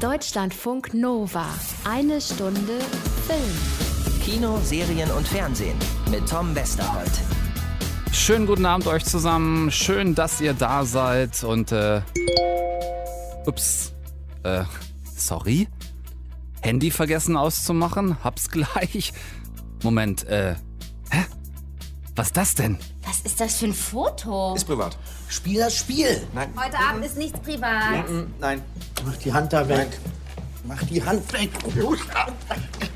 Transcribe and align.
Deutschlandfunk 0.00 0.94
Nova. 0.94 1.44
Eine 1.84 2.22
Stunde 2.22 2.78
Film. 3.26 4.22
Kino, 4.24 4.58
Serien 4.62 5.10
und 5.10 5.28
Fernsehen 5.28 5.76
mit 6.10 6.26
Tom 6.26 6.54
Westerholt. 6.54 7.10
Schönen 8.10 8.46
guten 8.46 8.64
Abend 8.64 8.86
euch 8.86 9.04
zusammen. 9.04 9.70
Schön, 9.70 10.14
dass 10.14 10.40
ihr 10.40 10.54
da 10.54 10.86
seid. 10.86 11.44
Und, 11.44 11.72
äh. 11.72 12.00
Ups. 13.44 13.92
Äh, 14.42 14.64
sorry? 15.16 15.68
Handy 16.62 16.90
vergessen 16.90 17.36
auszumachen? 17.36 18.16
Hab's 18.24 18.48
gleich. 18.48 19.12
Moment, 19.82 20.26
äh. 20.28 20.54
Hä? 21.10 21.24
Was 22.20 22.26
ist 22.26 22.36
das 22.36 22.54
denn? 22.54 22.78
Was 23.06 23.20
ist 23.20 23.40
das 23.40 23.56
für 23.56 23.64
ein 23.64 23.72
Foto? 23.72 24.54
Ist 24.54 24.66
privat. 24.66 24.98
Spiel 25.30 25.60
das 25.60 25.74
Spiel. 25.74 26.20
Nein. 26.34 26.52
Heute 26.54 26.76
Abend 26.78 27.02
ist 27.02 27.16
nichts 27.16 27.40
privat. 27.40 28.04
Nein. 28.38 28.62
Mach 29.06 29.16
die 29.16 29.32
Hand 29.32 29.54
da 29.54 29.66
weg. 29.66 29.98
Mach 30.64 30.82
die 30.82 31.02
Hand 31.02 31.32
weg. 31.32 31.48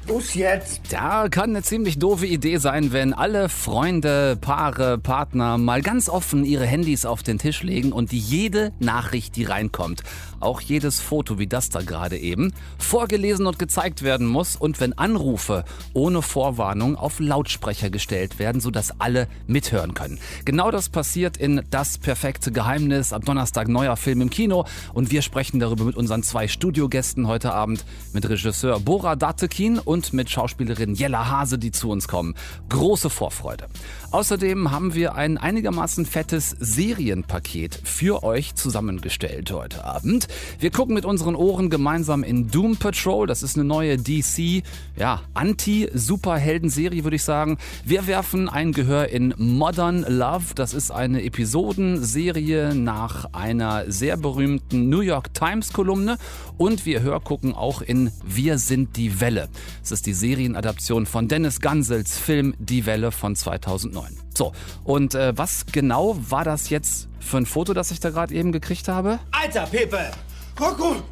Los 0.07 0.35
jetzt. 0.35 0.83
Da 0.91 1.29
kann 1.31 1.51
eine 1.51 1.63
ziemlich 1.63 1.99
doofe 1.99 2.27
Idee 2.27 2.59
sein, 2.59 2.93
wenn 2.93 3.15
alle 3.15 3.49
Freunde, 3.49 4.37
Paare, 4.39 4.99
Partner 4.99 5.57
mal 5.57 5.81
ganz 5.81 6.11
offen 6.11 6.45
ihre 6.45 6.67
Handys 6.67 7.07
auf 7.07 7.23
den 7.23 7.39
Tisch 7.39 7.63
legen 7.63 7.91
und 7.91 8.13
jede 8.13 8.73
Nachricht, 8.81 9.35
die 9.37 9.45
reinkommt, 9.45 10.03
auch 10.41 10.61
jedes 10.61 11.01
Foto 11.01 11.39
wie 11.39 11.47
das 11.47 11.71
da 11.71 11.81
gerade 11.81 12.19
eben, 12.19 12.53
vorgelesen 12.77 13.47
und 13.47 13.59
gezeigt 13.59 14.03
werden 14.03 14.27
muss 14.27 14.57
und 14.57 14.79
wenn 14.79 14.93
Anrufe 14.93 15.65
ohne 15.95 16.21
Vorwarnung 16.21 16.97
auf 16.97 17.19
Lautsprecher 17.19 17.89
gestellt 17.89 18.39
werden, 18.39 18.61
sodass 18.61 19.01
alle 19.01 19.27
mithören 19.47 19.95
können. 19.95 20.19
Genau 20.45 20.71
das 20.71 20.91
passiert 20.91 21.39
in 21.39 21.63
Das 21.71 21.97
perfekte 21.97 22.53
Geheimnis. 22.53 23.15
Am 23.15 23.23
Donnerstag 23.23 23.69
neuer 23.69 23.97
Film 23.97 24.21
im 24.21 24.29
Kino 24.29 24.67
und 24.93 25.11
wir 25.11 25.23
sprechen 25.23 25.61
darüber 25.61 25.85
mit 25.85 25.97
unseren 25.97 26.23
zwei 26.23 26.47
Studiogästen 26.47 27.27
heute 27.27 27.55
Abend, 27.55 27.87
mit 28.13 28.29
Regisseur 28.29 28.81
Bora 28.81 29.17
Datekin 29.17 29.79
und 29.79 29.94
mit 30.13 30.29
Schauspielerin 30.29 30.95
Jella 30.95 31.31
Hase, 31.31 31.59
die 31.59 31.71
zu 31.71 31.89
uns 31.91 32.09
kommen. 32.09 32.35
Große 32.69 33.11
Vorfreude. 33.11 33.67
Außerdem 34.11 34.71
haben 34.71 34.95
wir 34.95 35.15
ein 35.15 35.39
einigermaßen 35.39 36.07
fettes 36.07 36.57
Serienpaket 36.59 37.81
für 37.83 38.23
euch 38.23 38.55
zusammengestellt 38.55 39.51
heute 39.53 39.85
Abend. 39.85 40.29
Wir 40.59 40.71
gucken 40.71 40.95
mit 40.95 41.05
unseren 41.05 41.37
Ohren 41.37 41.71
gemeinsam 41.71 42.23
in 42.23 42.49
Doom 42.49 42.77
Patrol. 42.77 43.27
Das 43.27 43.43
ist 43.43 43.57
eine 43.57 43.65
neue 43.65 43.97
DC, 43.97 44.63
ja, 44.97 45.21
Anti-Superhelden-Serie, 45.35 47.05
würde 47.05 47.17
ich 47.17 47.25
sagen. 47.25 47.59
Wir 47.85 48.07
werfen 48.07 48.49
ein 48.49 48.73
Gehör 48.73 49.09
in 49.09 49.35
Modern 49.37 50.05
Love. 50.09 50.55
Das 50.55 50.75
ist 50.75 50.91
eine 50.91 51.23
Episodenserie 51.23 52.75
nach 52.75 53.27
einer 53.33 53.91
sehr 53.91 54.17
berühmten 54.17 54.89
New 54.89 55.01
York 55.01 55.35
Times-Kolumne. 55.35 56.19
Und 56.57 56.87
wir 56.87 57.03
hörgucken 57.03 57.55
auch 57.55 57.83
in 57.83 58.13
Wir 58.25 58.59
sind 58.59 58.97
die 58.97 59.21
Welle. 59.21 59.49
Es 59.85 59.93
ist 59.93 60.07
die 60.07 60.15
Serienadaption 60.15 61.05
von 61.05 61.29
Dennis 61.29 61.61
Gansels 61.61 62.19
Film 62.19 62.55
Die 62.59 62.87
Welle 62.87 63.13
von 63.13 63.37
2009. 63.37 64.19
So, 64.35 64.53
und 64.83 65.15
äh, 65.15 65.37
was 65.37 65.67
genau 65.67 66.17
war 66.31 66.43
das 66.43 66.71
jetzt 66.71 67.07
für 67.21 67.37
ein 67.37 67.45
Foto, 67.45 67.75
das 67.75 67.91
ich 67.91 68.01
da 68.01 68.09
gerade 68.09 68.33
eben 68.33 68.51
gekriegt 68.51 68.89
habe? 68.89 69.19
Alter, 69.31 69.67
Pepe. 69.67 70.11
Rocco. 70.59 71.03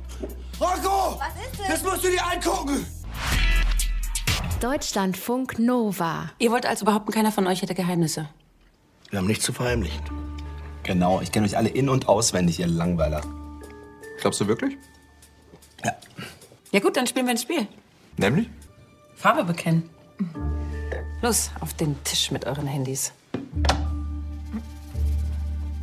Rocco. 0.59 1.21
Was 1.21 1.51
ist 1.51 1.59
denn? 1.59 1.67
Das 1.69 1.83
musst 1.83 2.03
du 2.03 2.09
dir 2.09 2.25
angucken. 2.27 2.87
Deutschlandfunk 4.61 5.59
Nova. 5.59 6.31
Ihr 6.39 6.51
wollt 6.51 6.65
also 6.65 6.87
behaupten, 6.87 7.13
keiner 7.13 7.31
von 7.31 7.47
euch 7.47 7.61
hätte 7.61 7.75
Geheimnisse? 7.75 8.31
Wir 9.11 9.19
haben 9.19 9.27
nichts 9.27 9.45
zu 9.45 9.53
verheimlichen. 9.53 10.01
Genau, 10.83 11.21
ich 11.21 11.31
kenne 11.31 11.45
euch 11.45 11.59
alle 11.59 11.69
in- 11.69 11.91
und 11.91 12.09
auswendig, 12.09 12.59
ihr 12.61 12.69
Langweiler. 12.69 13.21
Glaubst 14.23 14.41
du 14.41 14.47
wirklich? 14.47 14.79
Ja. 15.85 15.93
Ja 16.71 16.81
gut, 16.81 16.97
dann 16.97 17.07
spielen 17.07 17.27
wir 17.27 17.33
ein 17.33 17.39
Spiel. 17.39 17.67
Nämlich? 18.17 18.49
Farbe 19.23 19.45
bekennen. 19.45 19.89
Los, 21.21 21.53
auf 21.61 21.75
den 21.75 22.03
Tisch 22.03 22.33
mit 22.33 22.45
euren 22.45 22.67
Handys. 22.67 23.13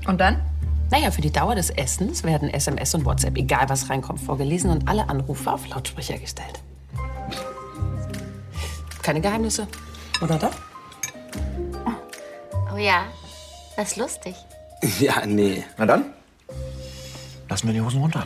Und 0.05 0.19
dann? 0.19 0.41
Naja, 0.91 1.09
für 1.09 1.21
die 1.21 1.31
Dauer 1.31 1.55
des 1.55 1.69
Essens 1.69 2.25
werden 2.25 2.49
SMS 2.49 2.93
und 2.95 3.05
WhatsApp, 3.05 3.37
egal 3.37 3.69
was 3.69 3.89
reinkommt, 3.89 4.19
vorgelesen 4.19 4.69
und 4.71 4.89
alle 4.89 5.07
Anrufe 5.07 5.53
auf 5.53 5.65
Lautsprecher 5.69 6.17
gestellt. 6.17 6.59
Keine 9.03 9.21
Geheimnisse. 9.21 9.69
Oder 10.21 10.37
doch? 10.37 10.55
Oh 12.73 12.77
ja, 12.77 13.05
das 13.77 13.91
ist 13.91 13.97
lustig. 13.97 14.35
Ja, 14.99 15.25
nee. 15.25 15.63
Na 15.77 15.85
dann? 15.85 16.13
Lassen 17.49 17.67
wir 17.67 17.73
die 17.73 17.81
Hosen 17.81 18.01
runter. 18.01 18.25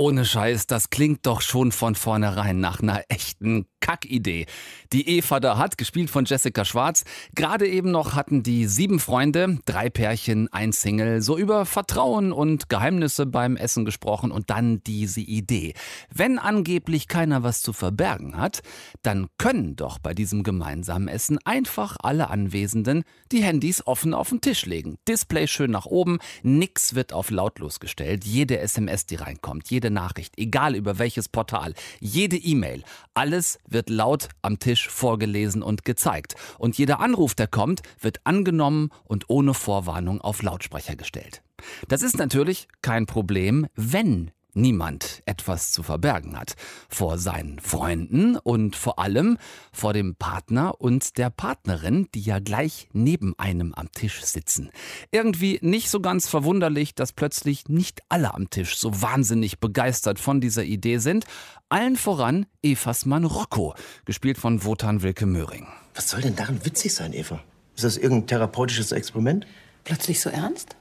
Ohne 0.00 0.24
Scheiß, 0.24 0.66
das 0.66 0.88
klingt 0.88 1.26
doch 1.26 1.42
schon 1.42 1.72
von 1.72 1.94
vornherein 1.94 2.58
nach 2.58 2.80
einer 2.80 3.02
echten 3.10 3.66
Kackidee. 3.80 4.46
Die 4.94 5.06
Eva 5.18 5.40
da 5.40 5.58
hat, 5.58 5.76
gespielt 5.76 6.08
von 6.08 6.24
Jessica 6.24 6.64
Schwarz, 6.64 7.04
gerade 7.34 7.68
eben 7.68 7.90
noch 7.90 8.14
hatten 8.14 8.42
die 8.42 8.64
sieben 8.64 8.98
Freunde, 8.98 9.58
drei 9.66 9.90
Pärchen, 9.90 10.50
ein 10.52 10.72
Single, 10.72 11.20
so 11.20 11.36
über 11.36 11.66
Vertrauen 11.66 12.32
und 12.32 12.70
Geheimnisse 12.70 13.26
beim 13.26 13.56
Essen 13.56 13.84
gesprochen 13.84 14.30
und 14.30 14.48
dann 14.48 14.82
diese 14.84 15.20
Idee. 15.20 15.74
Wenn 16.10 16.38
angeblich 16.38 17.06
keiner 17.06 17.42
was 17.42 17.60
zu 17.60 17.74
verbergen 17.74 18.38
hat, 18.38 18.60
dann 19.02 19.26
können 19.36 19.76
doch 19.76 19.98
bei 19.98 20.14
diesem 20.14 20.44
gemeinsamen 20.44 21.08
Essen 21.08 21.38
einfach 21.44 21.98
alle 22.02 22.30
Anwesenden 22.30 23.04
die 23.32 23.42
Handys 23.42 23.86
offen 23.86 24.14
auf 24.14 24.30
den 24.30 24.40
Tisch 24.40 24.64
legen. 24.64 24.96
Display 25.06 25.46
schön 25.46 25.70
nach 25.70 25.84
oben, 25.84 26.20
nix 26.42 26.94
wird 26.94 27.12
auf 27.12 27.30
lautlos 27.30 27.80
gestellt, 27.80 28.24
jede 28.24 28.58
SMS, 28.60 29.04
die 29.04 29.16
reinkommt, 29.16 29.70
jede 29.70 29.89
Nachricht, 29.90 30.34
egal 30.36 30.74
über 30.74 30.98
welches 30.98 31.28
Portal, 31.28 31.74
jede 32.00 32.36
E-Mail, 32.36 32.82
alles 33.14 33.58
wird 33.68 33.90
laut 33.90 34.28
am 34.42 34.58
Tisch 34.58 34.88
vorgelesen 34.88 35.62
und 35.62 35.84
gezeigt. 35.84 36.34
Und 36.58 36.78
jeder 36.78 37.00
Anruf, 37.00 37.34
der 37.34 37.46
kommt, 37.46 37.82
wird 38.00 38.20
angenommen 38.24 38.90
und 39.04 39.28
ohne 39.28 39.54
Vorwarnung 39.54 40.20
auf 40.20 40.42
Lautsprecher 40.42 40.96
gestellt. 40.96 41.42
Das 41.88 42.02
ist 42.02 42.18
natürlich 42.18 42.68
kein 42.82 43.06
Problem, 43.06 43.66
wenn 43.74 44.30
niemand 44.54 45.22
etwas 45.26 45.72
zu 45.72 45.82
verbergen 45.82 46.38
hat. 46.38 46.54
Vor 46.88 47.18
seinen 47.18 47.58
Freunden 47.58 48.36
und 48.36 48.76
vor 48.76 48.98
allem 48.98 49.38
vor 49.72 49.92
dem 49.92 50.14
Partner 50.14 50.80
und 50.80 51.18
der 51.18 51.30
Partnerin, 51.30 52.08
die 52.14 52.20
ja 52.20 52.38
gleich 52.38 52.88
neben 52.92 53.38
einem 53.38 53.74
am 53.74 53.90
Tisch 53.92 54.22
sitzen. 54.24 54.70
Irgendwie 55.10 55.58
nicht 55.62 55.90
so 55.90 56.00
ganz 56.00 56.28
verwunderlich, 56.28 56.94
dass 56.94 57.12
plötzlich 57.12 57.68
nicht 57.68 58.00
alle 58.08 58.34
am 58.34 58.50
Tisch 58.50 58.76
so 58.78 59.02
wahnsinnig 59.02 59.60
begeistert 59.60 60.18
von 60.18 60.40
dieser 60.40 60.64
Idee 60.64 60.98
sind. 60.98 61.24
Allen 61.68 61.96
voran 61.96 62.46
Evas 62.62 63.06
Mann 63.06 63.24
Rocco, 63.24 63.74
gespielt 64.04 64.38
von 64.38 64.64
Wotan 64.64 65.02
Wilke 65.02 65.26
Möhring. 65.26 65.66
Was 65.94 66.10
soll 66.10 66.20
denn 66.20 66.36
daran 66.36 66.64
witzig 66.64 66.94
sein, 66.94 67.12
Eva? 67.12 67.40
Ist 67.76 67.84
das 67.84 67.96
irgendein 67.96 68.26
therapeutisches 68.26 68.92
Experiment? 68.92 69.46
Plötzlich 69.84 70.20
so 70.20 70.30
ernst? 70.30 70.76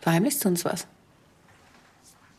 Verheimlichst 0.00 0.44
du 0.44 0.48
uns 0.48 0.64
was? 0.64 0.86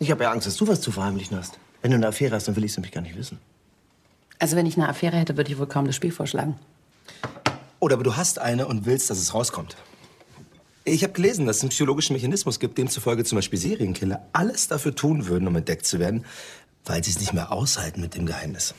Ich 0.04 0.12
habe 0.12 0.26
ja 0.26 0.32
Angst, 0.32 0.46
dass 0.46 0.58
du 0.58 0.68
was 0.68 0.82
zu 0.82 0.92
verheimlichen 0.92 1.38
hast. 1.38 1.58
Wenn 1.82 1.92
du 1.92 1.96
eine 1.96 2.08
Affäre 2.08 2.36
hast, 2.36 2.46
dann 2.50 2.58
will 2.58 2.66
ich 2.66 2.72
es 2.72 2.78
nämlich 2.78 2.92
gar 2.92 3.00
nicht 3.00 3.16
wissen. 3.16 3.40
Also 4.38 4.58
wenn 4.58 4.66
ich 4.66 4.76
eine 4.76 4.90
Affäre 4.90 5.16
hätte, 5.16 5.38
würde 5.38 5.50
ich 5.50 5.58
wohl 5.58 5.66
kaum 5.66 5.88
das 5.88 5.96
Spiel 5.96 6.12
vorschlagen. 6.12 6.60
Oder 7.80 7.94
aber 7.94 8.04
du 8.04 8.18
hast 8.18 8.38
eine 8.38 8.68
und 8.68 8.86
willst, 8.86 9.10
dass 9.10 9.18
es 9.18 9.34
rauskommt. 9.34 9.78
Ich 10.84 11.04
habe 11.04 11.14
gelesen, 11.14 11.46
dass 11.46 11.58
es 11.58 11.64
einen 11.64 11.70
psychologischen 11.70 12.18
Mechanismus 12.18 12.60
gibt, 12.60 12.78
demzufolge 12.78 13.24
zum 13.24 13.38
Beispiel 13.38 13.58
Serienkiller 13.58 14.28
alles 14.34 14.68
dafür 14.68 14.94
tun 14.94 15.28
würden, 15.28 15.48
um 15.48 15.56
entdeckt 15.56 15.86
zu 15.86 16.00
werden, 16.00 16.26
weil 16.84 17.02
sie 17.02 17.12
es 17.12 17.22
nicht 17.22 17.32
mehr 17.32 17.54
aushalten 17.54 18.02
mit 18.02 18.14
dem 18.14 18.26
Geheimnis. 18.26 18.76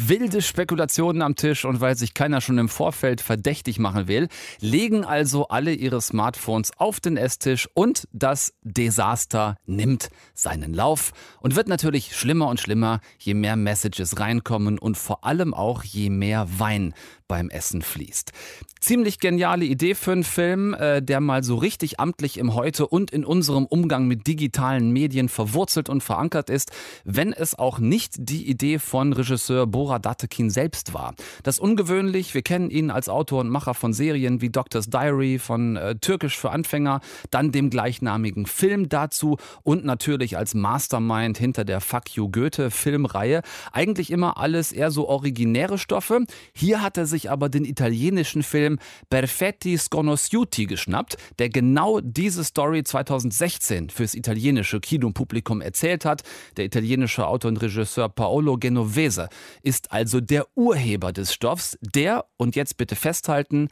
Wilde 0.00 0.42
Spekulationen 0.42 1.22
am 1.22 1.34
Tisch 1.34 1.64
und 1.64 1.80
weil 1.80 1.96
sich 1.96 2.14
keiner 2.14 2.40
schon 2.40 2.56
im 2.58 2.68
Vorfeld 2.68 3.20
verdächtig 3.20 3.80
machen 3.80 4.06
will, 4.06 4.28
legen 4.60 5.04
also 5.04 5.48
alle 5.48 5.72
ihre 5.72 6.00
Smartphones 6.00 6.70
auf 6.78 7.00
den 7.00 7.16
Esstisch 7.16 7.68
und 7.74 8.06
das 8.12 8.54
Desaster 8.62 9.56
nimmt 9.66 10.10
seinen 10.34 10.72
Lauf 10.72 11.12
und 11.40 11.56
wird 11.56 11.66
natürlich 11.66 12.14
schlimmer 12.14 12.46
und 12.46 12.60
schlimmer, 12.60 13.00
je 13.18 13.34
mehr 13.34 13.56
Messages 13.56 14.20
reinkommen 14.20 14.78
und 14.78 14.96
vor 14.96 15.24
allem 15.24 15.52
auch 15.52 15.82
je 15.82 16.10
mehr 16.10 16.46
Wein 16.58 16.94
beim 17.28 17.50
Essen 17.50 17.82
fließt. 17.82 18.32
Ziemlich 18.80 19.18
geniale 19.18 19.64
Idee 19.64 19.94
für 19.94 20.12
einen 20.12 20.24
Film, 20.24 20.72
äh, 20.74 21.02
der 21.02 21.20
mal 21.20 21.42
so 21.44 21.56
richtig 21.56 22.00
amtlich 22.00 22.38
im 22.38 22.54
Heute 22.54 22.86
und 22.86 23.10
in 23.10 23.24
unserem 23.24 23.66
Umgang 23.66 24.06
mit 24.06 24.26
digitalen 24.26 24.92
Medien 24.92 25.28
verwurzelt 25.28 25.88
und 25.88 26.02
verankert 26.02 26.48
ist, 26.48 26.72
wenn 27.04 27.32
es 27.32 27.58
auch 27.58 27.80
nicht 27.80 28.14
die 28.18 28.48
Idee 28.48 28.78
von 28.78 29.12
Regisseur 29.12 29.66
Bora 29.66 29.98
Datekin 29.98 30.48
selbst 30.48 30.94
war. 30.94 31.14
Das 31.42 31.58
ungewöhnlich, 31.58 32.34
wir 32.34 32.42
kennen 32.42 32.70
ihn 32.70 32.90
als 32.90 33.08
Autor 33.08 33.40
und 33.40 33.50
Macher 33.50 33.74
von 33.74 33.92
Serien 33.92 34.40
wie 34.40 34.50
Doctor's 34.50 34.88
Diary, 34.88 35.38
von 35.38 35.76
äh, 35.76 35.96
Türkisch 35.96 36.38
für 36.38 36.50
Anfänger, 36.50 37.00
dann 37.30 37.52
dem 37.52 37.70
gleichnamigen 37.70 38.46
Film 38.46 38.88
dazu 38.88 39.36
und 39.64 39.84
natürlich 39.84 40.36
als 40.36 40.54
Mastermind 40.54 41.36
hinter 41.36 41.64
der 41.64 41.80
Fuck 41.80 42.14
You 42.14 42.30
Goethe 42.30 42.70
Filmreihe. 42.70 43.42
Eigentlich 43.72 44.10
immer 44.10 44.38
alles 44.38 44.72
eher 44.72 44.90
so 44.90 45.08
originäre 45.08 45.78
Stoffe. 45.78 46.24
Hier 46.54 46.80
hat 46.80 46.96
er 46.96 47.06
sich 47.06 47.17
sich 47.18 47.30
aber 47.30 47.48
den 47.48 47.64
italienischen 47.64 48.42
Film 48.42 48.78
Perfetti 49.10 49.76
Sconosciuti 49.76 50.66
geschnappt, 50.66 51.16
der 51.38 51.48
genau 51.48 52.00
diese 52.00 52.44
Story 52.44 52.84
2016 52.84 53.90
fürs 53.90 54.14
italienische 54.14 54.78
Kinopublikum 54.78 55.60
erzählt 55.60 56.04
hat. 56.04 56.22
Der 56.56 56.64
italienische 56.64 57.26
Autor 57.26 57.50
und 57.50 57.56
Regisseur 57.56 58.08
Paolo 58.08 58.56
Genovese 58.56 59.28
ist 59.62 59.90
also 59.90 60.20
der 60.20 60.46
Urheber 60.54 61.12
des 61.12 61.32
Stoffs, 61.32 61.76
der, 61.80 62.26
und 62.36 62.54
jetzt 62.54 62.76
bitte 62.76 62.94
festhalten, 62.94 63.68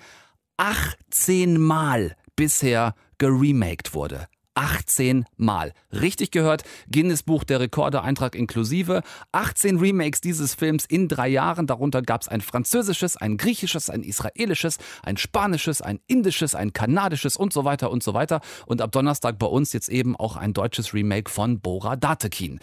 18 0.57 1.61
Mal 1.61 2.17
bisher 2.35 2.95
geremaked 3.19 3.95
wurde. 3.95 4.27
18 4.57 5.27
Mal. 5.37 5.73
Richtig 5.93 6.31
gehört, 6.33 6.65
Guinness 6.91 7.23
Buch 7.23 7.45
der 7.45 7.61
Rekorde 7.61 8.03
Eintrag 8.03 8.35
inklusive. 8.35 9.03
18 9.33 9.79
Remakes 9.79 10.21
dieses 10.21 10.55
Films 10.55 10.87
in 10.87 11.09
drei 11.09 11.29
Jahren. 11.29 11.67
Darunter 11.67 12.03
gab 12.03 12.23
es 12.23 12.29
ein 12.29 12.41
französisches, 12.41 13.17
ein 13.17 13.37
griechisches, 13.37 13.91
ein 13.91 14.03
israelisches, 14.03 14.79
ein 15.03 15.19
spanisches, 15.19 15.83
ein 15.83 16.01
indisches, 16.07 16.55
ein 16.55 16.73
kanadisches 16.73 17.37
und 17.37 17.53
so 17.53 17.65
weiter 17.65 17.91
und 17.91 18.03
so 18.03 18.15
weiter. 18.15 18.41
Und 18.67 18.81
ab 18.81 18.93
Donnerstag 18.93 19.39
bei 19.39 19.47
uns 19.47 19.73
jetzt 19.75 19.89
eben 19.91 20.17
auch 20.17 20.37
ein 20.37 20.55
deutsches 20.55 20.95
Remake 20.95 21.31
von 21.31 21.61
Bora 21.61 21.97
Datekin. 21.97 22.59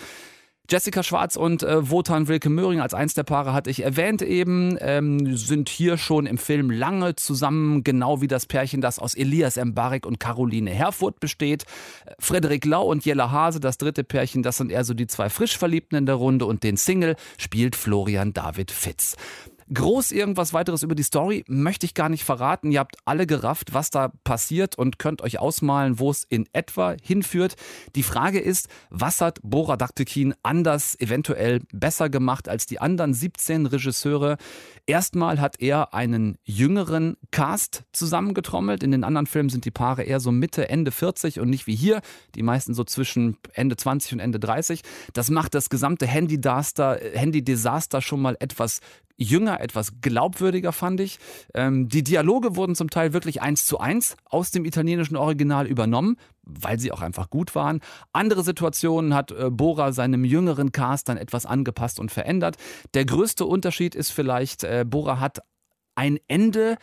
Jessica 0.69 1.04
Schwarz 1.04 1.36
und 1.36 1.62
äh, 1.62 1.89
Wotan 1.89 2.30
Wilke 2.30 2.50
Möhring 2.50 2.80
als 2.80 2.94
eins 2.94 3.13
der 3.13 3.24
Paare 3.24 3.51
hatte 3.51 3.69
ich 3.69 3.83
erwähnt 3.83 4.21
eben, 4.21 4.77
ähm, 4.80 5.36
sind 5.36 5.68
hier 5.68 5.98
schon 5.98 6.25
im 6.25 6.38
Film 6.38 6.71
lange 6.71 7.18
zusammen, 7.18 7.83
genau 7.83 8.21
wie 8.21 8.30
das 8.30 8.45
Pärchen, 8.45 8.80
das 8.80 8.98
aus 8.98 9.13
Elias 9.13 9.57
Mbarek 9.57 10.06
und 10.06 10.21
Caroline 10.21 10.71
Herfurth 10.71 11.19
besteht. 11.19 11.65
Frederik 12.18 12.63
Lau 12.63 12.86
und 12.86 13.04
Jella 13.04 13.30
Hase, 13.30 13.60
das 13.60 13.77
dritte 13.77 14.06
Pärchen, 14.06 14.42
das 14.42 14.56
sind 14.56 14.71
eher 14.71 14.86
so 14.86 14.94
die 14.94 15.07
zwei 15.07 15.30
frisch 15.30 15.57
Verliebten 15.57 15.98
in 15.98 16.06
der 16.06 16.15
Runde 16.15 16.45
und 16.45 16.63
den 16.63 16.77
Single 16.77 17.18
spielt 17.38 17.75
Florian 17.75 18.33
David 18.33 18.71
Fitz. 18.71 19.18
Groß 19.71 20.12
irgendwas 20.12 20.54
weiteres 20.54 20.83
über 20.83 20.95
die 20.95 21.04
Story 21.04 21.44
möchte 21.48 21.86
ich 21.86 21.94
gar 21.94 22.10
nicht 22.10 22.24
verraten. 22.24 22.71
Ihr 22.71 22.80
habt 22.80 22.98
alle 23.06 23.27
gerafft, 23.27 23.74
was 23.74 23.89
da 23.89 24.12
passiert 24.24 24.77
und 24.77 25.00
könnt 25.00 25.21
euch 25.21 25.39
ausmalen, 25.39 26.00
wo 26.00 26.12
es 26.12 26.25
in 26.27 26.48
etwa 26.54 26.95
hinführt. 27.01 27.56
Die 27.95 28.04
Frage 28.04 28.39
ist, 28.39 28.68
was 28.89 29.21
hat 29.21 29.39
Bora 29.44 29.77
Daktekin 29.77 30.33
anders, 30.44 31.00
eventuell 31.00 31.62
besser 31.71 32.10
gemacht 32.10 32.50
als 32.50 32.65
die 32.65 32.80
anderen 32.80 33.13
17 33.13 33.65
Regisseure? 33.65 34.38
Erstmal 34.86 35.39
hat 35.39 35.62
er 35.62 35.94
einen 35.94 36.38
jüngeren 36.44 37.16
Cast 37.31 37.83
zusammengetrommelt. 37.94 38.83
In 38.83 38.92
den 38.92 39.04
anderen 39.04 39.27
Filmen 39.27 39.50
sind 39.50 39.66
die 39.66 39.71
Paare 39.71 40.04
eher 40.04 40.19
so 40.19 40.31
Mitte, 40.31 40.69
Ende 40.69 40.92
40 40.92 41.39
und 41.39 41.50
nicht 41.50 41.68
wie 41.68 41.75
hier, 41.75 42.01
die 42.36 42.44
meisten 42.44 42.74
so 42.74 42.83
zwischen 42.83 43.38
Ende 43.54 43.77
20 43.77 44.13
und 44.13 44.19
Ende 44.19 44.39
30. 44.39 44.81
Das 45.13 45.30
macht 45.30 45.56
das 45.56 45.69
gesamte 45.69 46.06
Handy-Desaster 46.06 47.00
Handy 47.13 47.44
schon 48.01 48.21
mal 48.21 48.36
etwas 48.39 48.80
jünger, 49.18 49.62
etwas 49.62 50.01
glaubwürdiger, 50.01 50.71
fand 50.71 51.00
ich. 51.00 51.19
Ähm, 51.54 51.88
die 51.88 52.04
Dialoge 52.04 52.56
wurden 52.56 52.75
zum 52.75 52.89
Teil 52.89 53.13
wirklich 53.13 53.42
eins 53.42 53.65
zu 53.65 53.80
eins 53.80 54.15
aus 54.25 54.51
dem 54.51 54.65
italienischen 54.65 55.15
Original 55.15 55.68
übernommen, 55.68 56.18
weil 56.44 56.80
sie 56.80 56.92
auch 56.92 57.01
einfach 57.01 57.30
gut 57.30 57.56
waren. 57.56 57.80
Andere 58.12 58.44
Situationen 58.44 59.13
hat 59.13 59.31
äh, 59.31 59.50
Bora 59.50 59.94
seinem 59.94 60.25
jüngeren 60.25 60.71
Cast 60.71 61.10
dann 61.10 61.18
etwas 61.18 61.45
angepasst 61.45 62.00
und 62.00 62.12
verändert. 62.12 62.57
Der 62.94 63.06
größte 63.06 63.45
Unterschied 63.45 63.95
ist 63.95 64.12
vielleicht, 64.12 64.63
äh, 64.63 64.86
Bora 64.88 65.19
hat 65.19 65.39
ein 65.95 66.19
Ende 66.27 66.77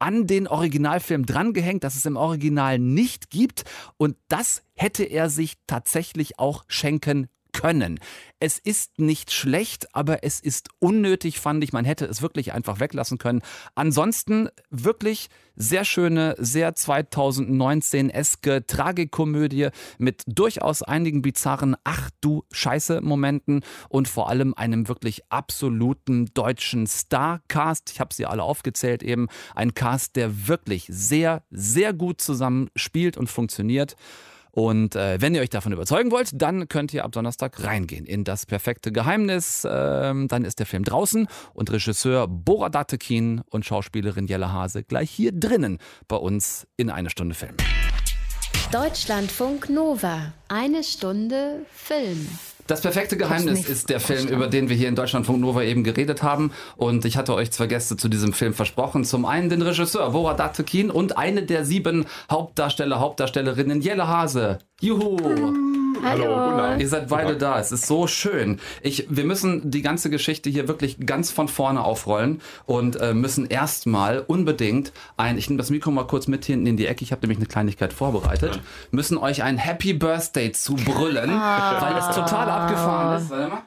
an 0.00 0.26
den 0.26 0.46
Originalfilm 0.46 1.26
drangehängt, 1.26 1.84
das 1.84 1.96
es 1.96 2.06
im 2.06 2.16
Original 2.16 2.78
nicht 2.78 3.30
gibt. 3.30 3.64
Und 3.96 4.16
das 4.28 4.62
hätte 4.74 5.04
er 5.04 5.28
sich 5.28 5.54
tatsächlich 5.66 6.38
auch 6.38 6.64
schenken 6.68 7.28
können. 7.58 7.98
Es 8.38 8.60
ist 8.60 9.00
nicht 9.00 9.32
schlecht, 9.32 9.92
aber 9.92 10.22
es 10.22 10.38
ist 10.38 10.68
unnötig, 10.78 11.40
fand 11.40 11.64
ich. 11.64 11.72
Man 11.72 11.84
hätte 11.84 12.04
es 12.04 12.22
wirklich 12.22 12.52
einfach 12.52 12.78
weglassen 12.78 13.18
können. 13.18 13.42
Ansonsten 13.74 14.48
wirklich 14.70 15.28
sehr 15.56 15.84
schöne, 15.84 16.36
sehr 16.38 16.72
2019-eske 16.76 18.64
Tragikomödie 18.68 19.70
mit 19.98 20.22
durchaus 20.28 20.84
einigen 20.84 21.20
bizarren 21.20 21.74
Ach 21.82 22.10
du 22.20 22.44
Scheiße-Momenten 22.52 23.64
und 23.88 24.06
vor 24.06 24.28
allem 24.30 24.54
einem 24.54 24.86
wirklich 24.86 25.22
absoluten 25.28 26.26
deutschen 26.34 26.86
Star-Cast. 26.86 27.90
Ich 27.90 27.98
habe 27.98 28.14
sie 28.14 28.26
alle 28.26 28.44
aufgezählt 28.44 29.02
eben. 29.02 29.26
Ein 29.56 29.74
Cast, 29.74 30.14
der 30.14 30.46
wirklich 30.46 30.86
sehr, 30.88 31.42
sehr 31.50 31.92
gut 31.92 32.20
zusammen 32.20 32.70
spielt 32.76 33.16
und 33.16 33.28
funktioniert. 33.28 33.96
Und 34.50 34.96
äh, 34.96 35.20
wenn 35.20 35.34
ihr 35.34 35.40
euch 35.40 35.50
davon 35.50 35.72
überzeugen 35.72 36.10
wollt, 36.10 36.30
dann 36.34 36.68
könnt 36.68 36.92
ihr 36.94 37.04
ab 37.04 37.12
Donnerstag 37.12 37.62
reingehen 37.64 38.06
in 38.06 38.24
das 38.24 38.46
perfekte 38.46 38.92
Geheimnis. 38.92 39.66
Ähm, 39.68 40.28
dann 40.28 40.44
ist 40.44 40.58
der 40.58 40.66
Film 40.66 40.84
draußen 40.84 41.28
und 41.54 41.70
Regisseur 41.70 42.26
Bora 42.28 42.68
Datekin 42.68 43.42
und 43.50 43.64
Schauspielerin 43.64 44.26
Jelle 44.26 44.52
Hase 44.52 44.82
gleich 44.82 45.10
hier 45.10 45.32
drinnen 45.32 45.78
bei 46.06 46.16
uns 46.16 46.66
in 46.76 46.90
eine 46.90 47.10
Stunde 47.10 47.34
Film. 47.34 47.54
Deutschlandfunk 48.72 49.70
Nova. 49.70 50.32
Eine 50.48 50.82
Stunde 50.82 51.64
Film. 51.72 52.28
Das 52.68 52.82
perfekte 52.82 53.16
Geheimnis 53.16 53.66
ist 53.66 53.88
der 53.88 53.98
Film, 53.98 54.28
über 54.28 54.46
den 54.46 54.68
wir 54.68 54.76
hier 54.76 54.88
in 54.88 54.94
Deutschlandfunk 54.94 55.40
Nova 55.40 55.62
eben 55.62 55.84
geredet 55.84 56.22
haben. 56.22 56.52
Und 56.76 57.06
ich 57.06 57.16
hatte 57.16 57.32
euch 57.34 57.50
zwei 57.50 57.66
Gäste 57.66 57.96
zu 57.96 58.10
diesem 58.10 58.34
Film 58.34 58.52
versprochen. 58.52 59.04
Zum 59.04 59.24
einen 59.24 59.48
den 59.48 59.62
Regisseur 59.62 60.10
Bora 60.10 60.34
Datekin 60.34 60.90
und 60.90 61.16
eine 61.16 61.42
der 61.44 61.64
sieben 61.64 62.04
Hauptdarsteller, 62.30 63.00
Hauptdarstellerinnen 63.00 63.80
Jelle 63.80 64.06
Hase. 64.06 64.58
Juhu! 64.82 65.77
Hallo. 66.02 66.76
Ihr 66.78 66.88
seid 66.88 67.08
beide 67.08 67.36
da. 67.36 67.58
Es 67.58 67.72
ist 67.72 67.86
so 67.86 68.06
schön. 68.06 68.60
Ich, 68.82 69.06
wir 69.08 69.24
müssen 69.24 69.70
die 69.70 69.82
ganze 69.82 70.10
Geschichte 70.10 70.50
hier 70.50 70.68
wirklich 70.68 71.04
ganz 71.06 71.30
von 71.30 71.48
vorne 71.48 71.84
aufrollen 71.84 72.40
und 72.66 72.96
äh, 72.96 73.14
müssen 73.14 73.46
erstmal 73.46 74.20
unbedingt 74.26 74.92
ein, 75.16 75.38
ich 75.38 75.48
nehme 75.48 75.58
das 75.58 75.70
Mikro 75.70 75.90
mal 75.90 76.06
kurz 76.06 76.26
mit 76.26 76.44
hinten 76.44 76.66
in 76.66 76.76
die 76.76 76.86
Ecke, 76.86 77.02
ich 77.04 77.12
habe 77.12 77.22
nämlich 77.22 77.38
eine 77.38 77.46
Kleinigkeit 77.46 77.92
vorbereitet, 77.92 78.60
müssen 78.90 79.18
euch 79.18 79.42
ein 79.42 79.58
Happy 79.58 79.92
Birthday 79.94 80.52
zubrüllen, 80.52 81.30
Ah. 81.30 81.80
weil 81.80 81.96
es 81.98 82.06
total 82.14 82.48
abgefahren 82.48 83.22
ist. 83.22 83.30
Warte 83.30 83.48
mal. 83.48 83.62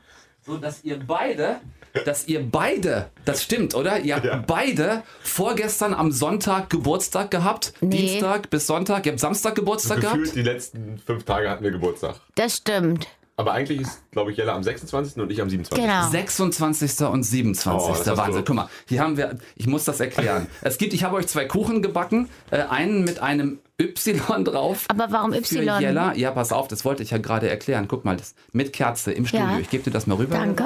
So, 0.45 0.57
dass 0.57 0.83
ihr 0.83 0.99
beide 0.99 1.57
dass 2.05 2.27
ihr 2.27 2.43
beide, 2.43 3.09
das 3.25 3.43
stimmt, 3.43 3.75
oder? 3.75 3.99
Ihr 3.99 4.15
habt 4.15 4.47
beide 4.47 5.03
vorgestern 5.21 5.93
am 5.93 6.11
Sonntag 6.11 6.69
Geburtstag 6.69 7.31
gehabt. 7.31 7.73
Nee. 7.81 7.97
Dienstag 7.97 8.49
bis 8.49 8.67
Sonntag. 8.67 9.05
Ihr 9.05 9.13
habt 9.13 9.19
Samstag 9.19 9.55
Geburtstag 9.55 10.01
Gefühlt 10.01 10.23
gehabt. 10.23 10.35
die 10.35 10.43
letzten 10.43 10.97
fünf 11.05 11.23
Tage 11.23 11.49
hatten 11.49 11.63
wir 11.63 11.71
Geburtstag. 11.71 12.15
Das 12.35 12.57
stimmt. 12.57 13.07
Aber 13.41 13.53
eigentlich 13.53 13.81
ist, 13.81 14.03
glaube 14.11 14.29
ich, 14.29 14.37
Jella 14.37 14.53
am 14.53 14.61
26. 14.61 15.19
und 15.19 15.31
ich 15.31 15.41
am 15.41 15.49
27. 15.49 15.83
Genau. 15.83 16.07
26. 16.09 17.01
und 17.07 17.23
27. 17.23 17.73
Oh, 17.73 18.17
Wahnsinn. 18.17 18.43
Guck 18.45 18.55
mal, 18.55 18.69
hier 18.87 19.01
haben 19.01 19.17
wir, 19.17 19.37
ich 19.55 19.65
muss 19.65 19.83
das 19.83 19.99
erklären. 19.99 20.45
es 20.61 20.77
gibt, 20.77 20.93
ich 20.93 21.03
habe 21.03 21.15
euch 21.15 21.25
zwei 21.25 21.45
Kuchen 21.45 21.81
gebacken, 21.81 22.29
äh, 22.51 22.57
einen 22.57 23.03
mit 23.03 23.19
einem 23.19 23.57
Y 23.79 24.45
drauf. 24.45 24.85
Aber 24.89 25.07
warum 25.09 25.31
Für 25.31 25.39
Y? 25.39 25.81
Jella. 25.81 26.13
Ja, 26.13 26.29
pass 26.31 26.51
auf, 26.51 26.67
das 26.67 26.85
wollte 26.85 27.01
ich 27.01 27.09
ja 27.09 27.17
gerade 27.17 27.49
erklären. 27.49 27.87
Guck 27.87 28.05
mal, 28.05 28.15
das 28.15 28.35
mit 28.51 28.73
Kerze 28.73 29.11
im 29.11 29.25
Studio. 29.25 29.47
Ja. 29.47 29.59
Ich 29.59 29.71
gebe 29.71 29.83
dir 29.83 29.91
das 29.91 30.05
mal 30.05 30.15
rüber. 30.15 30.35
Danke. 30.35 30.65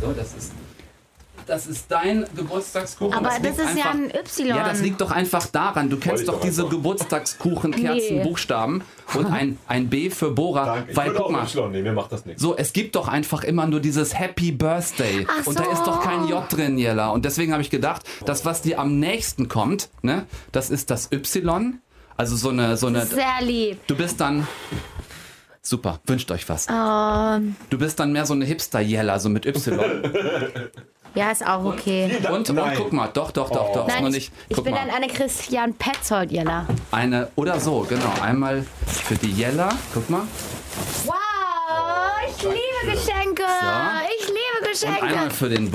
So, 0.00 0.12
das 0.12 0.34
ist. 0.34 0.52
Das 1.46 1.66
ist 1.68 1.86
dein 1.88 2.24
Geburtstagskuchen. 2.34 3.14
Aber 3.14 3.28
das 3.28 3.38
liegt 3.40 3.58
ist 3.58 3.78
ja 3.78 3.90
ein 3.92 4.10
Y. 4.10 4.48
Ja, 4.48 4.64
das 4.68 4.80
liegt 4.80 5.00
doch 5.00 5.12
einfach 5.12 5.46
daran. 5.46 5.88
Du 5.88 5.96
kennst 5.96 6.26
doch 6.26 6.34
doch 6.34 6.40
diese 6.40 6.62
einfach. 6.64 6.76
Geburtstagskuchen-Kerzen, 6.76 8.16
Nee. 8.16 8.22
Buchstaben 8.24 8.82
und 9.14 9.26
ein, 9.26 9.58
ein 9.68 9.88
B 9.88 10.10
für 10.10 10.32
Bora. 10.32 10.66
Danke. 10.66 10.90
Ich 10.90 10.96
Weil, 10.96 11.12
guck 11.12 11.26
auch 11.26 11.30
mal, 11.30 11.44
Y 11.44 11.70
nehmen, 11.70 11.84
mir 11.84 11.92
macht 11.92 12.10
das 12.10 12.26
nichts. 12.26 12.42
so, 12.42 12.56
es 12.56 12.72
gibt 12.72 12.96
doch 12.96 13.06
einfach 13.08 13.44
immer 13.44 13.66
nur 13.66 13.78
dieses 13.80 14.18
Happy 14.18 14.50
Birthday. 14.50 15.26
Ach 15.30 15.46
Und 15.46 15.58
da 15.58 15.64
so. 15.64 15.70
ist 15.70 15.84
doch 15.84 16.02
kein 16.02 16.26
J 16.28 16.44
drin, 16.52 16.78
Jella. 16.78 17.10
Und 17.10 17.24
deswegen 17.24 17.52
habe 17.52 17.62
ich 17.62 17.70
gedacht, 17.70 18.02
das, 18.24 18.44
was 18.44 18.62
dir 18.62 18.80
am 18.80 18.98
nächsten 18.98 19.48
kommt, 19.48 19.88
ne, 20.02 20.26
das 20.52 20.70
ist 20.70 20.90
das 20.90 21.12
Y. 21.12 21.80
Also 22.16 22.34
so 22.34 22.48
eine, 22.48 22.76
so 22.76 22.88
eine. 22.88 23.06
Sehr 23.06 23.40
lieb. 23.42 23.86
Du 23.86 23.94
bist 23.94 24.20
dann. 24.20 24.48
Super, 25.62 26.00
wünscht 26.06 26.30
euch 26.30 26.48
was. 26.48 26.68
Ähm, 26.70 27.56
Du 27.70 27.78
bist 27.78 27.98
dann 27.98 28.12
mehr 28.12 28.24
so 28.24 28.34
eine 28.34 28.44
Hipster-Jella, 28.44 29.18
so 29.18 29.28
mit 29.28 29.46
Y. 29.46 29.76
ja, 31.16 31.30
ist 31.30 31.46
auch 31.46 31.64
okay. 31.64 32.18
Und, 32.30 32.48
und 32.50 32.74
guck 32.76 32.92
mal, 32.92 33.08
doch, 33.12 33.30
doch, 33.32 33.50
doch, 33.50 33.72
doch. 33.72 33.88
ist 33.88 33.94
Nein, 33.94 34.02
noch 34.04 34.08
ich, 34.10 34.14
nicht. 34.14 34.32
ich 34.48 34.62
bin 34.62 34.72
mal. 34.72 34.80
dann 34.86 34.90
eine 34.94 35.08
Christian 35.08 35.74
Petzold, 35.74 36.30
Jella. 36.30 36.66
Eine, 36.90 37.28
oder 37.36 37.58
so, 37.58 37.84
genau. 37.88 38.12
Einmal 38.22 38.64
für 38.86 39.14
die 39.16 39.32
Jella. 39.32 39.70
Guck 39.92 40.08
mal. 40.10 40.22
Wow, 41.06 41.14
ich 42.28 42.42
liebe 42.42 42.92
Geschenke. 42.92 43.42
Ich 44.18 44.26
liebe 44.28 44.38
Und 44.60 44.84
einmal 44.84 45.08
Geschenke. 45.08 45.30
für 45.34 45.48
den 45.48 45.70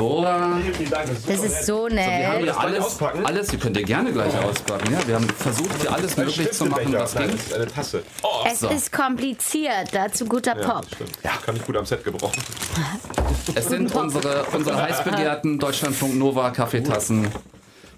Dank, 0.90 1.08
das 1.08 1.36
ist 1.36 1.44
ist 1.44 1.54
nett. 1.56 1.66
so 1.66 1.88
Wir 1.90 2.04
haben 2.04 2.36
nett. 2.36 2.44
hier 2.44 2.60
alles, 2.60 2.86
auspacken? 2.86 3.26
alles, 3.26 3.48
die 3.48 3.58
könnt 3.58 3.78
ihr 3.78 3.84
gerne 3.84 4.12
gleich 4.12 4.38
auspacken. 4.38 4.94
Ja, 4.94 5.08
wir 5.08 5.16
haben 5.16 5.28
versucht, 5.30 5.82
hier 5.82 5.92
alles 5.92 6.18
möglich 6.18 6.52
zu 6.52 6.66
machen, 6.66 6.94
was 6.94 7.16
ging. 7.16 7.32
eine 7.56 7.68
Tasse. 7.68 8.04
Oh, 8.24 8.46
Es 8.46 8.60
so. 8.60 8.70
ist 8.70 8.92
kompliziert, 8.92 9.90
dazu 9.92 10.26
guter 10.26 10.60
ja, 10.60 10.68
Pop. 10.68 10.86
stimmt. 10.94 11.12
Ja. 11.24 11.32
Kann 11.46 11.56
ich 11.56 11.66
gut 11.66 11.78
am 11.78 11.86
Set 11.86 12.04
gebrauchen. 12.04 12.42
Es 13.56 13.68
sind 13.70 13.94
unsere, 13.96 14.44
unsere 14.54 14.82
heiß 14.82 15.04
begehrten 15.04 15.60
Deutschlandfunk 15.60 16.16
Nova 16.18 16.50
Kaffeetassen. 16.52 17.28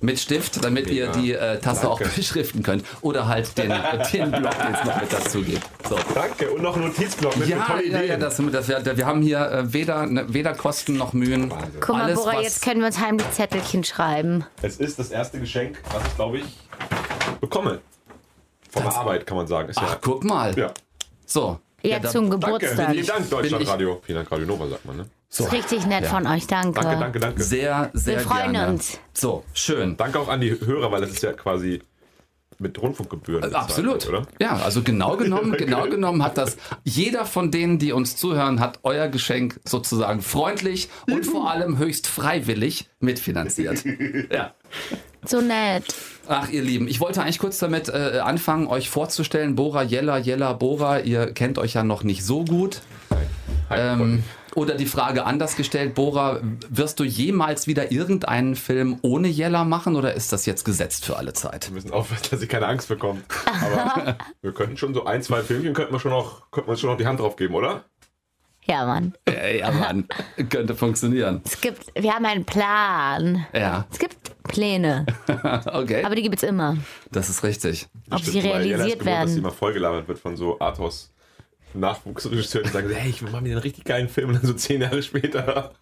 mit 0.02 0.20
Stift, 0.20 0.64
damit 0.64 0.90
ihr 0.90 1.08
die 1.14 1.32
äh, 1.34 1.60
Tasse 1.60 1.90
auch 1.90 1.98
Danke. 2.00 2.16
beschriften 2.16 2.62
könnt. 2.62 2.84
Oder 3.02 3.28
halt 3.30 3.58
den, 3.58 3.70
den 4.14 4.32
Block 4.32 4.54
jetzt 4.70 4.86
noch 4.86 5.00
mit 5.02 5.14
dazu 5.14 5.42
gibt. 5.42 5.62
So. 5.88 5.98
Danke. 6.14 6.52
Und 6.52 6.62
noch 6.62 6.76
ein 6.76 6.82
Notizblock 6.84 7.38
mit 7.38 7.48
Ja, 7.48 7.60
tollen 7.66 7.90
ja, 7.90 8.02
ja, 8.02 8.18
das, 8.18 8.36
das, 8.52 8.68
wir, 8.68 8.98
wir 8.98 9.06
haben 9.06 9.22
hier 9.22 9.40
äh, 9.50 9.72
weder, 9.74 10.06
ne, 10.06 10.26
weder 10.28 10.54
Kosten 10.56 10.98
noch 10.98 11.14
Mühen. 11.14 11.54
Guck 11.80 11.96
mal, 11.96 12.04
Alles, 12.04 12.16
Bora, 12.20 12.36
was- 12.36 12.44
jetzt 12.44 12.62
können 12.64 12.82
wir 12.82 12.88
uns 12.88 13.00
heimlich 13.00 13.32
Zettelchen 13.32 13.86
schreiben. 13.86 14.44
Es 14.62 14.76
ist 14.78 15.00
das 15.00 15.10
erste 15.12 15.40
Geschenk, 15.40 15.78
was 15.94 16.04
ich, 16.06 16.16
glaube 16.16 16.38
ich, 16.40 16.46
bekomme. 17.40 17.80
Von 18.72 18.84
der 18.84 18.94
Arbeit, 18.98 19.26
kann 19.26 19.38
man 19.38 19.48
sagen. 19.48 19.70
Ist 19.70 19.78
Ach, 19.78 19.90
ja, 19.92 19.98
guck 20.02 20.24
mal. 20.26 20.54
ja. 20.58 20.74
So. 21.26 21.60
Ja, 21.82 22.00
da- 22.00 22.10
zum 22.10 22.30
Danke. 22.30 22.46
Geburtstag. 22.46 22.92
Vielen 22.92 23.06
Dank, 23.08 23.30
Deutschlandradio. 23.30 24.02
Vielen 24.06 24.18
Dank, 24.18 24.32
Radio 24.32 24.48
Nova, 24.48 24.68
sagt 24.68 24.84
man, 24.86 24.98
ne? 24.98 25.06
So. 25.34 25.44
Das 25.46 25.54
ist 25.54 25.60
richtig 25.60 25.86
nett 25.88 26.04
Ja. 26.04 26.10
von 26.10 26.28
euch, 26.28 26.46
danke. 26.48 26.80
Danke, 26.80 27.00
danke, 27.00 27.20
danke. 27.20 27.44
Sehr, 27.44 27.90
sehr 27.94 28.18
Wir 28.20 28.24
freuen 28.24 28.54
gerne. 28.54 28.74
uns. 28.74 29.00
So, 29.14 29.44
schön. 29.54 29.98
Danke 29.98 30.20
auch 30.20 30.28
an 30.28 30.42
die 30.42 30.52
Hörer, 30.52 30.92
weil 30.92 31.02
das 31.02 31.12
ist 31.12 31.24
ja 31.24 31.34
quasi 31.34 31.82
mit 32.60 32.80
Rundfunkgebühren. 32.82 33.42
bezahlt, 33.42 33.64
Absolut. 33.64 34.08
Oder? 34.08 34.28
Ja, 34.40 34.58
also 34.64 34.84
genau 34.84 35.18
genommen, 35.18 35.52
genau 35.58 35.88
genommen 35.90 36.24
hat 36.24 36.38
das 36.38 36.56
jeder 36.84 37.26
von 37.26 37.50
denen, 37.52 37.80
die 37.80 37.92
uns 37.92 38.16
zuhören, 38.16 38.60
hat 38.60 38.80
euer 38.84 39.08
Geschenk 39.08 39.60
sozusagen 39.66 40.22
freundlich 40.22 40.88
und 41.12 41.26
vor 41.26 41.50
allem 41.50 41.78
höchst 41.80 42.08
freiwillig 42.08 42.88
mitfinanziert. 43.00 43.84
Ja. 44.32 44.54
So 45.26 45.40
nett. 45.42 45.86
Ach, 46.28 46.50
ihr 46.50 46.62
Lieben, 46.62 46.88
ich 46.88 47.00
wollte 47.00 47.22
eigentlich 47.22 47.40
kurz 47.40 47.58
damit 47.58 47.90
äh, 47.90 48.20
anfangen, 48.24 48.68
euch 48.68 48.90
vorzustellen. 48.90 49.56
Bora, 49.56 49.82
Jella, 49.84 50.18
Jella, 50.18 50.54
Bora, 50.54 51.00
ihr 51.00 51.32
kennt 51.34 51.58
euch 51.58 51.74
ja 51.74 51.84
noch 51.84 52.04
nicht 52.04 52.24
so 52.26 52.44
gut. 52.44 52.82
Hi, 53.70 53.80
Ähm, 53.80 54.24
oder 54.56 54.76
die 54.76 54.86
Frage 54.86 55.26
anders 55.26 55.56
gestellt, 55.56 55.96
Bora, 55.96 56.40
wirst 56.70 57.00
du 57.00 57.04
jemals 57.04 57.68
wieder 57.68 57.92
irgendeinen 57.92 58.56
Film 58.56 58.98
ohne 59.02 59.28
Jella 59.28 59.64
machen 59.64 59.96
oder 59.96 60.14
ist 60.14 60.32
das 60.34 60.46
jetzt 60.46 60.64
gesetzt 60.64 61.06
für 61.06 61.18
alle 61.18 61.34
Zeit? 61.34 61.68
Wir 61.70 61.74
müssen 61.76 61.92
aufpassen, 61.92 62.28
dass 62.32 62.40
sie 62.40 62.48
keine 62.48 62.68
Angst 62.68 62.88
bekommen. 62.88 63.24
Aber 63.62 64.18
wir 64.42 64.52
könnten 64.54 64.78
schon 64.78 64.94
so 64.94 65.06
ein, 65.06 65.22
zwei 65.24 65.42
Filmchen, 65.42 65.74
könnten 65.74 65.94
wir 65.94 66.00
schon 66.00 66.12
noch, 66.12 66.50
könnten 66.52 66.68
wir 66.68 66.72
uns 66.72 66.80
schon 66.82 66.90
noch 66.90 66.98
die 66.98 67.08
Hand 67.08 67.20
drauf 67.20 67.36
geben, 67.36 67.56
oder? 67.56 67.84
Ja, 68.66 68.86
Mann. 68.86 69.14
Ja, 69.28 69.72
Mann, 69.72 70.08
könnte 70.50 70.74
funktionieren. 70.76 71.42
Es 71.44 71.60
gibt, 71.60 71.92
wir 72.02 72.14
haben 72.14 72.26
einen 72.26 72.46
Plan. 72.46 73.46
Ja, 73.54 73.86
Es 73.92 74.00
gibt 74.00 74.16
Pläne, 74.44 75.06
okay, 75.74 76.04
aber 76.04 76.16
die 76.16 76.22
gibt 76.22 76.36
es 76.36 76.44
immer. 76.44 76.78
das 77.12 77.30
ist 77.30 77.44
richtig. 77.44 77.88
Ob 78.12 78.20
Stimmt, 78.20 78.34
sie 78.34 78.40
realisiert 78.40 79.00
gewohnt, 79.00 79.00
Dass 79.00 79.00
sie 79.00 79.06
werden. 79.06 79.38
immer 79.38 79.52
vollgelabert 79.52 80.08
wird 80.08 80.20
von 80.20 80.36
so 80.38 80.60
Athos. 80.60 81.13
Nachwuchsregisseuren, 81.74 82.68
die 82.68 82.74
sagen, 82.74 82.90
hey, 82.94 83.10
ich 83.10 83.22
mache 83.22 83.42
mir 83.42 83.50
einen 83.52 83.58
richtig 83.60 83.84
geilen 83.86 84.10
Film 84.10 84.30
und 84.30 84.36
dann 84.36 84.46
so 84.46 84.54
zehn 84.54 84.82
Jahre 84.82 85.02
später. 85.04 85.74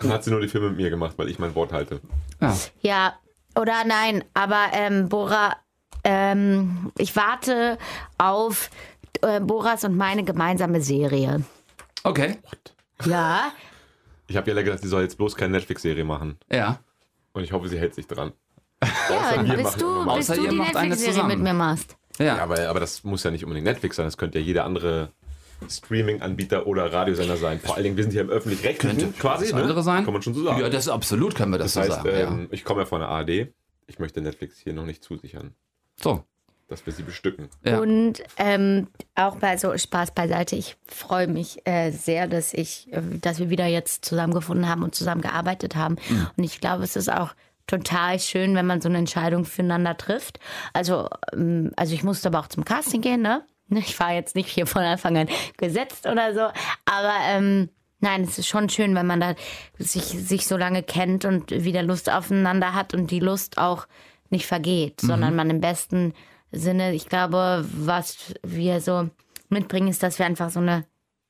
Dann 0.00 0.12
hat 0.12 0.24
sie 0.24 0.30
nur 0.30 0.40
die 0.40 0.48
Filme 0.48 0.68
mit 0.68 0.76
mir 0.78 0.90
gemacht, 0.90 1.14
weil 1.16 1.28
ich 1.28 1.38
mein 1.38 1.54
Wort 1.54 1.72
halte. 1.72 2.00
Ja. 2.40 2.56
Ja, 2.80 3.14
oder 3.56 3.84
nein, 3.84 4.24
aber 4.34 4.66
ähm, 4.72 5.08
Bora, 5.08 5.56
ähm, 6.04 6.92
ich 6.98 7.14
warte 7.16 7.78
auf 8.18 8.70
äh, 9.22 9.40
Boras 9.40 9.84
und 9.84 9.96
meine 9.96 10.24
gemeinsame 10.24 10.80
Serie. 10.80 11.44
Okay, 12.02 12.38
Ja, 13.04 13.52
Ich 14.26 14.36
habe 14.36 14.46
Jella 14.50 14.62
gesagt, 14.62 14.82
sie 14.82 14.88
soll 14.88 15.02
jetzt 15.02 15.16
bloß 15.16 15.34
keine 15.36 15.52
Netflix-Serie 15.52 16.04
machen. 16.04 16.38
ja. 16.50 16.80
Und 17.32 17.42
ich 17.42 17.50
hoffe, 17.50 17.68
sie 17.68 17.78
hält 17.80 17.96
sich 17.96 18.06
dran. 18.06 18.32
ja 18.80 19.44
wir 19.44 19.54
bis 19.54 19.64
machen 19.64 19.80
du, 19.80 19.86
immer 19.86 20.04
mal. 20.04 20.16
bis 20.18 20.30
Außer 20.30 20.36
du 20.40 20.44
ihr 20.44 20.50
die 20.50 20.58
Netflix-Serie 20.60 21.24
mit 21.24 21.40
mir 21.40 21.52
machst. 21.52 21.96
Ja, 22.18 22.24
Ja, 22.24 22.38
aber, 22.42 22.68
aber 22.68 22.80
das 22.80 23.04
muss 23.04 23.22
ja 23.24 23.30
nicht 23.30 23.44
unbedingt 23.44 23.66
Netflix 23.66 23.96
sein. 23.96 24.06
Das 24.06 24.16
könnte 24.16 24.38
ja 24.38 24.44
jeder 24.44 24.64
andere 24.64 25.10
Streaming-Anbieter 25.68 26.66
oder 26.66 26.92
Radiosender 26.92 27.36
sein. 27.36 27.60
Vor 27.60 27.74
allen 27.74 27.84
Dingen, 27.84 27.96
wir 27.96 28.04
sind 28.04 28.12
hier 28.12 28.22
im 28.22 28.30
öffentlich-rechtlichen 28.30 29.16
quasi. 29.18 29.46
das 29.46 29.54
ne? 29.54 29.62
andere 29.62 29.82
sein? 29.82 30.04
Kann 30.04 30.12
man 30.12 30.22
schon 30.22 30.34
so 30.34 30.44
sagen. 30.44 30.60
Ja, 30.60 30.68
das 30.68 30.86
ist 30.86 30.92
absolut, 30.92 31.34
können 31.34 31.52
wir 31.52 31.58
das, 31.58 31.74
das 31.74 31.86
so 31.86 31.92
heißt, 31.92 32.04
sagen. 32.04 32.16
ja. 32.16 32.28
ähm, 32.28 32.48
ich 32.50 32.64
komme 32.64 32.80
ja 32.80 32.86
von 32.86 33.00
der 33.00 33.08
ARD. 33.08 33.48
Ich 33.86 33.98
möchte 33.98 34.20
Netflix 34.20 34.58
hier 34.58 34.72
noch 34.72 34.86
nicht 34.86 35.04
zusichern, 35.04 35.54
So, 36.00 36.24
dass 36.68 36.86
wir 36.86 36.92
sie 36.92 37.02
bestücken. 37.02 37.48
Ja. 37.64 37.80
Und 37.80 38.22
ähm, 38.38 38.88
auch 39.14 39.36
bei 39.36 39.56
so 39.56 39.76
Spaß 39.76 40.12
beiseite, 40.12 40.56
ich 40.56 40.76
freue 40.86 41.28
mich 41.28 41.66
äh, 41.66 41.90
sehr, 41.90 42.26
dass 42.26 42.54
ich, 42.54 42.92
äh, 42.92 43.02
dass 43.20 43.38
wir 43.38 43.50
wieder 43.50 43.66
jetzt 43.66 44.04
zusammengefunden 44.04 44.68
haben 44.68 44.82
und 44.82 44.94
zusammengearbeitet 44.94 45.76
haben. 45.76 45.96
Mhm. 46.08 46.26
Und 46.36 46.44
ich 46.44 46.60
glaube, 46.60 46.84
es 46.84 46.96
ist 46.96 47.12
auch 47.12 47.34
total 47.66 48.18
schön, 48.20 48.54
wenn 48.54 48.66
man 48.66 48.80
so 48.80 48.88
eine 48.88 48.98
Entscheidung 48.98 49.44
füreinander 49.44 49.96
trifft. 49.96 50.38
Also, 50.72 51.08
ähm, 51.32 51.72
also 51.76 51.94
ich 51.94 52.04
musste 52.04 52.28
aber 52.28 52.40
auch 52.40 52.48
zum 52.48 52.64
Casting 52.64 53.00
gehen, 53.00 53.22
ne? 53.22 53.44
Ich 53.70 53.98
war 53.98 54.12
jetzt 54.12 54.36
nicht 54.36 54.48
hier 54.48 54.66
von 54.66 54.82
Anfang 54.82 55.16
an 55.16 55.28
gesetzt 55.56 56.06
oder 56.06 56.34
so, 56.34 56.40
aber 56.84 57.14
ähm, 57.26 57.70
nein, 58.00 58.22
es 58.22 58.38
ist 58.38 58.46
schon 58.46 58.68
schön, 58.68 58.94
wenn 58.94 59.06
man 59.06 59.20
da 59.20 59.34
sich, 59.78 60.04
sich 60.04 60.46
so 60.46 60.56
lange 60.56 60.82
kennt 60.82 61.24
und 61.24 61.50
wieder 61.50 61.82
Lust 61.82 62.12
aufeinander 62.12 62.74
hat 62.74 62.94
und 62.94 63.10
die 63.10 63.20
Lust 63.20 63.58
auch 63.58 63.86
nicht 64.30 64.46
vergeht, 64.46 65.00
sondern 65.00 65.34
man 65.34 65.48
im 65.50 65.60
besten 65.60 66.12
Sinne, 66.52 66.92
ich 66.94 67.08
glaube, 67.08 67.64
was 67.72 68.34
wir 68.42 68.80
so 68.80 69.08
mitbringen, 69.48 69.88
ist, 69.88 70.02
dass 70.02 70.18
wir 70.18 70.26
einfach 70.26 70.50
so 70.50 70.60
eine 70.60 70.84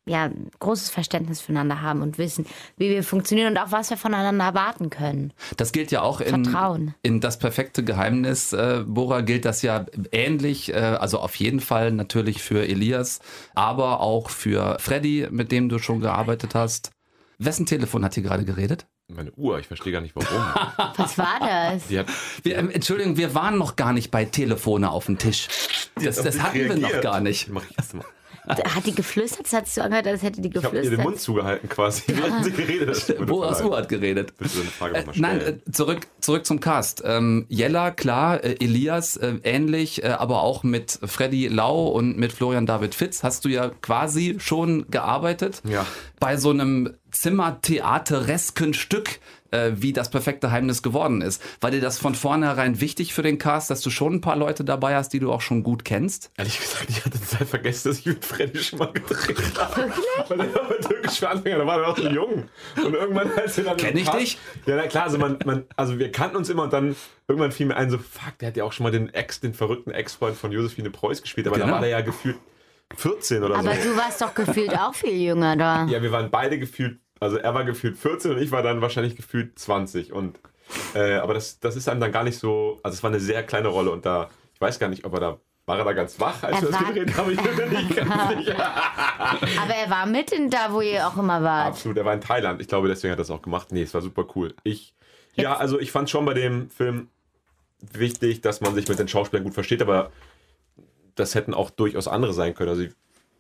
ja, 0.06 0.30
großes 0.61 0.90
Verständnis 0.90 1.40
füreinander 1.40 1.80
haben 1.80 2.02
und 2.02 2.18
wissen, 2.18 2.46
wie 2.76 2.90
wir 2.90 3.02
funktionieren 3.02 3.52
und 3.52 3.58
auch 3.58 3.73
was 3.73 3.90
wir 3.90 3.96
voneinander 3.96 4.44
erwarten 4.44 4.90
können. 4.90 5.32
Das 5.56 5.73
gilt 5.73 5.90
ja 5.90 6.02
auch 6.02 6.20
in, 6.20 6.44
Vertrauen. 6.44 6.94
in 7.02 7.20
das 7.20 7.38
perfekte 7.38 7.82
Geheimnis, 7.84 8.52
äh, 8.52 8.82
Bora, 8.87 9.23
gilt 9.23 9.44
das 9.44 9.62
ja 9.62 9.87
ähnlich, 10.12 10.73
äh, 10.73 10.76
also 10.76 11.20
auf 11.20 11.37
jeden 11.37 11.61
Fall 11.61 11.90
natürlich 11.92 12.42
für 12.42 12.66
Elias, 12.66 13.20
aber 13.54 14.00
auch 14.00 14.28
für 14.28 14.76
Freddy, 14.78 15.28
mit 15.30 15.50
dem 15.52 15.68
du 15.68 15.78
schon 15.78 16.00
gearbeitet 16.00 16.54
hast. 16.54 16.90
Wessen 17.38 17.66
Telefon 17.66 18.04
hat 18.04 18.14
hier 18.14 18.23
gerade 18.23 18.44
geredet? 18.44 18.87
Meine 19.12 19.32
Uhr, 19.32 19.58
ich 19.58 19.66
verstehe 19.66 19.92
gar 19.92 20.00
nicht 20.00 20.16
warum. 20.16 20.44
Was 20.96 21.18
war 21.18 21.38
das? 21.40 21.90
Hat, 21.90 22.06
Wir, 22.42 22.56
ähm, 22.56 22.70
Entschuldigung, 22.70 23.16
wir 23.16 23.34
waren 23.34 23.58
noch 23.58 23.76
gar 23.76 23.92
nicht 23.92 24.11
bei 24.11 24.25
Telefone 24.25 24.90
auf 24.90 25.06
dem 25.06 25.18
Tisch. 25.18 25.49
Das, 25.96 26.16
das 26.16 26.40
hatten 26.40 26.54
wir 26.54 26.68
noch 26.76 26.82
reagiert. 26.84 27.02
gar 27.02 27.20
nicht. 27.20 27.49
Mach 27.50 27.64
ich 27.68 27.76
erst 27.76 27.94
mal. 27.94 28.04
Hat 28.46 28.86
die 28.86 28.94
geflüstert? 28.94 29.46
Das 29.46 29.52
hat 29.52 29.64
sich 29.66 29.74
so 29.74 29.80
angehört, 29.82 30.06
als 30.06 30.22
hätte 30.22 30.40
die 30.40 30.48
Ich 30.48 30.56
habe 30.56 30.66
ihr 30.76 30.82
den 30.82 30.82
geflüstert. 30.82 31.04
Mund 31.04 31.20
zugehalten 31.20 31.68
quasi, 31.68 32.02
während 32.08 32.44
sie 32.44 32.52
geredet 32.52 33.08
hat. 33.08 33.26
Boras 33.26 33.60
leid. 33.60 33.68
Uhr 33.68 33.76
hat 33.78 33.88
geredet. 33.88 34.34
Willst 34.38 34.56
du 34.56 34.60
eine 34.60 34.70
Frage 34.70 34.94
Äh, 34.94 34.98
nochmal 35.00 35.14
nein, 35.18 35.40
stellen? 35.40 35.62
äh, 35.66 35.70
zurück, 35.72 36.06
zurück 36.20 36.46
zum 36.46 36.60
Cast. 36.60 37.02
Ähm, 37.04 37.46
Jella, 37.48 37.90
klar, 37.90 38.42
äh, 38.44 38.56
Elias, 38.60 39.16
äh, 39.16 39.34
ähnlich, 39.44 40.02
äh, 40.04 40.08
aber 40.08 40.42
auch 40.42 40.62
mit 40.62 40.98
Freddy 41.04 41.48
Lau 41.48 41.86
und 41.88 42.16
mit 42.18 42.32
Florian 42.32 42.66
David 42.66 42.94
Fitz 42.94 43.22
hast 43.22 43.44
du 43.44 43.48
ja 43.48 43.70
quasi 43.80 44.36
schon 44.38 44.86
gearbeitet. 44.90 45.62
Ja. 45.68 45.86
Bei 46.20 46.36
so 46.36 46.50
einem 46.50 46.94
Zimmertheateresken 47.12 48.74
Stück, 48.74 49.20
äh, 49.54 49.73
wie 49.80 49.92
das 49.92 50.11
perfekte 50.11 50.49
Geheimnis 50.49 50.82
geworden 50.82 51.23
ist. 51.23 51.40
War 51.61 51.70
dir 51.70 51.80
das 51.80 51.99
von 51.99 52.14
vornherein 52.14 52.80
wichtig 52.80 53.14
für 53.14 53.23
den 53.23 53.38
Cast, 53.38 53.70
dass 53.70 53.80
du 53.80 53.90
schon 53.90 54.14
ein 54.14 54.20
paar 54.20 54.37
Leute 54.37 54.64
dabei 54.64 54.96
hast, 54.96 55.11
die 55.12 55.20
du 55.20 55.32
auch 55.32 55.40
schon 55.40 55.62
gut 55.62 55.84
kennst? 55.84 56.30
Ehrlich 56.37 56.58
gesagt, 56.61 56.87
ich 56.88 57.04
hatte 57.04 57.18
total 57.20 57.46
vergessen, 57.46 57.88
dass 57.88 57.99
ich 58.00 58.06
mit 58.06 58.25
Freddy 58.25 58.58
schon 58.58 58.78
mal 58.80 58.92
gedreht 58.92 59.37
habe. 59.58 59.92
Weil 60.28 60.38
der 60.38 60.54
war 60.54 60.76
türkisch 60.78 61.18
für 61.18 61.28
Anfänger, 61.28 61.58
da 61.58 61.66
war 61.66 61.80
er 61.80 61.88
noch 61.88 61.96
so 61.96 62.08
jung. 62.08 62.44
Und 62.84 62.94
irgendwann, 62.94 63.30
als 63.37 63.56
wir 63.56 63.64
dann. 63.64 63.76
Kenn 63.76 63.96
ich 63.96 64.06
Cast- 64.06 64.18
dich? 64.20 64.38
Ja, 64.66 64.76
na 64.76 64.87
klar, 64.87 65.04
also, 65.04 65.18
man, 65.18 65.38
man, 65.44 65.64
also 65.76 65.99
wir 65.99 66.11
kannten 66.12 66.37
uns 66.37 66.49
immer 66.50 66.64
und 66.64 66.73
dann 66.73 66.96
irgendwann 67.28 67.52
fiel 67.52 67.66
mir 67.66 67.76
ein, 67.76 67.90
so, 67.90 67.99
fuck, 67.99 68.38
der 68.40 68.49
hat 68.49 68.56
ja 68.56 68.64
auch 68.64 68.73
schon 68.73 68.84
mal 68.84 68.90
den 68.90 69.08
Ex, 69.14 69.40
den 69.40 69.54
verrückten 69.54 69.90
Ex-Freund 69.92 70.37
von 70.37 70.52
Josephine 70.52 70.90
Preuß 70.90 71.23
gespielt, 71.23 71.46
aber 71.46 71.56
Genau. 71.56 71.66
da 71.68 71.73
war 71.75 71.80
der 71.80 71.90
ja 71.90 72.00
gefühlt 72.00 72.37
14 72.96 73.42
oder 73.42 73.56
Aber 73.56 73.75
so. 73.75 73.90
du 73.90 73.96
warst 73.96 74.20
doch 74.20 74.34
gefühlt 74.34 74.70
auch 74.78 74.94
viel 74.94 75.14
jünger 75.20 75.56
da. 75.56 75.87
Ja, 75.87 76.02
wir 76.02 76.12
waren 76.12 76.30
beide 76.30 76.58
gefühlt, 76.58 76.99
also 77.21 77.37
er 77.37 77.54
war 77.54 77.64
gefühlt 77.64 77.97
14 77.97 78.33
und 78.33 78.38
ich 78.38 78.50
war 78.50 78.62
dann 78.62 78.80
wahrscheinlich 78.80 79.16
gefühlt 79.16 79.59
20. 79.59 80.12
Und, 80.12 80.38
äh, 80.94 81.14
aber 81.14 81.35
das, 81.35 81.61
das 81.61 81.76
ist 81.76 81.88
einem 81.88 82.00
dann 82.00 82.12
gar 82.12 82.25
nicht 82.25 82.38
so, 82.38 82.80
also 82.83 82.94
es 82.94 83.02
war 83.02 83.11
eine 83.11 83.21
sehr 83.21 83.42
kleine 83.42 83.68
Rolle 83.68 83.90
und 83.90 84.04
da, 84.04 84.30
ich 84.54 84.61
weiß 84.61 84.78
gar 84.78 84.88
nicht, 84.88 85.04
ob 85.04 85.14
er 85.14 85.21
da, 85.21 85.38
war 85.66 85.78
er 85.78 85.85
da 85.85 85.92
ganz 85.92 86.21
wach, 86.21 86.42
als 86.42 86.56
Er 86.56 86.62
wir 86.62 86.71
das 86.71 86.87
gedreht 86.87 87.16
haben? 87.16 87.30
Ich 87.33 87.40
bin 87.40 87.56
mir 87.56 87.66
nicht 87.66 87.97
ganz 87.97 88.11
sicher. 88.38 88.56
Aber 88.56 89.75
er 89.75 89.88
war 89.88 90.06
mit 90.06 90.33
in 90.33 90.50
da, 90.50 90.73
wo 90.73 90.80
ihr 90.80 91.06
auch 91.06 91.16
immer 91.16 91.42
wart. 91.42 91.68
Absolut, 91.68 91.97
er 91.97 92.04
war 92.04 92.14
in 92.14 92.21
Thailand. 92.21 92.61
Ich 92.61 92.68
glaube, 92.68 92.88
deswegen 92.88 93.12
hat 93.12 93.18
er 93.18 93.23
das 93.23 93.30
auch 93.30 93.42
gemacht. 93.42 93.68
Nee, 93.73 93.83
es 93.83 93.94
war 93.94 94.02
super 94.02 94.26
cool. 94.35 94.54
Ich, 94.62 94.94
ja, 95.35 95.56
also 95.56 95.80
ich 95.80 95.90
fand 95.90 96.11
schon 96.11 96.26
bei 96.26 96.35
dem 96.35 96.68
Film 96.68 97.09
wichtig, 97.80 98.40
dass 98.42 98.61
man 98.61 98.75
sich 98.75 98.88
mit 98.88 98.99
den 98.99 99.09
Schauspielern 99.09 99.44
gut 99.44 99.54
versteht, 99.54 99.83
aber 99.83 100.11
das 101.14 101.35
hätten 101.35 101.54
auch 101.54 101.71
durchaus 101.71 102.09
andere 102.09 102.33
sein 102.33 102.54
können. 102.54 102.71
Also 102.71 102.83
ich 102.83 102.92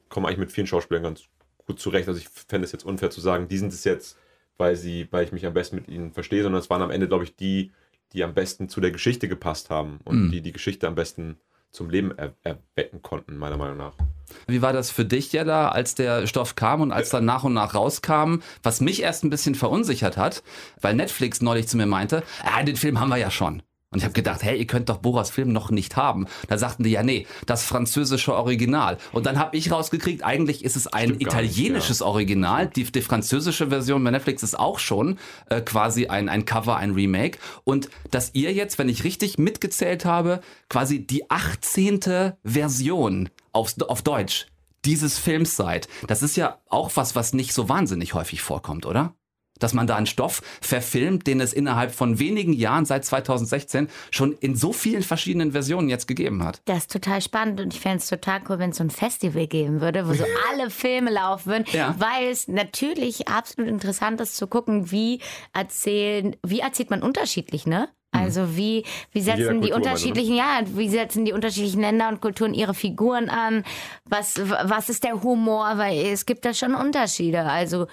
komme 0.08 0.28
eigentlich 0.28 0.38
mit 0.38 0.52
vielen 0.52 0.66
Schauspielern 0.66 1.02
ganz 1.02 1.24
gut 1.66 1.80
zurecht. 1.80 2.08
Also 2.08 2.20
ich 2.20 2.28
fände 2.28 2.64
es 2.64 2.72
jetzt 2.72 2.84
unfair 2.84 3.10
zu 3.10 3.20
sagen, 3.20 3.48
die 3.48 3.58
sind 3.58 3.72
es 3.72 3.84
jetzt, 3.84 4.16
weil 4.56 4.76
sie, 4.76 5.08
weil 5.10 5.24
ich 5.24 5.32
mich 5.32 5.46
am 5.46 5.54
besten 5.54 5.76
mit 5.76 5.88
ihnen 5.88 6.12
verstehe, 6.12 6.42
sondern 6.42 6.60
es 6.60 6.70
waren 6.70 6.82
am 6.82 6.90
Ende, 6.90 7.08
glaube 7.08 7.24
ich, 7.24 7.36
die, 7.36 7.72
die 8.12 8.22
am 8.22 8.34
besten 8.34 8.68
zu 8.68 8.80
der 8.80 8.90
Geschichte 8.90 9.28
gepasst 9.28 9.70
haben 9.70 10.00
und 10.04 10.30
die 10.30 10.40
die 10.40 10.52
Geschichte 10.52 10.86
am 10.86 10.94
besten 10.94 11.38
zum 11.74 11.90
Leben 11.90 12.16
er 12.16 12.34
erwecken 12.42 13.02
konnten, 13.02 13.36
meiner 13.36 13.56
Meinung 13.56 13.76
nach. 13.76 13.94
Wie 14.46 14.62
war 14.62 14.72
das 14.72 14.90
für 14.90 15.04
dich, 15.04 15.32
Jella, 15.32 15.70
als 15.70 15.94
der 15.94 16.26
Stoff 16.26 16.54
kam 16.54 16.80
und 16.80 16.92
als 16.92 17.10
dann 17.10 17.24
nach 17.24 17.44
und 17.44 17.52
nach 17.52 17.74
rauskam? 17.74 18.36
Was 18.62 18.80
mich 18.80 19.02
erst 19.02 19.24
ein 19.24 19.30
bisschen 19.30 19.56
verunsichert 19.56 20.16
hat, 20.16 20.42
weil 20.80 20.94
Netflix 20.94 21.42
neulich 21.42 21.68
zu 21.68 21.76
mir 21.76 21.86
meinte, 21.86 22.22
ah, 22.44 22.62
den 22.62 22.76
Film 22.76 23.00
haben 23.00 23.10
wir 23.10 23.16
ja 23.16 23.30
schon. 23.30 23.62
Und 23.94 24.00
ich 24.00 24.04
habe 24.04 24.12
gedacht, 24.12 24.42
hey, 24.42 24.58
ihr 24.58 24.66
könnt 24.66 24.88
doch 24.88 24.98
Boras 24.98 25.30
Film 25.30 25.52
noch 25.52 25.70
nicht 25.70 25.94
haben. 25.96 26.26
Da 26.48 26.58
sagten 26.58 26.82
die, 26.82 26.90
ja, 26.90 27.04
nee, 27.04 27.28
das 27.46 27.64
französische 27.64 28.34
Original. 28.34 28.98
Und 29.12 29.24
dann 29.24 29.38
habe 29.38 29.56
ich 29.56 29.70
rausgekriegt, 29.70 30.24
eigentlich 30.24 30.64
ist 30.64 30.74
es 30.74 30.88
ein 30.88 31.10
Stimmt 31.10 31.24
gar 31.26 31.40
nicht, 31.40 31.52
italienisches 31.52 32.02
Original. 32.02 32.66
Die, 32.66 32.82
die 32.82 33.02
französische 33.02 33.68
Version 33.68 34.02
bei 34.02 34.10
Netflix 34.10 34.42
ist 34.42 34.58
auch 34.58 34.80
schon 34.80 35.16
äh, 35.48 35.60
quasi 35.60 36.08
ein, 36.08 36.28
ein 36.28 36.44
Cover, 36.44 36.76
ein 36.76 36.90
Remake. 36.90 37.38
Und 37.62 37.88
dass 38.10 38.34
ihr 38.34 38.52
jetzt, 38.52 38.78
wenn 38.80 38.88
ich 38.88 39.04
richtig 39.04 39.38
mitgezählt 39.38 40.04
habe, 40.04 40.40
quasi 40.68 41.06
die 41.06 41.30
18. 41.30 42.32
Version 42.42 43.30
auf, 43.52 43.74
auf 43.86 44.02
Deutsch 44.02 44.48
dieses 44.84 45.20
Films 45.20 45.54
seid. 45.54 45.88
Das 46.08 46.24
ist 46.24 46.36
ja 46.36 46.58
auch 46.68 46.90
was, 46.96 47.14
was 47.14 47.32
nicht 47.32 47.54
so 47.54 47.68
wahnsinnig 47.68 48.14
häufig 48.14 48.42
vorkommt, 48.42 48.86
oder? 48.86 49.14
Dass 49.60 49.72
man 49.72 49.86
da 49.86 49.96
einen 49.96 50.06
Stoff 50.06 50.42
verfilmt, 50.60 51.26
den 51.26 51.40
es 51.40 51.52
innerhalb 51.52 51.92
von 51.92 52.18
wenigen 52.18 52.52
Jahren, 52.52 52.84
seit 52.84 53.04
2016, 53.04 53.88
schon 54.10 54.32
in 54.40 54.56
so 54.56 54.72
vielen 54.72 55.02
verschiedenen 55.02 55.52
Versionen 55.52 55.88
jetzt 55.88 56.06
gegeben 56.08 56.42
hat. 56.42 56.60
Das 56.64 56.78
ist 56.78 56.92
total 56.92 57.22
spannend 57.22 57.60
und 57.60 57.72
ich 57.72 57.80
fände 57.80 57.98
es 57.98 58.08
total 58.08 58.40
cool, 58.48 58.58
wenn 58.58 58.70
es 58.70 58.78
so 58.78 58.84
ein 58.84 58.90
Festival 58.90 59.46
geben 59.46 59.80
würde, 59.80 60.08
wo 60.08 60.12
so 60.14 60.24
alle 60.50 60.70
Filme 60.70 61.10
laufen 61.10 61.46
würden, 61.52 61.64
Ja. 61.72 61.94
weil 61.98 62.28
es 62.30 62.48
natürlich 62.48 63.28
absolut 63.28 63.70
interessant 63.70 64.20
ist 64.20 64.36
zu 64.36 64.46
gucken, 64.46 64.90
wie 64.90 65.20
erzählen, 65.52 66.36
wie 66.44 66.60
erzählt 66.60 66.90
man 66.90 67.02
unterschiedlich, 67.02 67.66
ne? 67.66 67.88
Also 68.14 68.56
wie, 68.56 68.84
wie 69.12 69.20
setzen 69.20 69.60
die 69.60 69.70
Kultur, 69.70 69.76
unterschiedlichen, 69.76 70.36
ja, 70.36 70.60
wie 70.66 70.88
setzen 70.88 71.24
die 71.24 71.32
unterschiedlichen 71.32 71.80
Länder 71.80 72.08
und 72.08 72.20
Kulturen 72.20 72.54
ihre 72.54 72.72
Figuren 72.72 73.28
an? 73.28 73.64
Was, 74.04 74.38
was 74.38 74.88
ist 74.88 75.02
der 75.02 75.22
Humor? 75.22 75.72
Weil 75.76 75.98
es 76.06 76.24
gibt 76.24 76.44
da 76.44 76.54
schon 76.54 76.74
Unterschiede. 76.74 77.42
Also, 77.42 77.86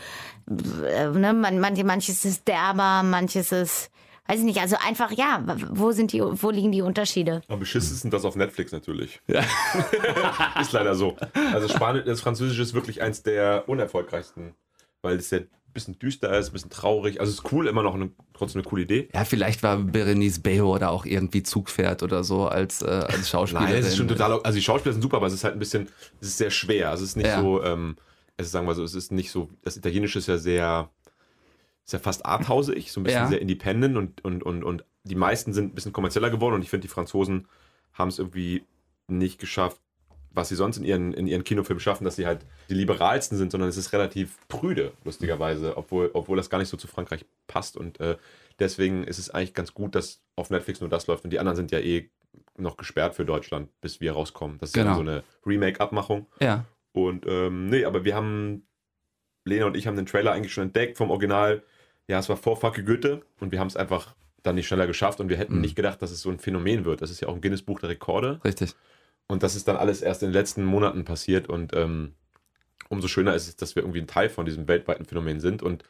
äh, 0.48 1.08
ne, 1.08 1.34
man, 1.34 1.60
manche, 1.60 1.84
manches 1.84 2.24
ist 2.24 2.48
derber, 2.48 3.02
manches 3.04 3.52
ist, 3.52 3.92
weiß 4.28 4.40
ich 4.40 4.46
nicht, 4.46 4.62
also 4.62 4.76
einfach, 4.86 5.12
ja, 5.12 5.44
wo 5.72 5.92
sind 5.92 6.12
die, 6.14 6.22
wo 6.22 6.52
liegen 6.52 6.72
die 6.72 6.84
Unterschiede? 6.84 7.42
Am 7.48 7.60
beschissensten 7.60 8.12
das 8.12 8.24
auf 8.24 8.36
Netflix 8.36 8.72
natürlich. 8.72 9.20
ist 10.62 10.72
leider 10.72 10.94
so. 10.94 11.18
Also 11.52 11.68
Spanisch, 11.68 12.06
das 12.06 12.22
Französische 12.22 12.62
ist 12.62 12.76
wirklich 12.76 13.02
eins 13.02 13.24
der 13.24 13.68
unerfolgreichsten, 13.68 14.54
weil 15.02 15.18
es 15.18 15.32
ja 15.32 15.40
bisschen 15.74 15.98
düster 16.00 16.38
ist, 16.38 16.50
ein 16.50 16.54
bisschen 16.54 16.70
traurig. 16.70 17.20
Also 17.20 17.32
es 17.32 17.40
ist 17.40 17.52
cool, 17.52 17.68
immer 17.68 17.84
noch 17.84 17.96
eine, 17.96 18.12
trotzdem 18.34 18.62
eine 18.62 18.70
coole 18.70 18.84
Idee. 18.84 19.10
Ja, 19.14 19.26
vielleicht 19.26 19.64
war 19.64 19.78
Berenice 19.78 20.40
Bejo 20.40 20.78
da 20.78 20.90
auch 20.90 21.06
irgendwie 21.06 21.44
Zugpferd 21.44 22.04
oder 22.04 22.24
so 22.24 22.48
als, 22.48 22.82
äh, 22.82 22.86
als 22.88 23.30
Schauspielerin. 23.30 23.70
Nein, 23.74 23.80
es 23.82 23.88
ist 23.90 23.98
schon 23.98 24.08
total. 24.08 24.42
Also 24.42 24.56
die 24.58 24.62
Schauspieler 24.64 24.94
sind 24.94 25.02
super, 25.02 25.18
aber 25.18 25.28
es 25.28 25.34
ist 25.34 25.44
halt 25.44 25.54
ein 25.54 25.60
bisschen, 25.60 25.88
es 26.20 26.28
ist 26.30 26.38
sehr 26.38 26.52
schwer. 26.52 26.90
Also 26.90 27.04
es 27.04 27.12
ist 27.12 27.16
nicht 27.18 27.28
Ja. 27.28 27.42
so, 27.42 27.64
ähm, 27.64 27.96
es 28.38 28.48
ist, 28.48 28.52
sagen 28.54 28.68
wir 28.68 28.76
so, 28.76 28.84
es 28.84 28.96
ist 28.96 29.12
nicht 29.12 29.32
so, 29.32 29.50
das 29.64 29.78
Italienische 29.78 30.20
ist 30.20 30.28
ja 30.28 30.38
sehr, 30.38 30.90
ist 31.86 31.94
ja 31.94 32.00
fast 32.00 32.26
arthausig, 32.26 32.92
so 32.92 33.00
ein 33.00 33.04
bisschen 33.04 33.24
Ja. 33.24 33.28
sehr 33.28 33.42
independent 33.42 33.98
und, 33.98 34.24
und, 34.24 34.44
und, 34.44 34.64
und 34.64 34.86
die 35.04 35.16
meisten 35.16 35.54
sind 35.54 35.72
ein 35.72 35.76
bisschen 35.76 35.94
kommerzieller 35.94 36.30
geworden 36.30 36.56
und 36.56 36.62
ich 36.64 36.70
finde, 36.70 36.84
die 36.88 36.94
Franzosen 36.94 37.48
haben 37.94 38.10
es 38.10 38.20
irgendwie 38.20 38.64
nicht 39.08 39.40
geschafft, 39.40 39.80
was 40.34 40.50
sie 40.50 40.56
sonst 40.56 40.78
in 40.78 40.84
ihren, 40.86 41.14
in 41.14 41.28
ihren 41.28 41.44
Kinofilmen 41.44 41.80
schaffen, 41.82 42.06
dass 42.06 42.16
sie 42.16 42.26
halt 42.26 42.46
die 42.70 42.74
liberalsten 42.74 43.38
sind, 43.38 43.52
sondern 43.52 43.70
es 43.70 43.78
ist 43.78 43.92
relativ 43.94 44.38
prüde, 44.48 44.94
lustigerweise, 45.04 45.76
obwohl, 45.78 46.10
obwohl 46.14 46.38
das 46.38 46.50
gar 46.50 46.58
nicht 46.58 46.70
so 46.70 46.78
zu 46.78 46.88
Frankreich 46.88 47.26
passt. 47.48 47.76
Und 47.78 48.00
äh, 48.00 48.18
deswegen 48.60 49.04
ist 49.04 49.20
es 49.20 49.30
eigentlich 49.30 49.54
ganz 49.54 49.74
gut, 49.74 49.94
dass 49.96 50.22
auf 50.36 50.50
Netflix 50.50 50.80
nur 50.80 50.90
das 50.90 51.08
läuft. 51.08 51.24
Und 51.26 51.32
die 51.32 51.40
anderen 51.40 51.56
sind 51.58 51.72
ja 51.72 51.80
eh 51.80 52.10
noch 52.58 52.78
gesperrt 52.78 53.16
für 53.16 53.26
Deutschland, 53.26 53.70
bis 53.82 54.00
wir 54.00 54.14
rauskommen. 54.14 54.58
Das 54.60 54.70
ist 54.70 54.74
Genau. 54.74 54.92
ja 54.92 54.96
so 54.96 55.02
eine 55.02 55.24
Remake-Abmachung. 55.46 56.28
Ja. 56.40 56.66
Und 56.94 57.26
ähm, 57.28 57.68
nee, 57.68 57.84
aber 57.86 58.04
wir 58.06 58.16
haben, 58.16 58.68
Lena 59.46 59.66
und 59.66 59.76
ich 59.76 59.88
haben 59.88 59.96
den 59.96 60.06
Trailer 60.06 60.32
eigentlich 60.32 60.54
schon 60.54 60.66
entdeckt 60.66 60.98
vom 60.98 61.10
Original. 61.12 61.64
Ja, 62.08 62.20
es 62.20 62.30
war 62.30 62.38
vor 62.38 62.58
Fucke 62.58 62.84
Goethe 62.84 63.22
und 63.40 63.52
wir 63.52 63.60
haben 63.60 63.68
es 63.68 63.76
einfach 63.78 64.16
dann 64.44 64.56
nicht 64.56 64.68
schneller 64.68 64.88
geschafft 64.88 65.20
und 65.20 65.30
wir 65.30 65.38
hätten 65.38 65.56
Mhm. 65.56 65.62
nicht 65.62 65.76
gedacht, 65.76 66.02
dass 66.02 66.12
es 66.12 66.22
so 66.22 66.30
ein 66.30 66.40
Phänomen 66.40 66.84
wird. 66.86 67.02
Das 67.02 67.12
ist 67.12 67.20
ja 67.22 67.28
auch 67.28 67.36
ein 67.36 67.42
Guinness-Buch 67.42 67.80
der 67.80 67.90
Rekorde. 67.90 68.40
Richtig. 68.44 68.76
Und 69.32 69.44
das 69.44 69.56
ist 69.56 69.68
dann 69.68 69.78
alles 69.78 70.02
erst 70.02 70.24
in 70.24 70.30
den 70.30 70.34
letzten 70.34 70.66
Monaten 70.66 71.06
passiert 71.06 71.48
und 71.48 71.74
ähm, 71.74 72.16
umso 72.90 73.08
schöner 73.08 73.34
ist 73.34 73.48
es, 73.48 73.56
dass 73.56 73.76
wir 73.76 73.84
irgendwie 73.84 74.02
ein 74.02 74.08
Teil 74.08 74.30
von 74.30 74.46
diesem 74.46 74.68
weltweiten 74.68 75.06
Phänomen 75.06 75.40
sind 75.40 75.64
und 75.64 75.84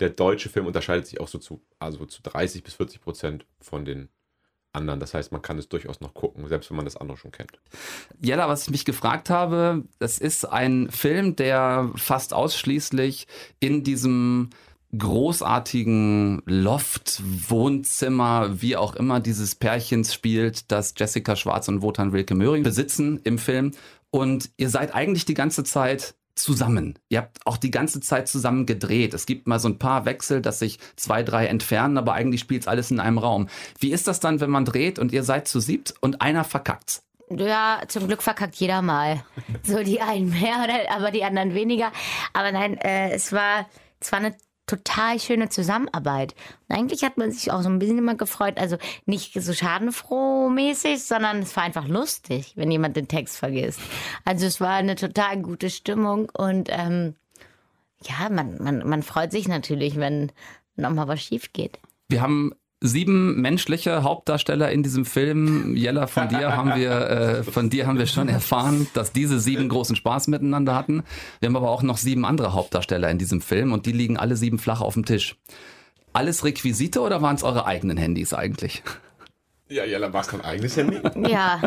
der 0.00 0.08
deutsche 0.08 0.48
Film 0.48 0.66
unterscheidet 0.66 1.06
sich 1.06 1.20
auch 1.20 1.28
so 1.28 1.38
zu, 1.38 1.62
also 1.78 2.06
zu 2.06 2.22
30 2.22 2.64
bis 2.64 2.74
40 2.74 3.02
Prozent 3.02 3.46
von 3.60 3.84
den 3.84 4.08
anderen. 4.72 4.98
Das 4.98 5.12
heißt, 5.12 5.30
man 5.30 5.42
kann 5.42 5.58
es 5.58 5.68
durchaus 5.68 6.00
noch 6.00 6.14
gucken, 6.14 6.48
selbst 6.48 6.70
wenn 6.70 6.76
man 6.76 6.86
das 6.86 6.96
andere 6.96 7.18
schon 7.18 7.32
kennt. 7.32 7.60
Jella, 8.22 8.48
was 8.48 8.62
ich 8.62 8.70
mich 8.70 8.86
gefragt 8.86 9.28
habe, 9.28 9.84
das 9.98 10.18
ist 10.18 10.46
ein 10.46 10.90
Film, 10.90 11.36
der 11.36 11.90
fast 11.96 12.32
ausschließlich 12.32 13.26
in 13.60 13.84
diesem 13.84 14.50
großartigen 14.96 16.42
Loft, 16.46 17.22
Wohnzimmer, 17.48 18.60
wie 18.60 18.76
auch 18.76 18.94
immer 18.94 19.20
dieses 19.20 19.54
Pärchens 19.54 20.14
spielt, 20.14 20.70
das 20.70 20.94
Jessica 20.96 21.36
Schwarz 21.36 21.68
und 21.68 21.82
Wotan 21.82 22.12
Wilke 22.12 22.34
Möhring 22.34 22.62
besitzen 22.62 23.20
im 23.24 23.38
Film. 23.38 23.72
Und 24.10 24.50
ihr 24.56 24.70
seid 24.70 24.94
eigentlich 24.94 25.24
die 25.24 25.34
ganze 25.34 25.64
Zeit 25.64 26.14
zusammen. 26.36 26.98
Ihr 27.08 27.18
habt 27.18 27.38
auch 27.46 27.56
die 27.56 27.70
ganze 27.70 28.00
Zeit 28.00 28.28
zusammen 28.28 28.66
gedreht. 28.66 29.14
Es 29.14 29.26
gibt 29.26 29.46
mal 29.46 29.58
so 29.58 29.68
ein 29.68 29.78
paar 29.78 30.04
Wechsel, 30.04 30.42
dass 30.42 30.58
sich 30.58 30.78
zwei, 30.94 31.22
drei 31.22 31.46
entfernen, 31.46 31.98
aber 31.98 32.12
eigentlich 32.12 32.42
spielt 32.42 32.68
alles 32.68 32.90
in 32.90 33.00
einem 33.00 33.18
Raum. 33.18 33.48
Wie 33.80 33.90
ist 33.90 34.06
das 34.06 34.20
dann, 34.20 34.40
wenn 34.40 34.50
man 34.50 34.64
dreht 34.64 34.98
und 34.98 35.12
ihr 35.12 35.22
seid 35.22 35.48
zu 35.48 35.60
siebt 35.60 35.94
und 36.00 36.20
einer 36.20 36.44
verkackt's? 36.44 37.02
Ja, 37.30 37.82
zum 37.88 38.06
Glück 38.06 38.22
verkackt 38.22 38.54
jeder 38.56 38.82
mal. 38.82 39.24
So 39.64 39.82
die 39.82 40.00
einen 40.00 40.30
mehr, 40.30 40.68
aber 40.90 41.10
die 41.10 41.24
anderen 41.24 41.54
weniger. 41.54 41.90
Aber 42.32 42.52
nein, 42.52 42.76
äh, 42.78 43.10
es 43.10 43.32
war, 43.32 43.66
es 43.98 44.12
war 44.12 44.20
eine 44.20 44.36
total 44.66 45.18
schöne 45.20 45.48
Zusammenarbeit. 45.48 46.34
Und 46.68 46.76
eigentlich 46.76 47.04
hat 47.04 47.16
man 47.16 47.30
sich 47.30 47.52
auch 47.52 47.62
so 47.62 47.68
ein 47.68 47.78
bisschen 47.78 47.98
immer 47.98 48.16
gefreut, 48.16 48.58
also 48.58 48.76
nicht 49.04 49.40
so 49.40 49.52
schadenfroh 49.52 50.48
mäßig, 50.48 51.04
sondern 51.04 51.38
es 51.38 51.56
war 51.56 51.62
einfach 51.62 51.86
lustig, 51.86 52.52
wenn 52.56 52.70
jemand 52.70 52.96
den 52.96 53.08
Text 53.08 53.38
vergisst. 53.38 53.80
Also 54.24 54.46
es 54.46 54.60
war 54.60 54.74
eine 54.74 54.96
total 54.96 55.40
gute 55.40 55.70
Stimmung 55.70 56.30
und 56.30 56.68
ähm, 56.70 57.14
ja, 58.02 58.28
man, 58.28 58.62
man, 58.62 58.86
man 58.86 59.02
freut 59.02 59.32
sich 59.32 59.48
natürlich, 59.48 59.96
wenn 59.96 60.32
nochmal 60.76 61.08
was 61.08 61.22
schief 61.22 61.52
geht. 61.52 61.78
Wir 62.08 62.20
haben 62.20 62.52
sieben 62.80 63.40
menschliche 63.40 64.02
Hauptdarsteller 64.02 64.70
in 64.70 64.82
diesem 64.82 65.04
Film. 65.04 65.74
Jella, 65.76 66.06
von 66.06 66.28
dir 66.28 66.56
haben 66.56 66.74
wir, 66.74 66.90
äh, 66.90 67.42
von 67.42 67.70
dir 67.70 67.86
haben 67.86 67.98
wir 67.98 68.06
schon 68.06 68.28
erfahren, 68.28 68.86
dass 68.94 69.12
diese 69.12 69.40
sieben 69.40 69.68
großen 69.68 69.96
Spaß 69.96 70.28
miteinander 70.28 70.74
hatten. 70.74 71.02
Wir 71.40 71.48
haben 71.48 71.56
aber 71.56 71.70
auch 71.70 71.82
noch 71.82 71.96
sieben 71.96 72.24
andere 72.24 72.52
Hauptdarsteller 72.52 73.10
in 73.10 73.18
diesem 73.18 73.40
Film 73.40 73.72
und 73.72 73.86
die 73.86 73.92
liegen 73.92 74.16
alle 74.16 74.36
sieben 74.36 74.58
flach 74.58 74.80
auf 74.80 74.94
dem 74.94 75.04
Tisch. 75.04 75.36
Alles 76.12 76.44
Requisite 76.44 77.00
oder 77.00 77.22
waren 77.22 77.36
es 77.36 77.42
eure 77.42 77.66
eigenen 77.66 77.96
Handys 77.96 78.32
eigentlich? 78.32 78.82
Ja, 79.68 79.84
Jella, 79.84 80.12
war 80.12 80.20
es 80.20 80.28
dein 80.28 80.42
eigenes 80.42 80.76
Handy? 80.76 81.00
Ja, 81.28 81.60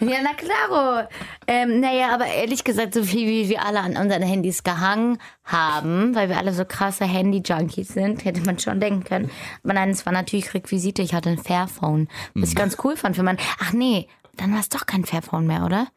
ja, 0.00 0.18
na 0.22 0.32
klaro. 0.34 1.06
Ähm, 1.46 1.80
naja, 1.80 2.14
aber 2.14 2.26
ehrlich 2.26 2.64
gesagt, 2.64 2.94
so 2.94 3.02
viel 3.04 3.28
wie 3.28 3.48
wir 3.50 3.62
alle 3.64 3.80
an 3.80 3.96
unseren 3.98 4.22
Handys 4.22 4.62
gehangen 4.62 5.18
haben, 5.44 6.14
weil 6.14 6.30
wir 6.30 6.38
alle 6.38 6.54
so 6.54 6.64
krasse 6.64 7.04
Handy-Junkies 7.04 7.88
sind, 7.88 8.24
hätte 8.24 8.40
man 8.40 8.58
schon 8.58 8.80
denken 8.80 9.04
können. 9.04 9.30
Aber 9.64 9.74
nein, 9.74 9.90
es 9.90 10.06
war 10.06 10.14
natürlich 10.14 10.54
Requisite. 10.54 11.02
Ich 11.02 11.12
hatte 11.12 11.28
ein 11.28 11.38
Fairphone, 11.38 12.08
was 12.34 12.50
ich 12.50 12.56
ganz 12.56 12.78
cool 12.84 12.96
fand 12.96 13.16
für 13.16 13.22
man. 13.22 13.36
Ach 13.60 13.72
nee, 13.74 14.08
dann 14.36 14.52
war 14.52 14.60
es 14.60 14.70
doch 14.70 14.86
kein 14.86 15.04
Fairphone 15.04 15.46
mehr, 15.46 15.64
oder? 15.64 15.88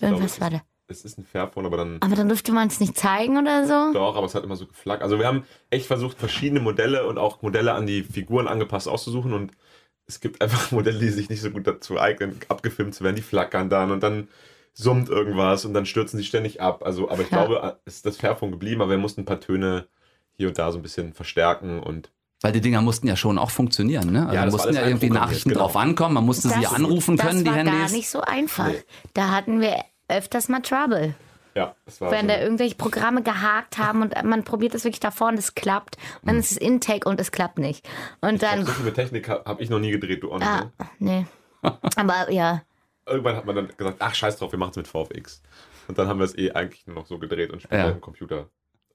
Irgendwas 0.00 0.40
war 0.40 0.48
da. 0.48 0.62
Es 0.88 1.04
ist 1.04 1.18
ein 1.18 1.24
Fairphone, 1.24 1.66
aber 1.66 1.76
dann. 1.76 1.98
Aber 2.00 2.16
dann 2.16 2.28
durfte 2.28 2.52
man 2.52 2.68
es 2.68 2.80
nicht 2.80 2.96
zeigen 2.96 3.36
oder 3.38 3.66
so? 3.66 3.92
Doch, 3.92 4.16
aber 4.16 4.26
es 4.26 4.34
hat 4.34 4.44
immer 4.44 4.56
so 4.56 4.66
geflaggt. 4.66 5.02
Also 5.02 5.18
wir 5.18 5.26
haben 5.26 5.44
echt 5.68 5.86
versucht, 5.86 6.18
verschiedene 6.18 6.60
Modelle 6.60 7.06
und 7.06 7.18
auch 7.18 7.42
Modelle 7.42 7.74
an 7.74 7.86
die 7.86 8.02
Figuren 8.02 8.48
angepasst 8.48 8.88
auszusuchen 8.88 9.32
und 9.34 9.52
es 10.06 10.20
gibt 10.20 10.40
einfach 10.42 10.70
Modelle, 10.72 10.98
die 10.98 11.08
sich 11.10 11.28
nicht 11.30 11.40
so 11.42 11.50
gut 11.50 11.66
dazu 11.66 11.98
eignen, 12.00 12.38
abgefilmt 12.48 12.94
zu 12.94 13.04
werden. 13.04 13.16
Die 13.16 13.22
flackern 13.22 13.68
dann 13.70 13.90
und 13.90 14.02
dann 14.02 14.28
summt 14.74 15.08
irgendwas 15.10 15.64
und 15.64 15.74
dann 15.74 15.84
stürzen 15.86 16.18
sie 16.18 16.24
ständig 16.24 16.60
ab. 16.60 16.82
Also, 16.84 17.10
aber 17.10 17.22
ich 17.22 17.30
Ja. 17.30 17.44
glaube, 17.44 17.78
es 17.84 17.96
ist 17.96 18.06
das 18.06 18.16
Fairphone 18.16 18.50
geblieben, 18.50 18.80
aber 18.80 18.90
wir 18.92 18.98
mussten 18.98 19.22
ein 19.22 19.24
paar 19.26 19.40
Töne 19.40 19.86
hier 20.36 20.48
und 20.48 20.58
da 20.58 20.72
so 20.72 20.78
ein 20.78 20.82
bisschen 20.82 21.12
verstärken 21.12 21.80
und 21.80 22.10
Weil 22.40 22.52
die 22.52 22.60
Dinger 22.62 22.80
mussten 22.80 23.06
ja 23.06 23.14
schon 23.16 23.38
auch 23.38 23.50
funktionieren, 23.50 24.10
ne? 24.10 24.22
Also 24.22 24.34
Ja, 24.34 24.44
das 24.46 24.54
war 24.54 24.66
mussten 24.66 24.74
ja 24.74 24.86
irgendwie 24.86 25.10
Nachrichten 25.10 25.50
genau. 25.50 25.60
drauf 25.62 25.76
ankommen, 25.76 26.14
man 26.14 26.24
musste 26.24 26.48
sie 26.48 26.66
anrufen 26.66 27.16
können, 27.18 27.44
das 27.44 27.44
die 27.44 27.50
war 27.50 27.56
Handys. 27.56 27.74
gar 27.74 27.90
nicht 27.90 28.08
so 28.08 28.20
einfach. 28.22 28.68
Nee. 28.68 28.82
Da 29.14 29.30
hatten 29.30 29.60
wir 29.60 29.76
öfters 30.08 30.48
mal 30.48 30.60
Trouble. 30.60 31.14
Ja, 31.54 31.74
es 31.86 32.00
war 32.00 32.10
wenn 32.10 32.22
so 32.22 32.28
da 32.28 32.40
irgendwelche 32.40 32.74
Programme 32.74 33.22
gehakt 33.22 33.78
haben 33.78 34.02
und 34.02 34.14
man 34.24 34.44
probiert 34.44 34.74
das 34.74 34.84
wirklich 34.84 35.00
davor 35.00 35.28
und 35.28 35.38
es 35.38 35.54
klappt. 35.54 35.96
Und 36.22 36.28
dann 36.28 36.38
ist 36.38 36.52
es 36.52 36.56
Intake 36.56 37.08
und 37.08 37.20
es 37.20 37.30
klappt 37.32 37.58
nicht. 37.58 37.88
Und 38.20 38.42
dann, 38.42 38.64
so 38.64 38.72
viel 38.72 38.84
mit 38.84 38.94
Technik 38.94 39.28
habe 39.28 39.44
hab 39.44 39.60
ich 39.60 39.70
noch 39.70 39.78
nie 39.78 39.90
gedreht, 39.90 40.22
du 40.22 40.32
auch 40.32 40.38
nicht. 40.38 40.48
ah, 40.48 40.70
ne? 40.98 41.26
nee. 41.62 41.70
Aber 41.96 42.30
ja, 42.30 42.62
Irgendwann 43.04 43.34
hat 43.36 43.46
man 43.46 43.56
dann 43.56 43.68
gesagt, 43.76 43.96
ach 43.98 44.14
scheiß 44.14 44.36
drauf, 44.38 44.52
wir 44.52 44.58
machen 44.60 44.70
es 44.70 44.76
mit 44.76 44.86
VFX. 44.88 45.42
Und 45.88 45.98
dann 45.98 46.06
haben 46.06 46.20
wir 46.20 46.24
es 46.24 46.38
eh 46.38 46.52
eigentlich 46.52 46.86
nur 46.86 46.94
noch 46.96 47.06
so 47.06 47.18
gedreht 47.18 47.50
und 47.50 47.60
später 47.60 47.86
Ja. 47.86 47.90
im 47.90 48.00
Computer 48.00 48.48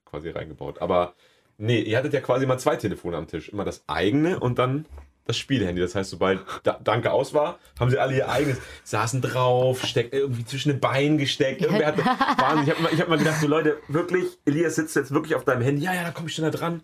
quasi 0.06 0.30
reingebaut. 0.30 0.80
Aber 0.82 1.13
nee, 1.58 1.82
ihr 1.82 1.98
hattet 1.98 2.13
ja 2.13 2.22
quasi 2.22 2.46
mal 2.46 2.58
zwei 2.58 2.78
Telefone 2.78 3.17
am 3.17 3.28
Tisch. 3.28 3.50
Immer 3.50 3.65
das 3.65 3.84
eigene 3.88 4.39
und 4.39 4.60
dann 4.60 4.86
das 5.28 5.38
Spielhandy. 5.38 5.82
Das 5.82 5.96
heißt, 5.96 6.10
sobald 6.10 6.40
da 6.63 6.80
Danke 6.84 7.12
aus 7.12 7.34
war, 7.34 7.60
haben 7.80 7.90
sie 7.90 8.00
alle 8.00 8.16
ihr 8.16 8.30
eigenes, 8.30 8.58
saßen 8.84 9.22
drauf, 9.22 9.84
steckt 9.86 10.13
irgendwie 10.13 10.46
zwischen 10.46 10.70
den 10.70 10.80
Beinen 10.80 11.18
gesteckt. 11.18 11.62
Irgendwer 11.62 11.88
hatte, 11.88 12.04
Wahnsinn. 12.38 12.63
Ich 12.66 12.72
habe 12.72 12.82
mal, 12.82 12.94
ich 12.94 13.02
hab 13.02 13.10
mal 13.10 13.18
gedacht, 13.18 13.42
so 13.42 13.48
Leute, 13.48 13.78
wirklich, 13.88 14.26
Elias 14.46 14.76
sitzt 14.76 14.96
jetzt 14.96 15.12
wirklich 15.12 15.36
auf 15.36 15.46
deinem 15.46 15.62
Handy. 15.62 15.84
Ja, 15.84 15.94
ja, 15.94 16.04
da 16.04 16.12
komme 16.12 16.28
ich 16.30 16.36
schon 16.36 16.46
da 16.46 16.52
dran. 16.52 16.82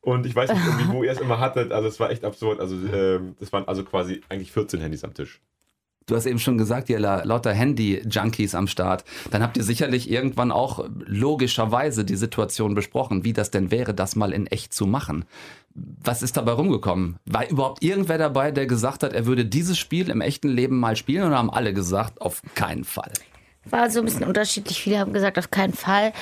Und 0.00 0.24
ich 0.26 0.34
weiß 0.34 0.50
nicht, 0.50 0.62
wo 0.88 1.02
ihr 1.04 1.12
es 1.12 1.18
immer 1.18 1.40
hattet. 1.40 1.72
Also 1.72 1.88
es 1.88 2.00
war 2.00 2.10
echt 2.10 2.24
absurd. 2.24 2.60
Also 2.60 2.76
ähm, 2.76 3.36
das 3.38 3.52
waren 3.52 3.66
also 3.68 3.84
quasi 3.84 4.22
eigentlich 4.28 4.52
14 4.52 4.80
Handys 4.80 5.04
am 5.04 5.14
Tisch. 5.14 5.40
Du 6.10 6.16
hast 6.16 6.26
eben 6.26 6.40
schon 6.40 6.58
gesagt, 6.58 6.88
ihr 6.90 6.98
la- 6.98 7.22
lauter 7.22 7.52
Handy-Junkies 7.52 8.56
am 8.56 8.66
Start. 8.66 9.04
Dann 9.30 9.44
habt 9.44 9.56
ihr 9.56 9.62
sicherlich 9.62 10.10
irgendwann 10.10 10.50
auch 10.50 10.84
logischerweise 11.06 12.04
die 12.04 12.16
Situation 12.16 12.74
besprochen, 12.74 13.22
wie 13.24 13.32
das 13.32 13.52
denn 13.52 13.70
wäre, 13.70 13.94
das 13.94 14.16
mal 14.16 14.32
in 14.32 14.48
echt 14.48 14.74
zu 14.74 14.86
machen. 14.86 15.24
Was 16.02 16.22
ist 16.24 16.36
dabei 16.36 16.50
rumgekommen? 16.52 17.14
War 17.26 17.48
überhaupt 17.48 17.84
irgendwer 17.84 18.18
dabei, 18.18 18.50
der 18.50 18.66
gesagt 18.66 19.04
hat, 19.04 19.12
er 19.12 19.24
würde 19.26 19.44
dieses 19.46 19.78
Spiel 19.78 20.10
im 20.10 20.20
echten 20.20 20.48
Leben 20.48 20.80
mal 20.80 20.96
spielen 20.96 21.28
oder 21.28 21.38
haben 21.38 21.48
alle 21.48 21.72
gesagt, 21.72 22.20
auf 22.20 22.42
keinen 22.56 22.82
Fall? 22.82 23.12
War 23.66 23.90
so 23.90 23.98
ein 24.00 24.06
bisschen 24.06 24.24
unterschiedlich. 24.24 24.80
Viele 24.80 24.98
haben 24.98 25.12
gesagt, 25.12 25.38
auf 25.38 25.50
keinen 25.50 25.74
Fall. 25.74 26.12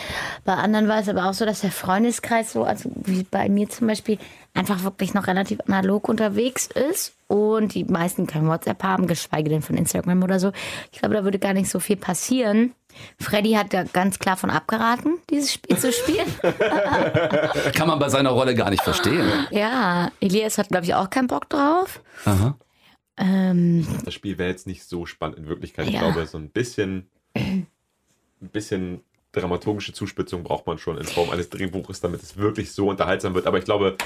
Bei 0.44 0.55
anderen 0.55 0.88
war 0.88 0.98
es 1.01 1.09
aber 1.09 1.27
auch 1.27 1.35
so, 1.35 1.44
dass 1.46 1.61
der 1.61 1.70
Freundeskreis 1.70 2.53
so, 2.53 2.64
also 2.64 2.90
wie 3.05 3.22
bei 3.22 3.48
mir 3.48 3.68
zum 3.68 3.87
Beispiel, 3.87 4.18
einfach 4.55 4.83
wirklich 4.83 5.14
noch 5.14 5.29
relativ 5.29 5.61
analog 5.68 6.09
unterwegs 6.09 6.66
ist 6.66 7.14
und 7.29 7.74
die 7.74 7.85
meisten 7.85 8.27
kein 8.27 8.48
WhatsApp 8.48 8.83
haben, 8.83 9.07
geschweige 9.07 9.51
denn 9.51 9.62
von 9.62 9.77
Instagram 9.77 10.22
oder 10.24 10.40
so. 10.40 10.51
Ich 10.90 10.98
glaube, 10.98 11.14
da 11.14 11.22
würde 11.22 11.38
gar 11.38 11.53
nicht 11.53 11.70
so 11.70 11.79
viel 11.79 11.96
passieren. 11.96 12.74
Freddy 13.20 13.53
hat 13.53 13.72
da 13.72 13.85
ganz 13.85 14.18
klar 14.18 14.37
von 14.37 14.51
abgeraten, 14.51 15.18
dieses 15.31 15.53
Spiel 15.53 15.79
zu 15.79 15.92
spielen. 15.92 16.27
Kann 17.74 17.87
man 17.87 18.01
bei 18.01 18.09
seiner 18.09 18.31
Rolle 18.31 18.55
gar 18.57 18.70
nicht 18.70 18.83
verstehen. 18.83 19.31
ja, 19.51 20.11
Elias 20.20 20.59
hat, 20.59 20.68
glaube 20.68 20.85
ich, 20.87 20.94
auch 20.94 21.09
keinen 21.11 21.29
Bock 21.29 21.48
drauf. 21.48 22.03
Aha. 22.24 22.57
Ähm, 23.16 23.87
Das 24.05 24.14
Spiel 24.14 24.38
wäre 24.38 24.51
jetzt 24.51 24.66
nicht 24.66 24.85
so 24.85 25.07
spannend 25.07 25.38
in 25.38 25.46
Wirklichkeit. 25.48 25.87
Ich 25.87 25.94
Ja. 25.94 26.01
glaube, 26.01 26.27
so 26.27 26.38
ein 26.38 26.51
bisschen, 26.51 27.09
ein 27.38 28.48
bisschen 28.53 29.01
dramaturgische 29.33 29.92
Zuspitzung 29.92 30.42
braucht 30.42 30.66
man 30.66 30.79
schon 30.79 30.98
in 30.98 31.05
Form 31.05 31.31
eines 31.31 31.51
Drehbuches, 31.51 32.01
damit 32.01 32.22
es 32.22 32.37
wirklich 32.37 32.72
so 32.72 32.88
unterhaltsam 32.88 33.35
wird. 33.35 33.46
Aber 33.46 33.59
ich 33.59 33.64
glaube, 33.64 33.96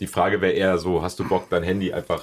die 0.00 0.06
Frage 0.06 0.40
wäre 0.40 0.52
eher 0.52 0.78
so, 0.78 1.02
hast 1.02 1.18
du 1.18 1.28
Bock, 1.28 1.48
dein 1.50 1.62
Handy 1.62 1.92
einfach 1.92 2.22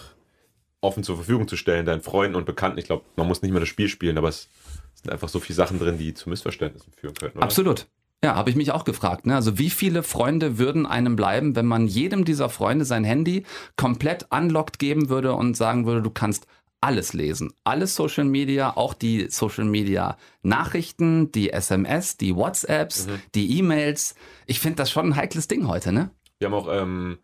offen 0.81 1.03
zur 1.03 1.17
Verfügung 1.17 1.47
zu 1.47 1.57
stellen, 1.57 1.85
deinen 1.85 2.01
Freunden 2.01 2.35
und 2.35 2.45
Bekannten? 2.45 2.79
Ich 2.79 2.85
glaube, 2.85 3.03
man 3.15 3.27
muss 3.27 3.41
nicht 3.41 3.51
mehr 3.51 3.59
das 3.59 3.69
Spiel 3.69 3.89
spielen, 3.89 4.17
aber 4.17 4.29
es 4.29 4.49
sind 4.93 5.11
einfach 5.11 5.29
so 5.29 5.39
viele 5.39 5.55
Sachen 5.55 5.79
drin, 5.79 5.97
die 5.97 6.13
zu 6.13 6.29
Missverständnissen 6.29 6.93
führen 6.93 7.15
können. 7.15 7.33
Oder? 7.33 7.43
Absolut. 7.43 7.87
Ja, 8.23 8.35
habe 8.35 8.49
ich 8.49 8.55
mich 8.55 8.71
auch 8.71 8.85
gefragt. 8.85 9.27
Ne? 9.27 9.35
Also 9.35 9.59
wie 9.59 9.69
viele 9.69 10.01
Freunde 10.01 10.57
würden 10.57 10.85
einem 10.85 11.15
bleiben, 11.15 11.55
wenn 11.55 11.65
man 11.65 11.85
jedem 11.85 12.25
dieser 12.25 12.49
Freunde 12.49 12.85
sein 12.85 13.03
Handy 13.03 13.45
komplett 13.75 14.27
unlocked 14.31 14.79
geben 14.79 15.09
würde 15.09 15.33
und 15.33 15.55
sagen 15.55 15.85
würde, 15.85 16.01
du 16.01 16.09
kannst 16.09 16.47
alles 16.85 17.13
lesen. 17.13 17.51
Alles 17.63 17.95
Social 17.95 18.25
Media, 18.25 18.77
auch 18.77 18.93
die 18.93 19.27
Social 19.31 19.65
Media 19.65 20.17
Nachrichten, 20.43 21.31
die 21.31 21.49
SMS, 21.49 22.17
die 22.17 22.35
WhatsApps, 22.35 23.07
die 23.33 23.57
E-Mails. 23.57 24.13
Ich 24.45 24.59
finde 24.59 24.77
das 24.77 24.91
schon 24.91 25.07
ein 25.07 25.15
heikles 25.15 25.47
Ding 25.47 25.67
heute, 25.67 25.91
ne? 25.91 26.11
Wir 26.37 26.47
haben 26.47 26.53
auch 26.53 26.67
ähm, 26.71 27.17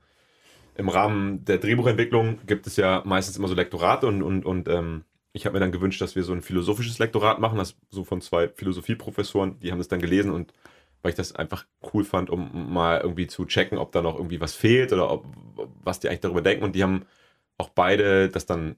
im 0.75 0.89
Rahmen 0.89 1.45
der 1.45 1.59
Drehbuchentwicklung 1.59 2.39
gibt 2.47 2.65
es 2.65 2.75
ja 2.75 3.03
meistens 3.05 3.37
immer 3.37 3.47
so 3.47 3.53
Lektorate 3.53 4.07
und, 4.07 4.23
und, 4.23 4.45
und 4.45 4.67
ähm, 4.67 5.03
ich 5.31 5.45
habe 5.45 5.53
mir 5.53 5.59
dann 5.59 5.71
gewünscht, 5.71 6.01
dass 6.01 6.15
wir 6.15 6.23
so 6.23 6.33
ein 6.33 6.41
philosophisches 6.41 6.97
Lektorat 6.97 7.39
machen, 7.39 7.59
das 7.59 7.75
so 7.91 8.03
von 8.03 8.19
zwei 8.21 8.47
Philosophieprofessoren, 8.47 9.59
die 9.59 9.71
haben 9.71 9.77
das 9.77 9.89
dann 9.89 10.01
gelesen 10.01 10.31
und 10.31 10.53
weil 11.03 11.11
ich 11.11 11.15
das 11.15 11.35
einfach 11.35 11.65
cool 11.93 12.03
fand, 12.03 12.31
um 12.31 12.73
mal 12.73 12.99
irgendwie 13.01 13.27
zu 13.27 13.45
checken, 13.45 13.77
ob 13.77 13.91
da 13.91 14.01
noch 14.01 14.17
irgendwie 14.17 14.41
was 14.41 14.55
fehlt 14.55 14.91
oder 14.91 15.11
ob, 15.11 15.25
was 15.83 15.99
die 15.99 16.09
eigentlich 16.09 16.21
darüber 16.21 16.41
denken. 16.41 16.63
Und 16.63 16.75
die 16.75 16.83
haben 16.83 17.05
auch 17.57 17.69
beide 17.69 18.29
das 18.29 18.45
dann 18.45 18.75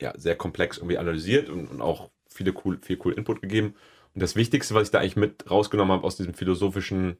ja, 0.00 0.12
sehr 0.16 0.36
komplex 0.36 0.78
irgendwie 0.78 0.98
analysiert 0.98 1.48
und, 1.48 1.68
und 1.68 1.80
auch 1.80 2.10
viele 2.28 2.54
cool, 2.64 2.78
viel 2.82 2.98
cool 3.04 3.14
Input 3.14 3.40
gegeben. 3.40 3.74
Und 4.14 4.22
das 4.22 4.36
Wichtigste, 4.36 4.74
was 4.74 4.84
ich 4.84 4.90
da 4.90 5.00
eigentlich 5.00 5.16
mit 5.16 5.50
rausgenommen 5.50 5.92
habe 5.92 6.04
aus 6.04 6.16
diesem 6.16 6.34
philosophischen 6.34 7.18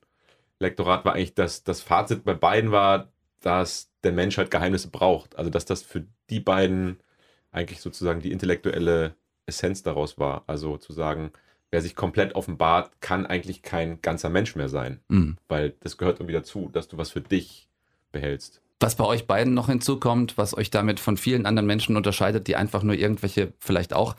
Lektorat, 0.58 1.04
war 1.04 1.14
eigentlich, 1.14 1.34
dass 1.34 1.64
das 1.64 1.80
Fazit 1.80 2.24
bei 2.24 2.34
beiden 2.34 2.70
war, 2.70 3.12
dass 3.40 3.90
der 4.02 4.12
Mensch 4.12 4.38
halt 4.38 4.50
Geheimnisse 4.50 4.90
braucht. 4.90 5.36
Also, 5.36 5.50
dass 5.50 5.64
das 5.64 5.82
für 5.82 6.06
die 6.30 6.40
beiden 6.40 7.00
eigentlich 7.50 7.80
sozusagen 7.80 8.20
die 8.20 8.32
intellektuelle 8.32 9.14
Essenz 9.46 9.82
daraus 9.82 10.18
war. 10.18 10.44
Also 10.46 10.76
zu 10.76 10.92
sagen, 10.92 11.32
wer 11.70 11.82
sich 11.82 11.94
komplett 11.94 12.34
offenbart, 12.34 13.00
kann 13.00 13.26
eigentlich 13.26 13.62
kein 13.62 14.00
ganzer 14.02 14.28
Mensch 14.28 14.56
mehr 14.56 14.68
sein. 14.68 15.00
Mhm. 15.08 15.36
Weil 15.48 15.74
das 15.80 15.96
gehört 15.96 16.20
irgendwie 16.20 16.34
dazu, 16.34 16.68
dass 16.72 16.88
du 16.88 16.98
was 16.98 17.10
für 17.10 17.20
dich 17.20 17.68
behältst. 18.12 18.62
Was 18.78 18.96
bei 18.96 19.04
euch 19.04 19.26
beiden 19.26 19.54
noch 19.54 19.68
hinzukommt, 19.68 20.36
was 20.36 20.56
euch 20.56 20.70
damit 20.70 21.00
von 21.00 21.16
vielen 21.16 21.46
anderen 21.46 21.66
Menschen 21.66 21.96
unterscheidet, 21.96 22.46
die 22.46 22.56
einfach 22.56 22.82
nur 22.82 22.94
irgendwelche 22.94 23.52
vielleicht 23.58 23.94
auch 23.94 24.16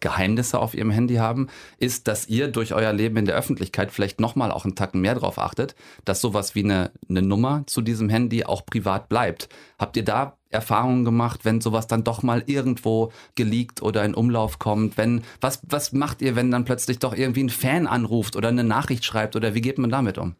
Geheimnisse 0.00 0.58
auf 0.58 0.74
ihrem 0.74 0.90
Handy 0.90 1.16
haben, 1.16 1.48
ist, 1.78 2.08
dass 2.08 2.26
ihr 2.26 2.48
durch 2.48 2.74
euer 2.74 2.92
Leben 2.92 3.18
in 3.18 3.26
der 3.26 3.36
Öffentlichkeit 3.36 3.92
vielleicht 3.92 4.18
nochmal 4.18 4.50
auch 4.50 4.64
einen 4.64 4.74
Tacken 4.74 5.02
mehr 5.02 5.14
drauf 5.14 5.38
achtet, 5.38 5.74
dass 6.04 6.20
sowas 6.20 6.54
wie 6.54 6.64
eine, 6.64 6.90
eine 7.08 7.22
Nummer 7.22 7.64
zu 7.66 7.82
diesem 7.82 8.08
Handy 8.08 8.44
auch 8.44 8.64
privat 8.64 9.08
bleibt. 9.08 9.48
Habt 9.78 9.96
ihr 9.96 10.04
da 10.04 10.38
Erfahrungen 10.48 11.04
gemacht, 11.04 11.44
wenn 11.44 11.60
sowas 11.60 11.86
dann 11.86 12.02
doch 12.02 12.22
mal 12.22 12.42
irgendwo 12.46 13.12
geleakt 13.34 13.82
oder 13.82 14.04
in 14.04 14.14
Umlauf 14.14 14.58
kommt? 14.58 14.96
Wenn, 14.96 15.22
was, 15.40 15.60
was 15.68 15.92
macht 15.92 16.22
ihr, 16.22 16.34
wenn 16.34 16.50
dann 16.50 16.64
plötzlich 16.64 16.98
doch 16.98 17.14
irgendwie 17.14 17.44
ein 17.44 17.50
Fan 17.50 17.86
anruft 17.86 18.36
oder 18.36 18.48
eine 18.48 18.64
Nachricht 18.64 19.04
schreibt 19.04 19.36
oder 19.36 19.54
wie 19.54 19.60
geht 19.60 19.78
man 19.78 19.90
damit 19.90 20.18
um? 20.18 20.34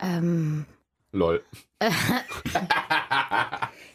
ähm, 0.00 0.66
Lol. 1.12 1.40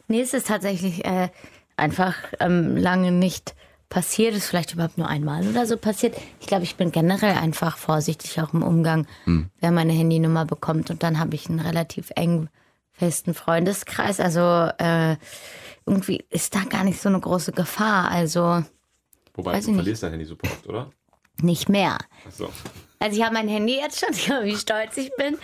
Nee, 0.07 0.21
es 0.21 0.33
ist 0.33 0.47
tatsächlich 0.47 1.05
äh, 1.05 1.29
einfach 1.77 2.15
ähm, 2.39 2.75
lange 2.77 3.11
nicht 3.11 3.55
passiert. 3.89 4.35
Ist 4.35 4.47
vielleicht 4.47 4.73
überhaupt 4.73 4.97
nur 4.97 5.07
einmal 5.07 5.47
oder 5.47 5.65
so 5.65 5.77
passiert. 5.77 6.15
Ich 6.39 6.47
glaube, 6.47 6.63
ich 6.63 6.75
bin 6.75 6.91
generell 6.91 7.35
einfach 7.37 7.77
vorsichtig 7.77 8.39
auch 8.41 8.53
im 8.53 8.63
Umgang, 8.63 9.07
wer 9.59 9.71
meine 9.71 9.93
Handynummer 9.93 10.45
bekommt. 10.45 10.89
Und 10.89 11.03
dann 11.03 11.19
habe 11.19 11.35
ich 11.35 11.49
einen 11.49 11.59
relativ 11.59 12.11
eng 12.15 12.49
festen 12.91 13.33
Freundeskreis. 13.33 14.19
Also 14.19 14.69
äh, 14.77 15.15
irgendwie 15.85 16.25
ist 16.29 16.55
da 16.55 16.63
gar 16.63 16.83
nicht 16.83 16.99
so 17.01 17.09
eine 17.09 17.19
große 17.19 17.51
Gefahr. 17.51 18.11
Also 18.11 18.63
Wobei, 19.35 19.53
Weiß 19.53 19.65
du 19.65 19.71
ich 19.71 19.77
verlierst 19.77 20.03
dein 20.03 20.11
Handy 20.11 20.25
super 20.25 20.49
oft, 20.51 20.67
oder? 20.67 20.91
nicht 21.41 21.69
mehr. 21.69 21.97
Achso. 22.27 22.49
Also 22.99 23.17
ich 23.17 23.23
habe 23.23 23.33
mein 23.33 23.47
Handy 23.47 23.75
jetzt 23.77 23.99
schon, 23.99 24.09
wie 24.43 24.57
stolz 24.57 24.97
ich 24.97 25.11
bin. 25.15 25.37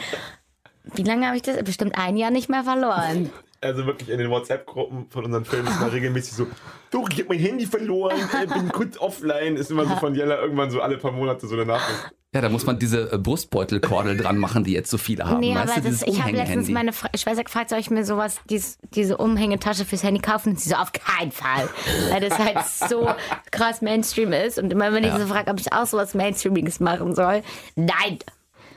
Wie 0.93 1.03
lange 1.03 1.25
habe 1.25 1.38
ich 1.38 1.41
das? 1.41 1.63
Bestimmt 1.63 1.97
ein 1.97 2.17
Jahr 2.17 2.31
nicht 2.31 2.49
mehr 2.49 2.63
verloren. 2.63 3.31
Also 3.61 3.85
wirklich 3.85 4.09
in 4.09 4.19
den 4.19 4.29
WhatsApp-Gruppen 4.29 5.09
von 5.09 5.25
unseren 5.25 5.45
Filmen 5.45 5.67
ist 5.67 5.79
mal 5.79 5.89
regelmäßig 5.89 6.33
so, 6.33 6.47
du, 6.91 7.05
ich 7.11 7.21
hab 7.21 7.29
mein 7.29 7.39
Handy 7.39 7.65
verloren, 7.65 8.15
ich 8.17 8.53
bin 8.53 8.69
kurz 8.69 8.97
offline. 8.97 9.55
Ist 9.55 9.71
immer 9.71 9.85
so 9.85 9.95
von 9.95 10.13
Jella 10.13 10.39
irgendwann 10.41 10.69
so 10.69 10.81
alle 10.81 10.97
paar 10.97 11.11
Monate 11.11 11.47
so 11.47 11.55
eine 11.55 11.65
Nachricht. 11.65 12.11
Ja, 12.35 12.41
da 12.41 12.49
muss 12.49 12.65
man 12.65 12.77
diese 12.77 13.13
äh, 13.13 13.17
Brustbeutelkordel 13.17 14.17
dran 14.17 14.37
machen, 14.37 14.65
die 14.65 14.73
jetzt 14.73 14.91
so 14.91 14.97
viele 14.97 15.23
haben. 15.23 15.39
Nee, 15.39 15.55
weißt 15.55 15.71
aber 15.71 15.81
du, 15.81 15.89
das, 15.89 16.01
ich 16.01 16.21
habe 16.21 16.33
letztens 16.33 16.67
meine 16.67 16.91
Fre 16.91 17.07
Schwester 17.15 17.45
gefragt, 17.45 17.69
soll 17.69 17.79
ich 17.79 17.89
mir 17.89 18.03
sowas, 18.03 18.41
dies, 18.49 18.77
diese 18.93 19.15
Umhängetasche 19.15 19.85
fürs 19.85 20.03
Handy 20.03 20.19
kaufen? 20.19 20.49
Und 20.49 20.59
sie 20.59 20.67
so, 20.67 20.75
auf 20.75 20.91
keinen 20.91 21.31
Fall. 21.31 21.69
Weil 22.09 22.19
das 22.19 22.37
halt 22.37 22.65
so 22.65 23.07
krass 23.51 23.81
Mainstream 23.81 24.33
ist. 24.33 24.59
Und 24.59 24.73
immer 24.73 24.91
wenn 24.91 25.05
ich 25.05 25.13
so 25.13 25.27
frage, 25.27 25.49
ob 25.49 25.61
ich 25.61 25.71
auch 25.71 25.85
sowas 25.85 26.13
Mainstreamiges 26.13 26.81
machen 26.81 27.15
soll, 27.15 27.41
nein. 27.77 28.19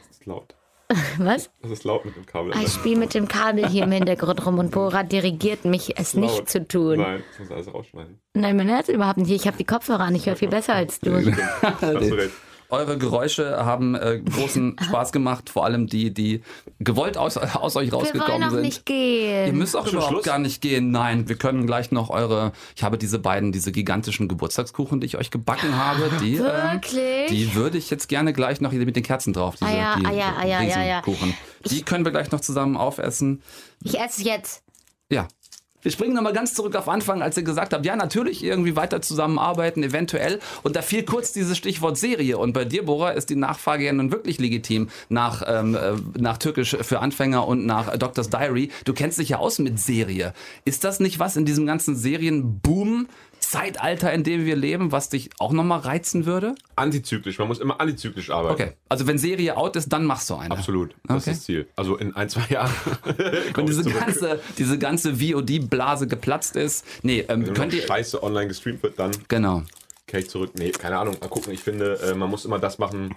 Das 0.07 0.19
ist 0.19 0.27
laut. 0.27 0.55
Was? 1.19 1.51
Das 1.61 1.71
ist 1.71 1.85
laut 1.85 2.05
mit 2.07 2.17
dem 2.17 2.25
Kabel. 2.25 2.53
Ah, 2.55 2.61
Ich 2.63 2.73
spiele 2.73 2.97
mit 2.97 3.13
dem 3.13 3.29
Kabel 3.29 3.69
hier 3.69 3.85
im 3.85 3.91
Hintergrund 3.93 4.45
rum 4.47 4.59
und 4.59 4.71
Bora 4.71 5.03
dirigiert 5.03 5.65
mich, 5.67 5.99
es 5.99 6.15
nicht 6.15 6.39
Laut. 6.39 6.49
zu 6.49 6.67
tun. 6.67 6.99
Nein, 7.01 7.23
das 7.31 7.39
muss 7.41 7.51
alles 7.51 7.75
rausschneiden. 7.75 8.19
Nein, 8.35 8.57
mein 8.57 8.69
Herz 8.69 8.89
überhaupt 8.89 9.19
nicht. 9.19 9.31
Ich 9.31 9.47
habe 9.47 9.57
die 9.59 9.65
Kopfhörer 9.65 10.01
an, 10.05 10.15
ich 10.15 10.27
höre 10.27 10.37
viel 10.37 10.49
besser 10.49 10.75
als 10.75 10.99
du. 11.01 11.15
Hast 11.63 11.83
du 11.83 12.15
recht. 12.17 12.33
Eure 12.71 12.99
Geräusche 12.99 13.65
haben 13.65 13.95
äh, 13.95 14.21
großen 14.21 14.77
Spaß 14.83 15.13
gemacht, 15.13 15.49
vor 15.49 15.65
allem 15.65 15.87
die, 15.87 16.13
die 16.13 16.43
gewollt 16.81 17.17
aus, 17.17 17.37
aus 17.39 17.77
euch 17.77 17.87
Wir 17.87 17.93
wollen 17.93 18.03
rausgekommen 18.05 18.45
auch 18.45 18.51
sind. 18.51 18.61
nicht 18.61 18.89
Ihr 18.91 19.45
gehen. 19.47 19.57
müsst 19.59 19.75
auch 19.75 19.85
Schon 19.87 19.95
überhaupt 19.95 20.13
Schluss? 20.13 20.25
gar 20.25 20.39
nicht 20.39 20.61
gehen. 20.61 20.91
Nein, 20.91 21.29
wir 21.29 21.37
können 21.37 21.67
gleich 21.67 21.93
noch 21.93 22.11
eure. 22.11 22.53
Ich 22.77 22.83
habe 22.83 22.99
diese 22.99 23.19
beiden, 23.19 23.53
diese 23.53 23.73
gigantischen 23.73 24.29
Geburtstagskuchen, 24.29 25.01
die 25.01 25.07
ich 25.07 25.17
euch 25.17 25.31
gebacken 25.31 25.77
habe. 25.77 26.11
Die, 26.21 26.39
Wirklich? 26.39 27.31
die 27.31 27.55
würde 27.55 27.79
ich 27.79 27.89
jetzt 27.91 28.09
gerne 28.09 28.33
gleich 28.35 28.61
noch 28.61 28.71
hier 28.71 28.85
mit 28.85 28.97
den 28.97 29.03
Kerzen 29.03 29.33
drauf. 29.33 29.55
Diese, 29.57 29.71
Ah 29.71 29.75
ja, 29.77 29.97
die 29.99 30.07
ah 30.07 30.13
ja, 30.13 30.35
ah 30.39 30.45
ja, 30.47 30.63
ja, 30.63 30.83
ja. 30.85 31.03
Die 31.65 31.83
können 31.83 32.05
wir 32.05 32.13
gleich 32.13 32.31
noch 32.31 32.41
zusammen 32.41 32.77
aufessen. 32.77 33.43
Ich 33.83 33.99
esse 33.99 34.23
jetzt. 34.23 34.63
Ja. 35.11 35.27
Wir 35.81 35.93
springen 35.93 36.15
nochmal 36.15 36.33
ganz 36.33 36.55
zurück 36.55 36.75
auf 36.75 36.89
Anfang, 36.89 37.23
als 37.23 37.37
ihr 37.37 37.45
gesagt 37.45 37.73
habt, 37.73 37.87
ja, 37.87 37.95
natürlich 37.95 38.43
irgendwie 38.43 38.75
weiter 38.75 39.01
zusammenarbeiten, 39.01 39.85
eventuell. 39.85 40.41
Und 40.65 40.75
da 40.75 40.83
fiel 40.83 41.05
kurz 41.05 41.33
dieses 41.33 41.57
Stichwort 41.57 41.97
Serie. 41.97 42.37
Und 42.37 42.53
bei 42.53 42.65
dir, 42.65 42.85
Bora, 42.85 43.11
ist 43.11 43.31
die 43.31 43.37
Nachfrage 43.37 43.85
ja 43.85 43.93
nun 43.93 44.11
wirklich 44.11 44.39
legitim 44.41 44.89
nach, 45.09 45.43
ähm, 45.47 45.77
äh, 45.77 45.93
nach 46.19 46.39
Türkisch 46.39 46.77
für 46.81 46.99
Anfänger 46.99 47.47
und 47.47 47.65
nach 47.65 47.97
Doctor's 47.97 48.29
Diary. 48.29 48.71
Du 48.85 48.93
kennst 48.93 49.21
dich 49.21 49.29
ja 49.29 49.39
aus 49.39 49.61
mit 49.61 49.79
Serie. 49.79 50.35
Ist 50.65 50.83
das 50.83 50.99
nicht 50.99 51.21
was 51.21 51.37
in 51.37 51.45
diesem 51.45 51.65
ganzen 51.65 51.95
Serienboom? 51.95 53.07
Zeitalter, 53.51 54.13
in 54.13 54.25
dem 54.25 54.45
wir 54.45 54.57
leben, 54.57 54.93
was 54.93 55.09
dich 55.09 55.31
auch 55.39 55.53
nochmal 55.53 55.81
reizen 55.81 56.27
würde? 56.27 56.55
Antizyklisch, 56.77 57.39
man 57.39 57.49
muss 57.49 57.59
immer 57.61 57.81
antizyklisch 57.81 58.29
arbeiten. 58.31 58.55
Okay. 58.63 58.73
Also 58.91 59.07
wenn 59.07 59.17
Serie 59.17 59.57
out 59.57 59.75
ist, 59.77 59.89
dann 59.93 60.05
machst 60.05 60.29
du 60.29 60.35
eine. 60.37 60.51
Absolut, 60.51 60.95
das 61.05 61.23
Okay. 61.23 61.31
ist 61.31 61.39
das 61.39 61.45
Ziel. 61.45 61.69
Also 61.75 61.97
in 61.97 62.15
ein, 62.15 62.29
zwei 62.29 62.47
Jahren. 62.53 62.71
Wenn 63.55 63.67
diese 63.67 63.85
ganze, 63.85 64.41
diese 64.59 64.79
ganze 64.79 65.17
VOD-Blase 65.17 66.07
geplatzt 66.07 66.57
ist. 66.57 66.85
Nee, 67.03 67.25
ähm, 67.29 67.47
Wenn 67.47 67.55
könnt 67.55 67.73
ihr. 67.73 67.83
Scheiße 67.87 68.23
online 68.23 68.49
gestreamt 68.49 68.83
wird, 68.83 68.99
dann 68.99 69.13
Genau. 69.29 69.63
kehre 70.07 70.23
ich 70.23 70.29
zurück. 70.29 70.53
Nee, 70.59 70.71
keine 70.71 70.99
Ahnung. 70.99 71.17
Mal 71.21 71.29
gucken. 71.29 71.53
Ich 71.53 71.61
finde, 71.61 71.99
äh, 72.01 72.15
man 72.15 72.29
muss 72.29 72.45
immer 72.45 72.59
das 72.59 72.79
machen, 72.79 73.15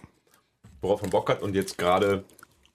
worauf 0.81 1.01
man 1.01 1.09
Bock 1.11 1.29
hat. 1.29 1.41
Und 1.41 1.55
jetzt 1.55 1.77
gerade 1.77 2.23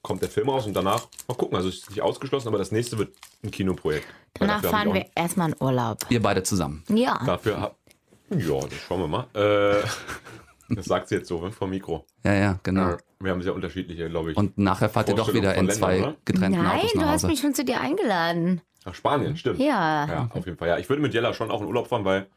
kommt 0.06 0.22
der 0.22 0.28
Film 0.28 0.48
raus 0.48 0.66
und 0.66 0.74
danach 0.74 1.08
mal 1.26 1.34
gucken. 1.34 1.56
Also 1.56 1.68
es 1.68 1.78
ist 1.78 1.90
nicht 1.90 2.00
ausgeschlossen, 2.00 2.46
aber 2.46 2.58
das 2.58 2.70
nächste 2.70 2.96
wird 2.96 3.16
ein 3.42 3.50
Kinoprojekt. 3.50 4.06
Danach 4.34 4.62
fahren 4.62 4.94
wir 4.94 5.06
erstmal 5.16 5.50
in 5.50 5.56
Urlaub. 5.58 5.98
Ihr 6.08 6.22
beide 6.22 6.44
zusammen. 6.44 6.84
Ja. 6.88 7.20
Dafür 7.26 7.60
hab, 7.60 7.76
ja, 8.30 8.60
das 8.60 8.78
schauen 8.86 9.00
wir 9.00 9.08
mal. 9.08 9.26
Äh, 9.34 9.84
das 10.76 10.86
sagt 10.86 11.08
sie 11.08 11.16
jetzt 11.16 11.26
so 11.26 11.40
ne, 11.40 11.50
vom 11.50 11.70
Mikro. 11.70 12.06
Ja, 12.22 12.34
ja, 12.34 12.60
genau. 12.62 12.90
Äh, 12.90 12.98
Wir 13.18 13.32
haben 13.32 13.42
sehr 13.42 13.52
unterschiedliche, 13.52 14.08
glaube 14.08 14.30
ich. 14.30 14.36
Und 14.36 14.56
nachher 14.56 14.88
fahrt 14.88 15.08
ihr 15.08 15.16
doch 15.16 15.34
wieder 15.34 15.56
in 15.56 15.68
zwei 15.70 15.94
Ländern, 15.94 16.10
oder? 16.10 16.18
getrennten 16.24 16.62
Nein, 16.62 16.78
Autos 16.78 16.92
du 16.92 16.98
nach 16.98 17.06
hast 17.08 17.26
mich 17.26 17.40
schon 17.40 17.54
zu 17.54 17.64
dir 17.64 17.80
eingeladen. 17.80 18.60
Nach 18.84 18.94
Spanien, 18.94 19.36
stimmt. 19.36 19.58
Ja. 19.58 20.06
Ja, 20.06 20.30
auf 20.32 20.46
jeden 20.46 20.56
Fall. 20.56 20.68
Ja, 20.68 20.78
ich 20.78 20.88
würde 20.88 21.02
mit 21.02 21.14
Jella 21.14 21.34
schon 21.34 21.50
auch 21.50 21.62
in 21.62 21.66
Urlaub 21.66 21.88
fahren, 21.88 22.04
weil 22.04 22.28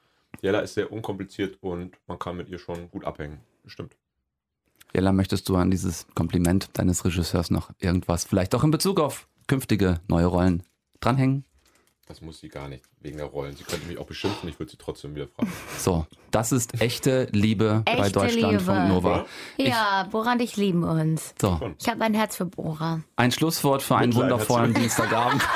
Jella 0.42 0.62
ist 0.62 0.74
sehr 0.74 0.92
unkompliziert 0.92 1.60
und 1.62 1.96
man 2.08 2.18
kann 2.18 2.36
mit 2.36 2.50
ihr 2.50 2.58
schon 2.58 2.90
gut 2.90 3.06
abhängen. 3.06 3.42
Stimmt. 3.68 3.96
Jella, 4.94 5.12
möchtest 5.12 5.48
du 5.50 5.56
an 5.56 5.70
dieses 5.72 6.08
Kompliment 6.16 6.70
deines 6.74 7.06
Regisseurs 7.06 7.52
noch 7.52 7.70
irgendwas, 7.80 8.24
vielleicht 8.26 8.56
auch 8.56 8.64
in 8.64 8.72
Bezug 8.72 9.00
auf 9.00 9.28
künftige 9.48 10.00
neue 10.08 10.26
Rollen, 10.26 10.64
dranhängen? 11.00 11.46
Das 12.08 12.22
muss 12.22 12.40
sie 12.40 12.50
gar 12.50 12.68
nicht, 12.70 12.84
wegen 13.02 13.18
der 13.18 13.28
Rollen. 13.28 13.56
Sie 13.56 13.64
könnte 13.64 13.86
mich 13.86 14.00
auch 14.00 14.08
beschimpfen, 14.08 14.50
ich 14.50 14.58
würde 14.58 14.72
sie 14.72 14.78
trotzdem 14.78 15.14
wieder 15.14 15.28
fragen. 15.28 15.54
So, 15.78 16.08
das 16.32 16.52
ist 16.52 16.82
echte 16.82 17.28
Liebe 17.34 17.84
bei 17.86 17.92
Echte 17.94 18.14
Deutschlandfunk 18.14 18.80
Liebe. 18.80 18.88
Nova. 18.90 19.26
Ja, 19.58 20.08
Bora 20.10 20.32
und 20.32 20.42
ich 20.42 20.58
lieben 20.58 20.84
uns. 20.84 21.36
So, 21.40 21.60
Ich 21.78 21.88
habe 21.88 22.04
ein 22.04 22.16
Herz 22.16 22.36
für 22.36 22.46
Bora. 22.48 23.02
ein 23.16 23.32
Schlusswort 23.32 23.84
für 23.84 23.96
einen 23.98 24.10
Mitleid 24.10 24.24
wundervollen. 24.32 24.74
Dienstagabend. 24.80 25.44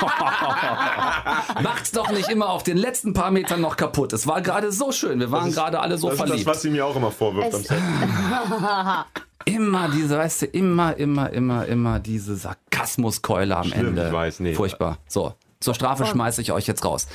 Macht's 1.60 1.90
doch 1.90 2.12
nicht 2.12 2.28
immer 2.30 2.50
auf 2.50 2.62
den 2.62 2.76
letzten 2.76 3.14
paar 3.14 3.32
Metern 3.32 3.60
noch 3.60 3.76
kaputt. 3.76 4.12
Es 4.12 4.28
war 4.28 4.40
gerade 4.40 4.70
so 4.70 4.92
schön. 4.92 5.18
Wir 5.18 5.32
waren 5.32 5.50
gerade 5.50 5.80
alle 5.80 5.98
so 5.98 6.06
das 6.06 6.14
ist 6.14 6.20
das, 6.20 6.28
verliebt. 6.28 6.46
was 6.48 6.62
sie 6.62 6.70
mir 6.70 6.86
auch 6.86 6.94
immer 6.94 7.10
vorwirft 7.10 7.52
am 7.52 7.60
Es- 7.62 7.66
Set. 7.66 7.78
Immer 9.44 9.90
diese, 9.90 10.16
weißt 10.16 10.42
du, 10.42 10.46
immer, 10.46 10.96
immer, 10.96 11.30
immer, 11.30 11.66
immer 11.66 11.98
diese 11.98 12.36
Sarkasmuskeule 12.36 13.56
am 13.56 13.64
Schlimm, 13.64 13.88
Ende. 13.88 14.06
ich 14.06 14.12
weiß, 14.12 14.40
nee. 14.40 14.54
Furchtbar. 14.54 14.98
So, 15.06 15.34
zur 15.60 15.74
Strafe 15.74 16.06
schmeiße 16.06 16.40
ich 16.40 16.52
euch 16.52 16.66
jetzt 16.66 16.84
raus. 16.84 17.06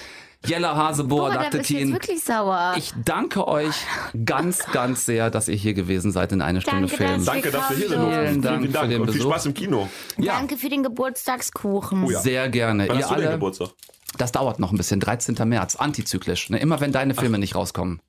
Jella 0.45 0.73
Hasebohr, 0.75 1.31
dachte 1.31 1.61
Teen. 1.61 1.91
wirklich 1.91 2.23
sauer. 2.23 2.75
Ich 2.77 2.93
danke 3.03 3.45
euch 3.47 3.75
ganz, 4.23 4.59
ganz 4.71 5.05
sehr, 5.05 5.29
dass 5.29 5.49
ihr 5.49 5.55
hier 5.55 5.73
gewesen 5.73 6.11
seid 6.13 6.31
in 6.31 6.41
eine 6.41 6.61
Stunde 6.61 6.87
Danke, 6.87 6.95
Film. 6.95 7.25
Danke, 7.25 7.51
dass 7.51 7.69
wir 7.71 7.77
hier 7.77 7.89
sind. 7.89 7.99
Vielen 7.99 8.11
Vielen, 8.11 8.41
Dank 8.41 8.59
vielen 8.61 8.71
für 8.71 8.77
Dank 8.77 8.89
den 8.89 9.01
und 9.01 9.11
viel. 9.11 9.21
Spaß 9.21 9.45
im 9.47 9.53
Kino. 9.53 9.89
Ja, 10.17 10.33
Danke 10.33 10.55
für 10.55 10.69
den 10.69 10.83
Geburtstagskuchen. 10.83 12.05
Oh 12.05 12.11
ja. 12.11 12.21
sehr 12.21 12.47
gerne. 12.49 12.87
Wann 12.87 12.97
ihr 12.97 13.03
hast 13.03 13.11
du 13.11 13.15
denn 13.15 13.25
alle, 13.25 13.33
Geburtstag? 13.35 13.69
das 14.17 14.31
dauert 14.31 14.59
noch 14.59 14.71
ein 14.71 14.77
bisschen. 14.77 15.01
13. 15.01 15.35
März, 15.47 15.75
antizyklisch. 15.75 16.49
Ne? 16.49 16.59
Immer 16.59 16.79
wenn 16.79 16.93
deine 16.93 17.15
Filme 17.15 17.37
nicht 17.37 17.55
rauskommen. 17.55 17.99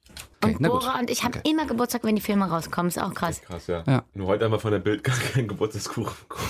Okay, 0.42 0.54
Und. 0.58 0.62
Bora 0.62 0.98
und 0.98 1.10
ich 1.10 1.22
haben 1.24 1.34
immer 1.44 1.66
Geburtstag, 1.66 2.02
wenn 2.04 2.16
die 2.16 2.22
Filme 2.22 2.46
rauskommen. 2.48 2.88
Ist 2.88 3.00
auch 3.00 3.12
krass. 3.14 3.42
Krass, 3.42 3.66
ja. 3.66 3.82
Ja. 3.86 4.02
Nur 4.14 4.26
heute 4.28 4.46
einmal 4.46 4.58
von 4.60 4.70
der 4.72 4.78
Bild 4.78 5.04
gar 5.04 5.16
keinen 5.16 5.48
Geburtstagskuchen 5.48 6.14
bekommen. 6.28 6.48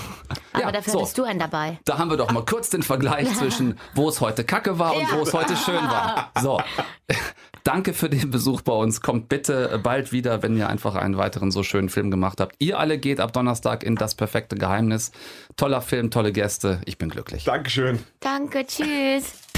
Aber 0.52 0.62
Ja, 0.62 0.72
dafür 0.72 0.92
so. 0.92 1.00
bist 1.00 1.18
du 1.18 1.24
einen 1.24 1.38
dabei. 1.40 1.78
Da 1.85 1.98
haben 1.98 2.11
wir 2.11 2.16
doch 2.16 2.30
mal 2.30 2.44
kurz 2.44 2.70
den 2.70 2.83
Vergleich 2.83 3.33
zwischen, 3.38 3.78
wo 3.94 4.09
es 4.09 4.20
heute 4.20 4.44
kacke 4.44 4.78
war 4.78 4.94
und 4.96 5.11
wo 5.12 5.22
es 5.22 5.33
heute 5.35 5.56
schön 5.56 5.74
war. 5.76 6.30
So, 6.40 6.61
danke 7.64 7.92
für 7.92 8.09
den 8.09 8.30
Besuch 8.30 8.61
bei 8.62 8.72
uns. 8.72 9.00
Kommt 9.00 9.28
bitte 9.28 9.80
bald 9.83 10.12
wieder, 10.12 10.42
wenn 10.42 10.56
ihr 10.56 10.68
einfach 10.68 10.94
einen 10.94 11.16
weiteren 11.16 11.50
so 11.50 11.62
schönen 11.62 11.88
Film 11.88 12.11
gemacht 12.11 12.40
habt. 12.40 12.54
Ihr 12.59 12.78
alle 12.78 12.98
geht 12.98 13.18
ab 13.20 13.33
Donnerstag 13.33 13.83
in 13.83 13.96
Das 13.96 14.14
perfekte 14.14 14.56
Geheimnis. 14.56 15.11
Toller 15.56 15.80
Film, 15.83 16.11
tolle 16.11 16.33
Gäste. 16.33 16.80
Ich 16.85 16.96
bin 16.98 17.09
glücklich. 17.09 17.44
Dankeschön. 17.44 17.98
Danke, 18.20 18.64
tschüss. 18.66 19.50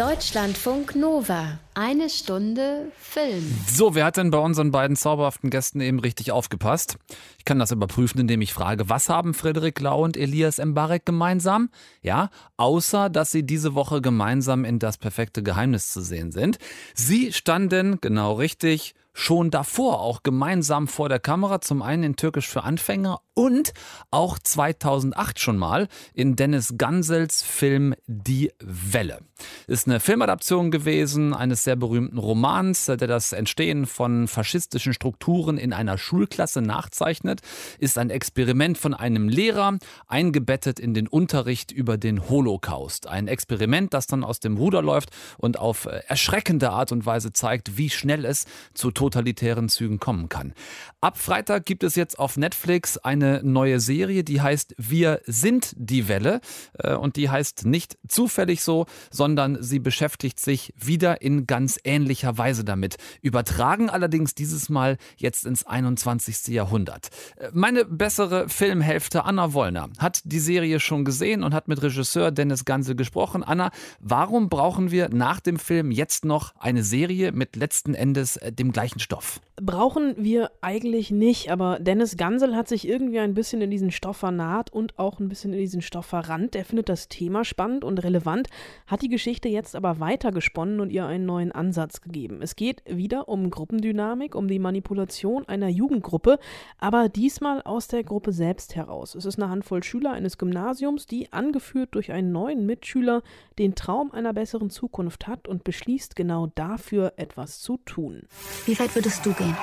Deutschlandfunk 0.00 0.96
Nova. 0.96 1.58
Eine 1.74 2.08
Stunde 2.08 2.90
Film. 2.96 3.54
So, 3.66 3.94
wer 3.94 4.06
hat 4.06 4.16
denn 4.16 4.30
bei 4.30 4.38
unseren 4.38 4.70
beiden 4.70 4.96
zauberhaften 4.96 5.50
Gästen 5.50 5.82
eben 5.82 6.00
richtig 6.00 6.32
aufgepasst? 6.32 6.96
Ich 7.36 7.44
kann 7.44 7.58
das 7.58 7.70
überprüfen, 7.70 8.18
indem 8.18 8.40
ich 8.40 8.54
frage, 8.54 8.88
was 8.88 9.10
haben 9.10 9.34
Frederik 9.34 9.78
Lau 9.78 10.02
und 10.02 10.16
Elias 10.16 10.56
Mbarek 10.56 11.04
gemeinsam? 11.04 11.68
Ja, 12.00 12.30
außer, 12.56 13.10
dass 13.10 13.30
sie 13.30 13.42
diese 13.42 13.74
Woche 13.74 14.00
gemeinsam 14.00 14.64
in 14.64 14.78
Das 14.78 14.96
perfekte 14.96 15.42
Geheimnis 15.42 15.92
zu 15.92 16.00
sehen 16.00 16.32
sind. 16.32 16.56
Sie 16.94 17.30
standen, 17.34 17.98
genau 18.00 18.32
richtig, 18.32 18.94
schon 19.12 19.50
davor 19.50 20.00
auch 20.00 20.22
gemeinsam 20.22 20.88
vor 20.88 21.10
der 21.10 21.20
Kamera, 21.20 21.60
zum 21.60 21.82
einen 21.82 22.04
in 22.04 22.16
Türkisch 22.16 22.48
für 22.48 22.62
Anfänger 22.64 23.20
und 23.40 23.72
auch 24.10 24.38
2008 24.38 25.40
schon 25.40 25.56
mal 25.56 25.88
in 26.12 26.36
Dennis 26.36 26.74
Gansels 26.76 27.42
Film 27.42 27.94
Die 28.06 28.52
Welle. 28.58 29.20
Ist 29.66 29.86
eine 29.86 29.98
Filmadaption 29.98 30.70
gewesen 30.70 31.32
eines 31.32 31.64
sehr 31.64 31.76
berühmten 31.76 32.18
Romans, 32.18 32.84
der 32.84 32.98
das 32.98 33.32
Entstehen 33.32 33.86
von 33.86 34.28
faschistischen 34.28 34.92
Strukturen 34.92 35.56
in 35.56 35.72
einer 35.72 35.96
Schulklasse 35.96 36.60
nachzeichnet, 36.60 37.40
ist 37.78 37.96
ein 37.96 38.10
Experiment 38.10 38.76
von 38.76 38.92
einem 38.92 39.30
Lehrer, 39.30 39.78
eingebettet 40.06 40.78
in 40.78 40.92
den 40.92 41.08
Unterricht 41.08 41.72
über 41.72 41.96
den 41.96 42.28
Holocaust. 42.28 43.06
Ein 43.06 43.26
Experiment, 43.26 43.94
das 43.94 44.06
dann 44.06 44.22
aus 44.22 44.40
dem 44.40 44.58
Ruder 44.58 44.82
läuft 44.82 45.12
und 45.38 45.58
auf 45.58 45.86
äh, 45.86 46.02
erschreckende 46.08 46.72
Art 46.72 46.92
und 46.92 47.06
Weise 47.06 47.32
zeigt, 47.32 47.78
wie 47.78 47.88
schnell 47.88 48.26
es 48.26 48.44
zu 48.74 48.90
totalitären 48.90 49.70
Zügen 49.70 49.98
kommen 49.98 50.28
kann. 50.28 50.52
Ab 51.00 51.16
Freitag 51.16 51.64
gibt 51.64 51.84
es 51.84 51.94
jetzt 51.94 52.18
auf 52.18 52.36
Netflix 52.36 52.98
eine 52.98 53.29
neue 53.42 53.80
Serie, 53.80 54.24
die 54.24 54.40
heißt 54.40 54.74
Wir 54.76 55.20
sind 55.26 55.72
die 55.76 56.08
Welle 56.08 56.40
äh, 56.78 56.94
und 56.94 57.16
die 57.16 57.30
heißt 57.30 57.66
nicht 57.66 57.98
zufällig 58.08 58.62
so, 58.62 58.86
sondern 59.10 59.62
sie 59.62 59.78
beschäftigt 59.78 60.40
sich 60.40 60.74
wieder 60.76 61.22
in 61.22 61.46
ganz 61.46 61.78
ähnlicher 61.84 62.36
Weise 62.36 62.64
damit. 62.64 62.96
Übertragen 63.22 63.88
allerdings 63.90 64.34
dieses 64.34 64.68
Mal 64.68 64.96
jetzt 65.16 65.46
ins 65.46 65.66
21. 65.66 66.48
Jahrhundert. 66.48 67.08
Äh, 67.36 67.50
Meine 67.52 67.84
bessere 67.84 68.48
Filmhälfte 68.48 69.24
Anna 69.24 69.52
Wollner 69.52 69.88
hat 69.98 70.20
die 70.24 70.40
Serie 70.40 70.80
schon 70.80 71.04
gesehen 71.04 71.42
und 71.44 71.54
hat 71.54 71.68
mit 71.68 71.82
Regisseur 71.82 72.30
Dennis 72.30 72.64
Gansel 72.64 72.94
gesprochen. 72.96 73.42
Anna, 73.42 73.70
warum 74.00 74.48
brauchen 74.48 74.90
wir 74.90 75.08
nach 75.10 75.40
dem 75.40 75.58
Film 75.58 75.90
jetzt 75.90 76.24
noch 76.24 76.54
eine 76.58 76.82
Serie 76.82 77.32
mit 77.32 77.56
letzten 77.56 77.94
Endes 77.94 78.36
äh, 78.36 78.52
dem 78.52 78.72
gleichen 78.72 78.98
Stoff? 78.98 79.40
Brauchen 79.56 80.14
wir 80.16 80.50
eigentlich 80.60 81.10
nicht, 81.10 81.50
aber 81.50 81.78
Dennis 81.80 82.16
Gansel 82.16 82.56
hat 82.56 82.68
sich 82.68 82.88
irgendwie 82.88 83.09
ein 83.18 83.34
bisschen 83.34 83.60
in 83.60 83.70
diesen 83.70 83.90
Stoff 83.90 84.18
vernarrt 84.18 84.72
und 84.72 84.98
auch 84.98 85.18
ein 85.18 85.28
bisschen 85.28 85.52
in 85.52 85.58
diesen 85.58 85.82
Stoff 85.82 86.06
verrannt. 86.06 86.54
Er 86.54 86.64
findet 86.64 86.88
das 86.88 87.08
Thema 87.08 87.44
spannend 87.44 87.84
und 87.84 88.02
relevant, 88.02 88.48
hat 88.86 89.02
die 89.02 89.08
Geschichte 89.08 89.48
jetzt 89.48 89.74
aber 89.74 90.00
weitergesponnen 90.00 90.80
und 90.80 90.90
ihr 90.90 91.06
einen 91.06 91.26
neuen 91.26 91.52
Ansatz 91.52 92.00
gegeben. 92.00 92.42
Es 92.42 92.56
geht 92.56 92.82
wieder 92.86 93.28
um 93.28 93.50
Gruppendynamik, 93.50 94.34
um 94.34 94.48
die 94.48 94.58
Manipulation 94.58 95.48
einer 95.48 95.68
Jugendgruppe, 95.68 96.38
aber 96.78 97.08
diesmal 97.08 97.62
aus 97.62 97.88
der 97.88 98.04
Gruppe 98.04 98.32
selbst 98.32 98.76
heraus. 98.76 99.14
Es 99.14 99.24
ist 99.24 99.38
eine 99.38 99.50
Handvoll 99.50 99.82
Schüler 99.82 100.12
eines 100.12 100.38
Gymnasiums, 100.38 101.06
die, 101.06 101.32
angeführt 101.32 101.94
durch 101.94 102.12
einen 102.12 102.32
neuen 102.32 102.66
Mitschüler, 102.66 103.22
den 103.58 103.74
Traum 103.74 104.12
einer 104.12 104.32
besseren 104.32 104.70
Zukunft 104.70 105.26
hat 105.26 105.48
und 105.48 105.64
beschließt, 105.64 106.16
genau 106.16 106.48
dafür 106.54 107.14
etwas 107.16 107.60
zu 107.60 107.78
tun. 107.78 108.22
Wie 108.66 108.78
weit 108.78 108.94
würdest 108.94 109.24
du 109.24 109.32
gehen? 109.32 109.56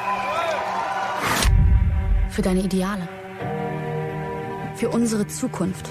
Für 2.30 2.42
deine 2.42 2.62
Ideale. 2.62 3.08
Für 4.78 4.90
unsere 4.90 5.26
Zukunft. 5.26 5.90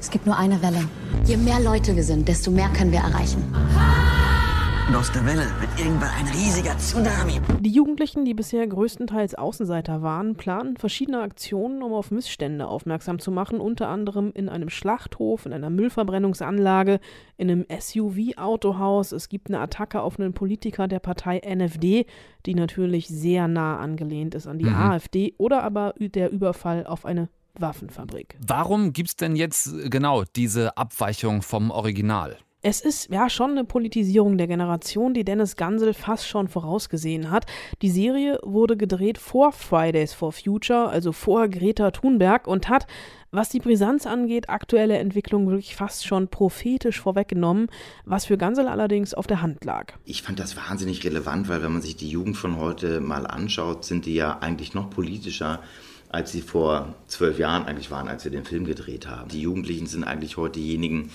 Es 0.00 0.08
gibt 0.10 0.24
nur 0.24 0.38
eine 0.38 0.62
Welle. 0.62 0.88
Je 1.26 1.36
mehr 1.36 1.60
Leute 1.60 1.94
wir 1.94 2.02
sind, 2.02 2.26
desto 2.26 2.50
mehr 2.50 2.70
können 2.70 2.92
wir 2.92 3.00
erreichen. 3.00 3.44
Und 4.92 4.98
aus 4.98 5.10
der 5.10 5.24
Welle 5.24 5.46
wird 5.58 5.70
irgendwann 5.78 6.10
ein 6.10 6.26
riesiger 6.26 6.76
Tsunami. 6.76 7.40
Die 7.60 7.70
Jugendlichen, 7.70 8.26
die 8.26 8.34
bisher 8.34 8.66
größtenteils 8.66 9.34
Außenseiter 9.34 10.02
waren, 10.02 10.36
planen 10.36 10.76
verschiedene 10.76 11.22
Aktionen, 11.22 11.82
um 11.82 11.94
auf 11.94 12.10
Missstände 12.10 12.66
aufmerksam 12.66 13.18
zu 13.18 13.30
machen, 13.30 13.58
unter 13.58 13.88
anderem 13.88 14.32
in 14.34 14.50
einem 14.50 14.68
Schlachthof, 14.68 15.46
in 15.46 15.54
einer 15.54 15.70
Müllverbrennungsanlage, 15.70 17.00
in 17.38 17.50
einem 17.50 17.64
SUV-Autohaus. 17.70 19.12
Es 19.12 19.30
gibt 19.30 19.48
eine 19.48 19.60
Attacke 19.60 20.02
auf 20.02 20.20
einen 20.20 20.34
Politiker 20.34 20.88
der 20.88 20.98
Partei 20.98 21.38
NFD, 21.38 22.04
die 22.44 22.54
natürlich 22.54 23.08
sehr 23.08 23.48
nah 23.48 23.78
angelehnt 23.78 24.34
ist 24.34 24.46
an 24.46 24.58
die 24.58 24.66
Mhm. 24.66 24.74
AfD, 24.76 25.34
oder 25.38 25.62
aber 25.62 25.94
der 25.98 26.30
Überfall 26.30 26.84
auf 26.86 27.06
eine 27.06 27.30
Waffenfabrik. 27.58 28.36
Warum 28.46 28.92
gibt 28.92 29.08
es 29.08 29.16
denn 29.16 29.36
jetzt 29.36 29.70
genau 29.90 30.24
diese 30.36 30.76
Abweichung 30.76 31.40
vom 31.40 31.70
Original? 31.70 32.36
Es 32.64 32.80
ist 32.80 33.10
ja 33.10 33.28
schon 33.28 33.50
eine 33.50 33.64
Politisierung 33.64 34.38
der 34.38 34.46
Generation, 34.46 35.14
die 35.14 35.24
Dennis 35.24 35.56
Gansel 35.56 35.94
fast 35.94 36.28
schon 36.28 36.46
vorausgesehen 36.46 37.32
hat. 37.32 37.44
Die 37.82 37.90
Serie 37.90 38.38
wurde 38.44 38.76
gedreht 38.76 39.18
vor 39.18 39.50
Fridays 39.50 40.12
for 40.12 40.30
Future, 40.30 40.88
also 40.88 41.10
vor 41.10 41.48
Greta 41.48 41.90
Thunberg 41.90 42.46
und 42.46 42.68
hat, 42.68 42.86
was 43.32 43.48
die 43.48 43.58
Brisanz 43.58 44.06
angeht, 44.06 44.48
aktuelle 44.48 44.98
Entwicklungen 44.98 45.50
wirklich 45.50 45.74
fast 45.74 46.06
schon 46.06 46.28
prophetisch 46.28 47.00
vorweggenommen, 47.00 47.66
was 48.04 48.26
für 48.26 48.38
Gansel 48.38 48.68
allerdings 48.68 49.12
auf 49.12 49.26
der 49.26 49.42
Hand 49.42 49.64
lag. 49.64 49.94
Ich 50.04 50.22
fand 50.22 50.38
das 50.38 50.56
wahnsinnig 50.56 51.04
relevant, 51.04 51.48
weil 51.48 51.64
wenn 51.64 51.72
man 51.72 51.82
sich 51.82 51.96
die 51.96 52.10
Jugend 52.10 52.36
von 52.36 52.60
heute 52.60 53.00
mal 53.00 53.26
anschaut, 53.26 53.84
sind 53.84 54.06
die 54.06 54.14
ja 54.14 54.38
eigentlich 54.38 54.72
noch 54.72 54.88
politischer 54.88 55.58
als 56.12 56.30
sie 56.30 56.42
vor 56.42 56.94
zwölf 57.06 57.38
Jahren 57.38 57.64
eigentlich 57.64 57.90
waren, 57.90 58.06
als 58.06 58.24
wir 58.24 58.30
den 58.30 58.44
Film 58.44 58.66
gedreht 58.66 59.08
haben. 59.08 59.30
Die 59.30 59.40
Jugendlichen 59.40 59.86
sind 59.86 60.04
eigentlich 60.04 60.36
heute 60.36 60.60
diejenigen, 60.60 61.10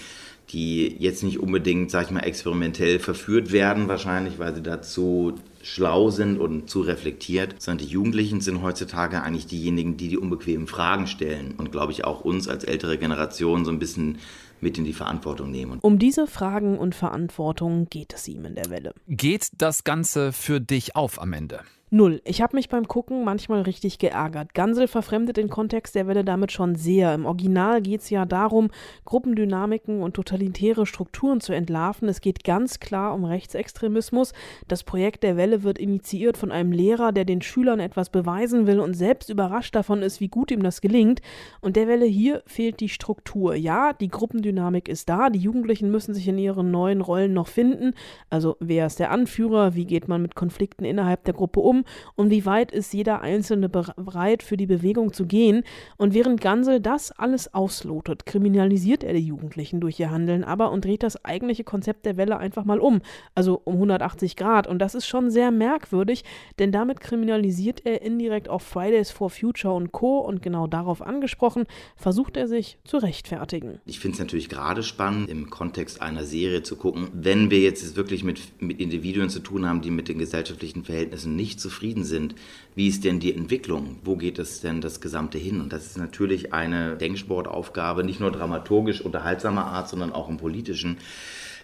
die 0.49 0.95
jetzt 0.99 1.23
nicht 1.23 1.39
unbedingt, 1.39 1.91
sag 1.91 2.05
ich 2.05 2.11
mal, 2.11 2.21
experimentell 2.21 2.99
verführt 2.99 3.51
werden, 3.51 3.87
wahrscheinlich, 3.87 4.39
weil 4.39 4.55
sie 4.55 4.61
dazu 4.61 5.35
schlau 5.61 6.09
sind 6.09 6.37
und 6.37 6.69
zu 6.69 6.81
reflektiert, 6.81 7.55
sondern 7.61 7.85
die 7.85 7.91
Jugendlichen 7.91 8.39
sind 8.39 8.61
heutzutage 8.61 9.21
eigentlich 9.21 9.47
diejenigen, 9.47 9.97
die 9.97 10.07
die 10.07 10.17
unbequemen 10.17 10.67
Fragen 10.67 11.07
stellen 11.07 11.55
und, 11.57 11.71
glaube 11.71 11.91
ich, 11.91 12.05
auch 12.05 12.21
uns 12.21 12.47
als 12.47 12.63
ältere 12.63 12.97
Generation 12.97 13.65
so 13.65 13.71
ein 13.71 13.79
bisschen 13.79 14.19
mit 14.61 14.77
in 14.77 14.85
die 14.85 14.93
Verantwortung 14.93 15.51
nehmen. 15.51 15.79
Um 15.81 15.99
diese 15.99 16.27
Fragen 16.27 16.77
und 16.77 16.95
Verantwortung 16.95 17.87
geht 17.89 18.13
es 18.13 18.27
ihm 18.27 18.45
in 18.45 18.55
der 18.55 18.69
Welle. 18.69 18.93
Geht 19.07 19.49
das 19.57 19.83
Ganze 19.83 20.31
für 20.31 20.61
dich 20.61 20.95
auf 20.95 21.21
am 21.21 21.33
Ende? 21.33 21.61
Null. 21.89 22.21
Ich 22.25 22.41
habe 22.41 22.57
mich 22.57 22.67
beim 22.67 22.85
Gucken 22.85 23.23
manchmal 23.23 23.61
richtig 23.61 23.97
geärgert. 23.97 24.53
Gansel 24.53 24.89
verfremdet 24.89 25.37
den 25.37 25.47
Kontext 25.47 25.95
der 25.95 26.05
Welle 26.05 26.25
damit 26.25 26.51
schon 26.51 26.75
sehr. 26.75 27.13
Im 27.13 27.25
Original 27.25 27.81
geht 27.81 28.01
es 28.01 28.09
ja 28.09 28.25
darum, 28.25 28.71
Gruppendynamiken 29.05 30.03
und 30.03 30.13
totalitäre 30.13 30.85
Strukturen 30.85 31.39
zu 31.39 31.53
entlarven. 31.53 32.09
Es 32.09 32.19
geht 32.19 32.43
ganz 32.43 32.81
klar 32.81 33.13
um 33.13 33.23
Rechtsextremismus. 33.23 34.33
Das 34.67 34.83
Projekt 34.83 35.23
der 35.23 35.37
Welle 35.37 35.63
wird 35.63 35.79
initiiert 35.79 36.35
von 36.35 36.51
einem 36.51 36.73
Lehrer, 36.73 37.13
der 37.13 37.23
den 37.23 37.41
Schülern 37.41 37.79
etwas 37.79 38.09
beweisen 38.09 38.67
will 38.67 38.81
und 38.81 38.93
selbst 38.93 39.29
überrascht 39.29 39.73
davon 39.73 40.01
ist, 40.01 40.19
wie 40.19 40.27
gut 40.27 40.51
ihm 40.51 40.63
das 40.63 40.81
gelingt. 40.81 41.21
Und 41.61 41.77
der 41.77 41.87
Welle 41.87 42.05
hier 42.05 42.43
fehlt 42.47 42.81
die 42.81 42.89
Struktur. 42.89 43.55
Ja, 43.55 43.93
die 43.93 44.09
Gruppendynamik 44.09 44.89
ist 44.89 45.07
da. 45.07 45.29
Die 45.29 45.39
Jugendlichen 45.39 45.89
müssen 45.89 46.13
sich 46.13 46.27
in 46.27 46.37
ihren 46.37 46.69
neuen 46.69 46.99
Rollen 46.99 47.31
noch 47.31 47.47
finden. 47.47 47.93
Also 48.29 48.57
wer 48.59 48.87
ist 48.87 48.99
der 48.99 49.11
Anführer? 49.11 49.73
Wie 49.73 49.85
geht 49.85 50.09
man 50.09 50.21
mit 50.21 50.35
Konflikten 50.35 50.83
innerhalb 50.83 51.23
der 51.23 51.33
Gruppe 51.33 51.61
um? 51.61 51.76
Und 52.15 52.29
wie 52.29 52.45
weit 52.45 52.71
ist 52.71 52.93
jeder 52.93 53.21
Einzelne 53.21 53.69
bereit, 53.69 54.43
für 54.43 54.57
die 54.57 54.65
Bewegung 54.65 55.13
zu 55.13 55.25
gehen. 55.25 55.63
Und 55.97 56.13
während 56.13 56.41
Gansel 56.41 56.79
das 56.79 57.11
alles 57.11 57.53
auslotet, 57.53 58.25
kriminalisiert 58.25 59.03
er 59.03 59.13
die 59.13 59.19
Jugendlichen 59.19 59.79
durch 59.79 59.99
ihr 59.99 60.11
Handeln 60.11 60.43
aber 60.43 60.71
und 60.71 60.85
dreht 60.85 61.03
das 61.03 61.23
eigentliche 61.25 61.63
Konzept 61.63 62.05
der 62.05 62.17
Welle 62.17 62.37
einfach 62.37 62.65
mal 62.65 62.79
um, 62.79 63.01
also 63.35 63.61
um 63.63 63.75
180 63.75 64.35
Grad. 64.35 64.67
Und 64.67 64.79
das 64.79 64.95
ist 64.95 65.05
schon 65.05 65.29
sehr 65.29 65.51
merkwürdig, 65.51 66.23
denn 66.59 66.71
damit 66.71 66.99
kriminalisiert 66.99 67.85
er 67.85 68.01
indirekt 68.01 68.49
auch 68.49 68.61
Fridays 68.61 69.11
for 69.11 69.29
Future 69.29 69.73
und 69.73 69.91
Co. 69.91 70.19
Und 70.19 70.41
genau 70.41 70.67
darauf 70.67 71.01
angesprochen, 71.01 71.65
versucht 71.95 72.37
er 72.37 72.47
sich 72.47 72.77
zu 72.83 72.97
rechtfertigen. 72.97 73.79
Ich 73.85 73.99
finde 73.99 74.15
es 74.15 74.19
natürlich 74.19 74.49
gerade 74.49 74.83
spannend, 74.83 75.29
im 75.29 75.49
Kontext 75.49 76.01
einer 76.01 76.23
Serie 76.23 76.63
zu 76.63 76.75
gucken, 76.75 77.09
wenn 77.13 77.51
wir 77.51 77.59
jetzt 77.59 77.95
wirklich 77.95 78.23
mit, 78.23 78.61
mit 78.61 78.79
Individuen 78.79 79.29
zu 79.29 79.39
tun 79.39 79.65
haben, 79.65 79.81
die 79.81 79.91
mit 79.91 80.07
den 80.07 80.17
gesellschaftlichen 80.17 80.83
Verhältnissen 80.83 81.35
nicht 81.35 81.59
zufrieden 81.67 82.03
sind, 82.03 82.35
wie 82.75 82.87
ist 82.87 83.03
denn 83.03 83.19
die 83.19 83.33
Entwicklung? 83.33 83.97
Wo 84.03 84.15
geht 84.15 84.39
es 84.39 84.61
denn 84.61 84.79
das 84.79 85.01
Gesamte 85.01 85.37
hin? 85.37 85.59
Und 85.59 85.73
das 85.73 85.85
ist 85.85 85.97
natürlich 85.97 86.53
eine 86.53 86.95
Denksportaufgabe, 86.95 88.03
nicht 88.03 88.19
nur 88.19 88.31
dramaturgisch 88.31 89.01
unterhaltsamer 89.01 89.65
Art, 89.65 89.89
sondern 89.89 90.13
auch 90.13 90.29
im 90.29 90.37
politischen 90.37 90.97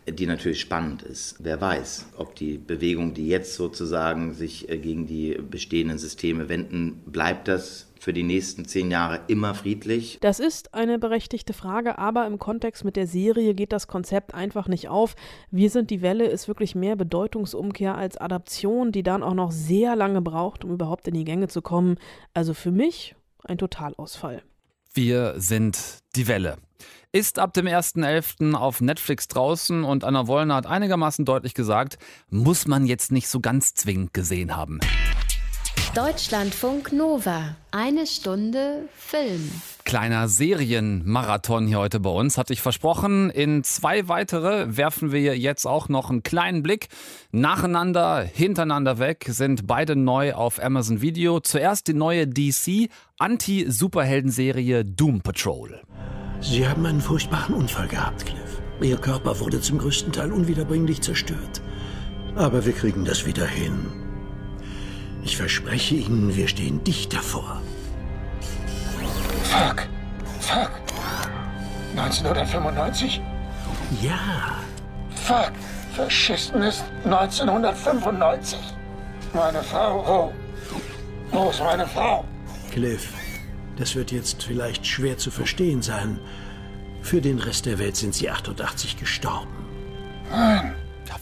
die 0.05 0.25
natürlich 0.25 0.59
spannend 0.59 1.01
ist. 1.01 1.37
Wer 1.39 1.61
weiß, 1.61 2.07
ob 2.17 2.35
die 2.35 2.57
Bewegung, 2.57 3.13
die 3.13 3.27
jetzt 3.27 3.55
sozusagen 3.55 4.33
sich 4.33 4.67
äh, 4.69 4.77
gegen 4.77 5.07
die 5.07 5.37
bestehenden 5.49 5.97
Systeme 5.97 6.49
wenden, 6.49 7.01
bleibt 7.05 7.47
das 7.47 7.87
für 8.03 8.13
die 8.13 8.23
nächsten 8.23 8.65
zehn 8.65 8.91
Jahre 8.91 9.21
immer 9.27 9.55
friedlich? 9.55 10.17
Das 10.21 10.39
ist 10.39 10.73
eine 10.73 10.99
berechtigte 10.99 11.53
Frage, 11.53 11.97
aber 11.97 12.27
im 12.27 12.37
Kontext 12.37 12.83
mit 12.83 12.95
der 12.95 13.07
Serie 13.07 13.53
geht 13.53 13.71
das 13.71 13.87
Konzept 13.87 14.33
einfach 14.33 14.67
nicht 14.67 14.89
auf. 14.89 15.15
Wir 15.51 15.69
sind 15.69 15.89
die 15.89 16.01
Welle 16.01 16.25
ist 16.25 16.47
wirklich 16.47 16.75
mehr 16.75 16.95
Bedeutungsumkehr 16.95 17.95
als 17.95 18.17
Adaption, 18.17 18.91
die 18.91 19.03
dann 19.03 19.23
auch 19.23 19.33
noch 19.33 19.51
sehr 19.51 19.95
lange 19.95 20.21
braucht, 20.21 20.65
um 20.65 20.71
überhaupt 20.71 21.07
in 21.07 21.13
die 21.13 21.23
Gänge 21.23 21.47
zu 21.47 21.61
kommen. 21.61 21.97
Also 22.33 22.53
für 22.53 22.71
mich 22.71 23.15
ein 23.43 23.57
Totalausfall. 23.57 24.43
Wir 24.93 25.35
sind 25.37 25.99
die 26.15 26.27
Welle. 26.27 26.57
Ist 27.11 27.39
ab 27.39 27.53
dem 27.53 27.67
1.11. 27.67 28.53
auf 28.53 28.81
Netflix 28.81 29.27
draußen 29.27 29.83
und 29.83 30.03
Anna 30.03 30.27
Wollner 30.27 30.55
hat 30.55 30.65
einigermaßen 30.65 31.25
deutlich 31.25 31.53
gesagt, 31.53 31.97
muss 32.29 32.67
man 32.67 32.85
jetzt 32.85 33.11
nicht 33.11 33.29
so 33.29 33.39
ganz 33.39 33.75
zwingend 33.75 34.13
gesehen 34.13 34.55
haben. 34.55 34.79
Deutschlandfunk 35.95 36.91
Nova. 36.91 37.55
Eine 37.69 38.07
Stunde 38.07 38.89
Film. 38.97 39.47
Kleiner 39.83 40.27
Serienmarathon 40.27 41.67
hier 41.67 41.77
heute 41.77 41.99
bei 41.99 42.09
uns, 42.09 42.39
hatte 42.39 42.51
ich 42.51 42.61
versprochen. 42.61 43.29
In 43.29 43.63
zwei 43.63 44.07
weitere 44.07 44.75
werfen 44.75 45.11
wir 45.11 45.37
jetzt 45.37 45.67
auch 45.67 45.89
noch 45.89 46.09
einen 46.09 46.23
kleinen 46.23 46.63
Blick. 46.63 46.87
Nacheinander, 47.31 48.23
hintereinander 48.23 48.97
weg 48.97 49.25
sind 49.27 49.67
beide 49.67 49.95
neu 49.95 50.33
auf 50.33 50.59
Amazon 50.59 51.01
Video. 51.01 51.39
Zuerst 51.41 51.87
die 51.87 51.93
neue 51.93 52.25
DC 52.25 52.89
Anti-Superhelden-Serie 53.19 54.85
Doom 54.85 55.21
Patrol. 55.21 55.79
Sie 56.41 56.67
haben 56.67 56.87
einen 56.87 57.01
furchtbaren 57.01 57.53
Unfall 57.53 57.87
gehabt, 57.87 58.25
Cliff. 58.25 58.61
Ihr 58.81 58.97
Körper 58.97 59.39
wurde 59.39 59.61
zum 59.61 59.77
größten 59.77 60.11
Teil 60.11 60.31
unwiederbringlich 60.31 61.01
zerstört. 61.01 61.61
Aber 62.35 62.65
wir 62.65 62.73
kriegen 62.73 63.05
das 63.05 63.27
wieder 63.27 63.45
hin. 63.45 64.02
Ich 65.23 65.37
verspreche 65.37 65.95
Ihnen, 65.95 66.35
wir 66.35 66.47
stehen 66.47 66.83
dicht 66.83 67.13
davor. 67.13 67.61
Fuck. 69.43 69.87
Fuck. 70.39 70.71
1995? 71.95 73.21
Ja. 74.01 74.59
Fuck. 75.15 75.53
Verschissen 75.95 76.61
ist 76.63 76.83
1995. 77.05 78.59
Meine 79.33 79.63
Frau, 79.63 80.03
wo? 80.05 80.33
Wo 81.31 81.49
ist 81.49 81.59
meine 81.59 81.87
Frau? 81.87 82.25
Cliff, 82.71 83.13
das 83.77 83.95
wird 83.95 84.11
jetzt 84.11 84.43
vielleicht 84.43 84.85
schwer 84.85 85.17
zu 85.17 85.31
verstehen 85.31 85.81
sein. 85.81 86.19
Für 87.01 87.21
den 87.21 87.39
Rest 87.39 87.65
der 87.65 87.79
Welt 87.79 87.95
sind 87.95 88.15
Sie 88.15 88.29
88 88.29 88.97
gestorben. 88.97 89.51
Nein. 90.31 90.75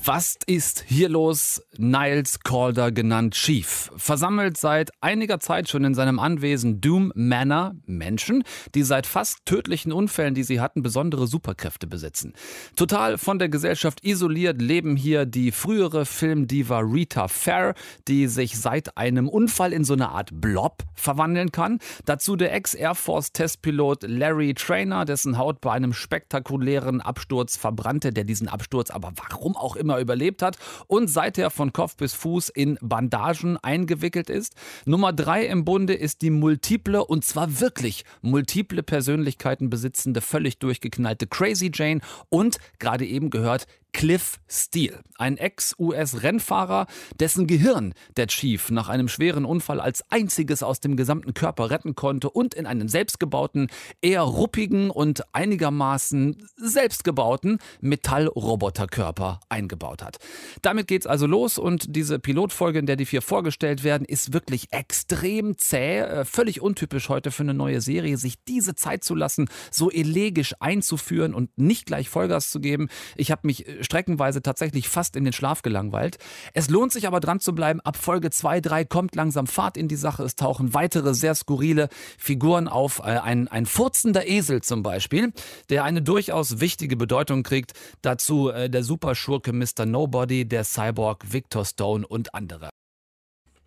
Was 0.05 0.37
ist 0.47 0.83
hier 0.87 1.09
los? 1.09 1.61
Niles 1.81 2.41
Calder 2.41 2.91
genannt 2.91 3.33
Chief 3.33 3.89
versammelt 3.97 4.55
seit 4.55 4.91
einiger 5.01 5.39
Zeit 5.39 5.67
schon 5.67 5.83
in 5.83 5.95
seinem 5.95 6.19
Anwesen 6.19 6.79
Doom 6.79 7.11
Manor 7.15 7.73
Menschen, 7.87 8.43
die 8.75 8.83
seit 8.83 9.07
fast 9.07 9.47
tödlichen 9.47 9.91
Unfällen, 9.91 10.35
die 10.35 10.43
sie 10.43 10.61
hatten, 10.61 10.83
besondere 10.83 11.25
Superkräfte 11.25 11.87
besitzen. 11.87 12.33
Total 12.75 13.17
von 13.17 13.39
der 13.39 13.49
Gesellschaft 13.49 14.05
isoliert 14.05 14.61
leben 14.61 14.95
hier 14.95 15.25
die 15.25 15.51
frühere 15.51 16.05
Filmdiva 16.05 16.81
Rita 16.81 17.27
Fair, 17.27 17.73
die 18.07 18.27
sich 18.27 18.59
seit 18.59 18.95
einem 18.95 19.27
Unfall 19.27 19.73
in 19.73 19.83
so 19.83 19.93
eine 19.93 20.09
Art 20.09 20.29
Blob 20.33 20.83
verwandeln 20.93 21.51
kann. 21.51 21.79
Dazu 22.05 22.35
der 22.35 22.53
Ex-Air 22.53 22.93
Force 22.93 23.31
Testpilot 23.31 24.03
Larry 24.03 24.53
Trainer, 24.53 25.05
dessen 25.05 25.39
Haut 25.39 25.61
bei 25.61 25.71
einem 25.71 25.93
spektakulären 25.93 27.01
Absturz 27.01 27.57
verbrannte, 27.57 28.13
der 28.13 28.23
diesen 28.23 28.47
Absturz 28.47 28.91
aber 28.91 29.13
warum 29.15 29.57
auch 29.57 29.75
immer 29.75 29.97
überlebt 29.97 30.43
hat 30.43 30.59
und 30.85 31.09
seither 31.09 31.49
von 31.49 31.70
Kopf 31.73 31.95
bis 31.95 32.13
Fuß 32.13 32.49
in 32.49 32.77
Bandagen 32.81 33.57
eingewickelt 33.57 34.29
ist. 34.29 34.55
Nummer 34.85 35.13
drei 35.13 35.45
im 35.45 35.65
Bunde 35.65 35.93
ist 35.93 36.21
die 36.21 36.29
multiple 36.29 37.03
und 37.03 37.25
zwar 37.25 37.59
wirklich 37.59 38.05
multiple 38.21 38.83
Persönlichkeiten 38.83 39.69
besitzende, 39.69 40.21
völlig 40.21 40.59
durchgeknallte 40.59 41.27
Crazy 41.27 41.71
Jane 41.73 42.01
und 42.29 42.57
gerade 42.79 43.05
eben 43.05 43.29
gehört 43.29 43.67
Cliff 43.93 44.39
Steele, 44.47 45.01
ein 45.17 45.37
Ex-US-Rennfahrer, 45.37 46.87
dessen 47.19 47.47
Gehirn 47.47 47.93
der 48.17 48.27
Chief 48.27 48.69
nach 48.71 48.89
einem 48.89 49.07
schweren 49.07 49.45
Unfall 49.45 49.79
als 49.79 50.03
einziges 50.09 50.63
aus 50.63 50.79
dem 50.79 50.95
gesamten 50.95 51.33
Körper 51.33 51.69
retten 51.69 51.95
konnte 51.95 52.29
und 52.29 52.53
in 52.53 52.65
einen 52.65 52.87
selbstgebauten, 52.87 53.67
eher 54.01 54.21
ruppigen 54.21 54.89
und 54.89 55.23
einigermaßen 55.33 56.47
selbstgebauten 56.55 57.59
Metallroboterkörper 57.81 59.39
eingebaut 59.49 60.03
hat. 60.03 60.17
Damit 60.61 60.87
geht's 60.87 61.07
also 61.07 61.27
los 61.27 61.57
und 61.57 61.95
diese 61.95 62.19
Pilotfolge, 62.19 62.79
in 62.79 62.85
der 62.85 62.95
die 62.95 63.05
vier 63.05 63.21
vorgestellt 63.21 63.83
werden, 63.83 64.05
ist 64.05 64.33
wirklich 64.33 64.71
extrem 64.71 65.57
zäh, 65.57 65.99
äh, 65.99 66.25
völlig 66.25 66.61
untypisch 66.61 67.09
heute 67.09 67.31
für 67.31 67.43
eine 67.43 67.53
neue 67.53 67.81
Serie, 67.81 68.17
sich 68.17 68.43
diese 68.45 68.75
Zeit 68.75 69.03
zu 69.03 69.15
lassen, 69.15 69.49
so 69.69 69.91
elegisch 69.91 70.55
einzuführen 70.59 71.33
und 71.33 71.57
nicht 71.57 71.85
gleich 71.85 72.09
Vollgas 72.09 72.49
zu 72.49 72.59
geben. 72.59 72.89
Ich 73.15 73.31
habe 73.31 73.41
mich 73.45 73.67
äh, 73.67 73.80
streckenweise 73.81 74.41
tatsächlich 74.41 74.89
fast 74.89 75.15
in 75.15 75.23
den 75.23 75.33
Schlaf 75.33 75.61
gelangweilt. 75.61 76.17
Es 76.53 76.69
lohnt 76.69 76.91
sich 76.91 77.07
aber 77.07 77.19
dran 77.19 77.39
zu 77.39 77.53
bleiben. 77.53 77.81
Ab 77.81 77.97
Folge 77.97 78.31
2, 78.31 78.61
3 78.61 78.85
kommt 78.85 79.15
langsam 79.15 79.47
Fahrt 79.47 79.77
in 79.77 79.87
die 79.87 79.95
Sache. 79.95 80.23
Es 80.23 80.35
tauchen 80.35 80.73
weitere 80.73 81.13
sehr 81.13 81.35
skurrile 81.35 81.89
Figuren 82.17 82.67
auf. 82.67 82.99
Äh, 82.99 83.19
ein, 83.19 83.47
ein 83.47 83.65
furzender 83.65 84.27
Esel 84.27 84.61
zum 84.61 84.83
Beispiel, 84.83 85.33
der 85.69 85.83
eine 85.83 86.01
durchaus 86.01 86.59
wichtige 86.59 86.95
Bedeutung 86.95 87.43
kriegt. 87.43 87.73
Dazu 88.01 88.49
äh, 88.49 88.69
der 88.69 88.83
Superschurke 88.83 89.53
Mr. 89.53 89.85
Nobody, 89.85 90.45
der 90.45 90.63
Cyborg 90.63 91.31
Victor 91.31 91.65
Stone 91.65 92.07
und 92.07 92.33
andere. 92.33 92.70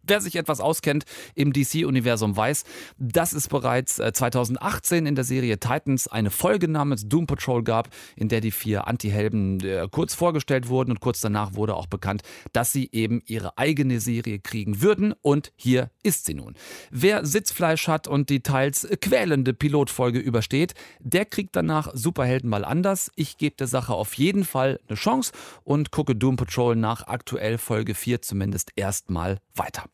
Wer 0.07 0.21
sich 0.21 0.37
etwas 0.37 0.61
auskennt 0.61 1.05
im 1.35 1.53
DC-Universum 1.53 2.37
weiß, 2.37 2.65
dass 2.99 3.33
es 3.33 3.49
bereits 3.49 3.97
2018 3.97 5.07
äh, 5.07 5.09
in 5.09 5.15
der 5.15 5.25
Serie 5.25 5.59
Titans 5.59 6.09
eine 6.09 6.31
Folge 6.31 6.69
namens 6.69 7.09
Doom 7.09 7.27
Patrol 7.27 7.63
gab, 7.63 7.89
in 8.17 8.29
der 8.29 8.41
die 8.41 8.51
vier 8.51 8.87
Anti-Helden 8.87 9.61
äh, 9.61 9.89
kurz 9.91 10.15
vorgestellt 10.15 10.69
wurden 10.69 10.91
und 10.91 11.01
kurz 11.01 11.21
danach 11.21 11.55
wurde 11.55 11.75
auch 11.75 11.87
bekannt, 11.87 12.23
dass 12.53 12.73
sie 12.73 12.91
eben 12.93 13.23
ihre 13.27 13.57
eigene 13.57 14.01
Serie 14.01 14.41
kriegen 14.41 14.83
würden 14.83 15.15
und 15.23 15.53
hier 15.57 15.91
ist 16.03 16.27
sie 16.27 16.35
nun. 16.35 16.55
Wer 16.91 17.25
Sitzfleisch 17.25 17.89
hat 17.89 18.07
und 18.07 18.29
die 18.29 18.41
teils 18.41 18.87
quälende 19.01 19.55
Pilotfolge 19.55 20.19
übersteht, 20.19 20.75
der 21.01 21.25
kriegt 21.25 21.57
danach 21.57 21.91
Superhelden 21.95 22.51
mal 22.51 22.65
anders. 22.65 23.11
Ich 23.17 23.39
gebe 23.39 23.57
der 23.57 23.67
Sache 23.67 23.95
auf 23.95 24.15
jeden 24.15 24.45
Fall 24.45 24.81
eine 24.89 24.97
Chance 24.97 25.33
und 25.65 25.91
gucke 25.91 26.15
Doom 26.15 26.37
Patrol 26.37 26.77
nach 26.77 27.07
aktuell 27.07 27.59
Folge 27.59 27.95
4 27.95 28.23
zumindest 28.23 28.73
erstmal 28.77 29.39
weiter. 29.57 29.85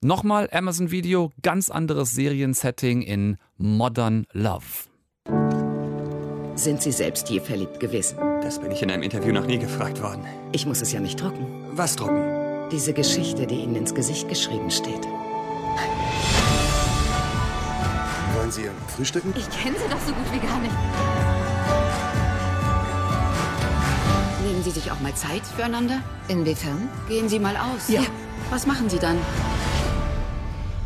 Nochmal 0.00 0.48
Amazon 0.52 0.90
Video, 0.90 1.32
ganz 1.42 1.70
anderes 1.70 2.12
Seriensetting 2.12 3.02
in 3.02 3.36
Modern 3.56 4.26
Love. 4.32 4.64
Sind 6.54 6.82
Sie 6.82 6.92
selbst 6.92 7.28
je 7.30 7.40
verliebt 7.40 7.80
gewesen? 7.80 8.18
Das 8.42 8.60
bin 8.60 8.70
ich 8.70 8.82
in 8.82 8.90
einem 8.90 9.02
Interview 9.02 9.32
noch 9.32 9.46
nie 9.46 9.58
gefragt 9.58 10.02
worden. 10.02 10.24
Ich 10.52 10.66
muss 10.66 10.80
es 10.80 10.92
ja 10.92 11.00
nicht 11.00 11.20
drucken. 11.20 11.46
Was 11.72 11.96
drucken? 11.96 12.68
Diese 12.70 12.92
Geschichte, 12.92 13.46
die 13.46 13.56
Ihnen 13.56 13.76
ins 13.76 13.94
Gesicht 13.94 14.28
geschrieben 14.28 14.70
steht. 14.70 15.04
Wollen 18.36 18.50
Sie 18.50 18.68
frühstücken? 18.96 19.32
Ich 19.36 19.48
kenne 19.50 19.76
Sie 19.78 19.88
doch 19.88 20.00
so 20.00 20.12
gut 20.12 20.32
wie 20.32 20.46
gar 20.46 20.60
nicht. 20.60 20.74
Nehmen 24.44 24.62
Sie 24.62 24.70
sich 24.70 24.90
auch 24.90 25.00
mal 25.00 25.14
Zeit 25.14 25.42
füreinander? 25.44 26.02
Inwiefern? 26.28 26.88
Gehen 27.08 27.28
Sie 27.28 27.38
mal 27.38 27.56
aus. 27.56 27.88
Ja. 27.88 28.02
Was 28.50 28.66
machen 28.66 28.88
Sie 28.88 28.98
dann? 28.98 29.18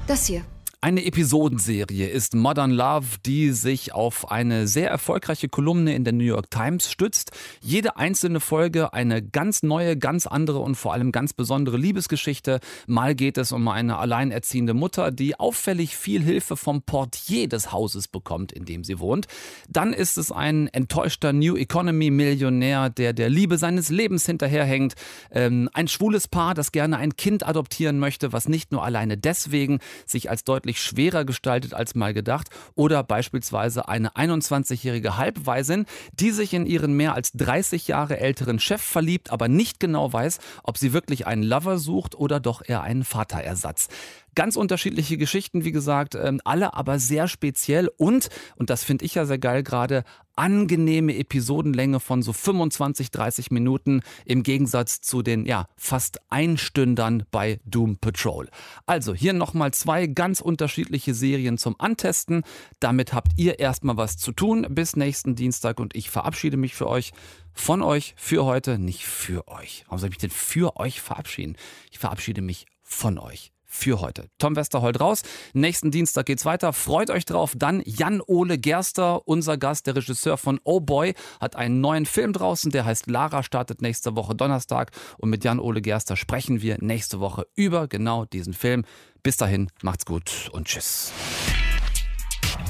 Das 0.06 0.26
hier. 0.26 0.42
Eine 0.84 1.04
Episodenserie 1.04 2.08
ist 2.08 2.34
Modern 2.34 2.72
Love, 2.72 3.06
die 3.24 3.52
sich 3.52 3.94
auf 3.94 4.32
eine 4.32 4.66
sehr 4.66 4.90
erfolgreiche 4.90 5.48
Kolumne 5.48 5.94
in 5.94 6.02
der 6.02 6.12
New 6.12 6.24
York 6.24 6.50
Times 6.50 6.90
stützt. 6.90 7.30
Jede 7.60 7.98
einzelne 7.98 8.40
Folge 8.40 8.92
eine 8.92 9.22
ganz 9.22 9.62
neue, 9.62 9.96
ganz 9.96 10.26
andere 10.26 10.58
und 10.58 10.74
vor 10.74 10.92
allem 10.92 11.12
ganz 11.12 11.34
besondere 11.34 11.76
Liebesgeschichte. 11.76 12.58
Mal 12.88 13.14
geht 13.14 13.38
es 13.38 13.52
um 13.52 13.68
eine 13.68 13.98
alleinerziehende 13.98 14.74
Mutter, 14.74 15.12
die 15.12 15.38
auffällig 15.38 15.96
viel 15.96 16.20
Hilfe 16.20 16.56
vom 16.56 16.82
Portier 16.82 17.48
des 17.48 17.70
Hauses 17.70 18.08
bekommt, 18.08 18.50
in 18.50 18.64
dem 18.64 18.82
sie 18.82 18.98
wohnt. 18.98 19.28
Dann 19.68 19.92
ist 19.92 20.18
es 20.18 20.32
ein 20.32 20.66
enttäuschter 20.66 21.32
New 21.32 21.54
Economy 21.54 22.10
Millionär, 22.10 22.90
der 22.90 23.12
der 23.12 23.30
Liebe 23.30 23.56
seines 23.56 23.88
Lebens 23.88 24.26
hinterherhängt. 24.26 24.94
Ähm, 25.30 25.70
ein 25.74 25.86
schwules 25.86 26.26
Paar, 26.26 26.54
das 26.54 26.72
gerne 26.72 26.96
ein 26.96 27.14
Kind 27.14 27.46
adoptieren 27.46 28.00
möchte, 28.00 28.32
was 28.32 28.48
nicht 28.48 28.72
nur 28.72 28.82
alleine 28.82 29.16
deswegen 29.16 29.78
sich 30.06 30.28
als 30.28 30.42
deutlich 30.42 30.71
deutlich 30.72 30.82
schwerer 30.82 31.24
gestaltet 31.24 31.74
als 31.74 31.94
mal 31.94 32.14
gedacht. 32.14 32.48
Oder 32.74 33.02
beispielsweise 33.02 33.88
eine 33.88 34.10
21-jährige 34.16 35.16
Halbwaisin, 35.16 35.86
die 36.14 36.30
sich 36.30 36.54
in 36.54 36.66
ihren 36.66 36.94
mehr 36.94 37.14
als 37.14 37.32
30 37.32 37.88
Jahre 37.88 38.18
älteren 38.18 38.58
Chef 38.58 38.80
verliebt, 38.80 39.30
aber 39.30 39.48
nicht 39.48 39.80
genau 39.80 40.12
weiß, 40.12 40.38
ob 40.62 40.78
sie 40.78 40.92
wirklich 40.92 41.26
einen 41.26 41.42
Lover 41.42 41.78
sucht 41.78 42.14
oder 42.14 42.40
doch 42.40 42.62
eher 42.66 42.82
einen 42.82 43.04
Vaterersatz. 43.04 43.88
Ganz 44.34 44.56
unterschiedliche 44.56 45.18
Geschichten, 45.18 45.64
wie 45.64 45.72
gesagt, 45.72 46.14
ähm, 46.14 46.40
alle 46.44 46.74
aber 46.74 46.98
sehr 46.98 47.28
speziell 47.28 47.90
und, 47.98 48.30
und 48.56 48.70
das 48.70 48.82
finde 48.82 49.04
ich 49.04 49.14
ja 49.14 49.26
sehr 49.26 49.38
geil 49.38 49.62
gerade, 49.62 50.04
angenehme 50.36 51.16
Episodenlänge 51.16 52.00
von 52.00 52.22
so 52.22 52.32
25, 52.32 53.10
30 53.10 53.50
Minuten 53.50 54.00
im 54.24 54.42
Gegensatz 54.42 55.00
zu 55.00 55.22
den 55.22 55.44
ja 55.44 55.66
fast 55.76 56.20
Einstündern 56.30 57.24
bei 57.30 57.60
Doom 57.64 57.98
Patrol. 57.98 58.48
Also 58.86 59.14
hier 59.14 59.32
nochmal 59.32 59.72
zwei 59.72 60.06
ganz 60.06 60.40
unterschiedliche 60.40 61.14
Serien 61.14 61.58
zum 61.58 61.76
Antesten. 61.78 62.42
Damit 62.80 63.12
habt 63.12 63.32
ihr 63.36 63.58
erstmal 63.58 63.96
was 63.96 64.16
zu 64.16 64.32
tun. 64.32 64.66
Bis 64.70 64.96
nächsten 64.96 65.34
Dienstag 65.34 65.78
und 65.80 65.94
ich 65.94 66.10
verabschiede 66.10 66.56
mich 66.56 66.74
für 66.74 66.88
euch. 66.88 67.12
Von 67.52 67.82
euch 67.82 68.14
für 68.16 68.46
heute, 68.46 68.78
nicht 68.78 69.04
für 69.04 69.46
euch. 69.48 69.84
Warum 69.86 69.98
soll 69.98 70.08
ich 70.08 70.14
mich 70.14 70.20
denn 70.20 70.30
für 70.30 70.76
euch 70.78 71.02
verabschieden? 71.02 71.56
Ich 71.90 71.98
verabschiede 71.98 72.40
mich 72.40 72.64
von 72.82 73.18
euch 73.18 73.52
für 73.72 74.00
heute. 74.00 74.28
Tom 74.38 74.54
Westerholt 74.54 75.00
raus. 75.00 75.22
Nächsten 75.54 75.90
Dienstag 75.90 76.26
geht's 76.26 76.44
weiter. 76.44 76.72
Freut 76.72 77.10
euch 77.10 77.24
drauf. 77.24 77.54
Dann 77.56 77.82
Jan-Ole 77.86 78.58
Gerster, 78.58 79.26
unser 79.26 79.56
Gast, 79.56 79.86
der 79.86 79.96
Regisseur 79.96 80.36
von 80.36 80.60
Oh 80.62 80.80
Boy, 80.80 81.14
hat 81.40 81.56
einen 81.56 81.80
neuen 81.80 82.04
Film 82.04 82.34
draußen, 82.34 82.70
der 82.70 82.84
heißt 82.84 83.06
Lara, 83.06 83.42
startet 83.42 83.80
nächste 83.80 84.14
Woche 84.14 84.34
Donnerstag. 84.34 84.90
Und 85.16 85.30
mit 85.30 85.42
Jan-Ole 85.42 85.80
Gerster 85.80 86.16
sprechen 86.16 86.60
wir 86.60 86.76
nächste 86.80 87.18
Woche 87.18 87.46
über 87.54 87.88
genau 87.88 88.26
diesen 88.26 88.52
Film. 88.52 88.84
Bis 89.22 89.38
dahin, 89.38 89.70
macht's 89.82 90.04
gut 90.04 90.50
und 90.52 90.68
tschüss. 90.68 91.10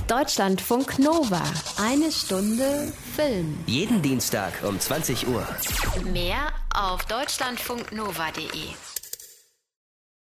Deutschlandfunk 0.06 0.98
Nova. 0.98 1.42
Eine 1.80 2.12
Stunde 2.12 2.92
Film. 3.16 3.58
Jeden 3.66 4.02
Dienstag 4.02 4.52
um 4.62 4.78
20 4.78 5.26
Uhr. 5.26 5.46
Mehr 6.12 6.52
auf 6.74 7.04
deutschlandfunknova.de. 7.06 8.91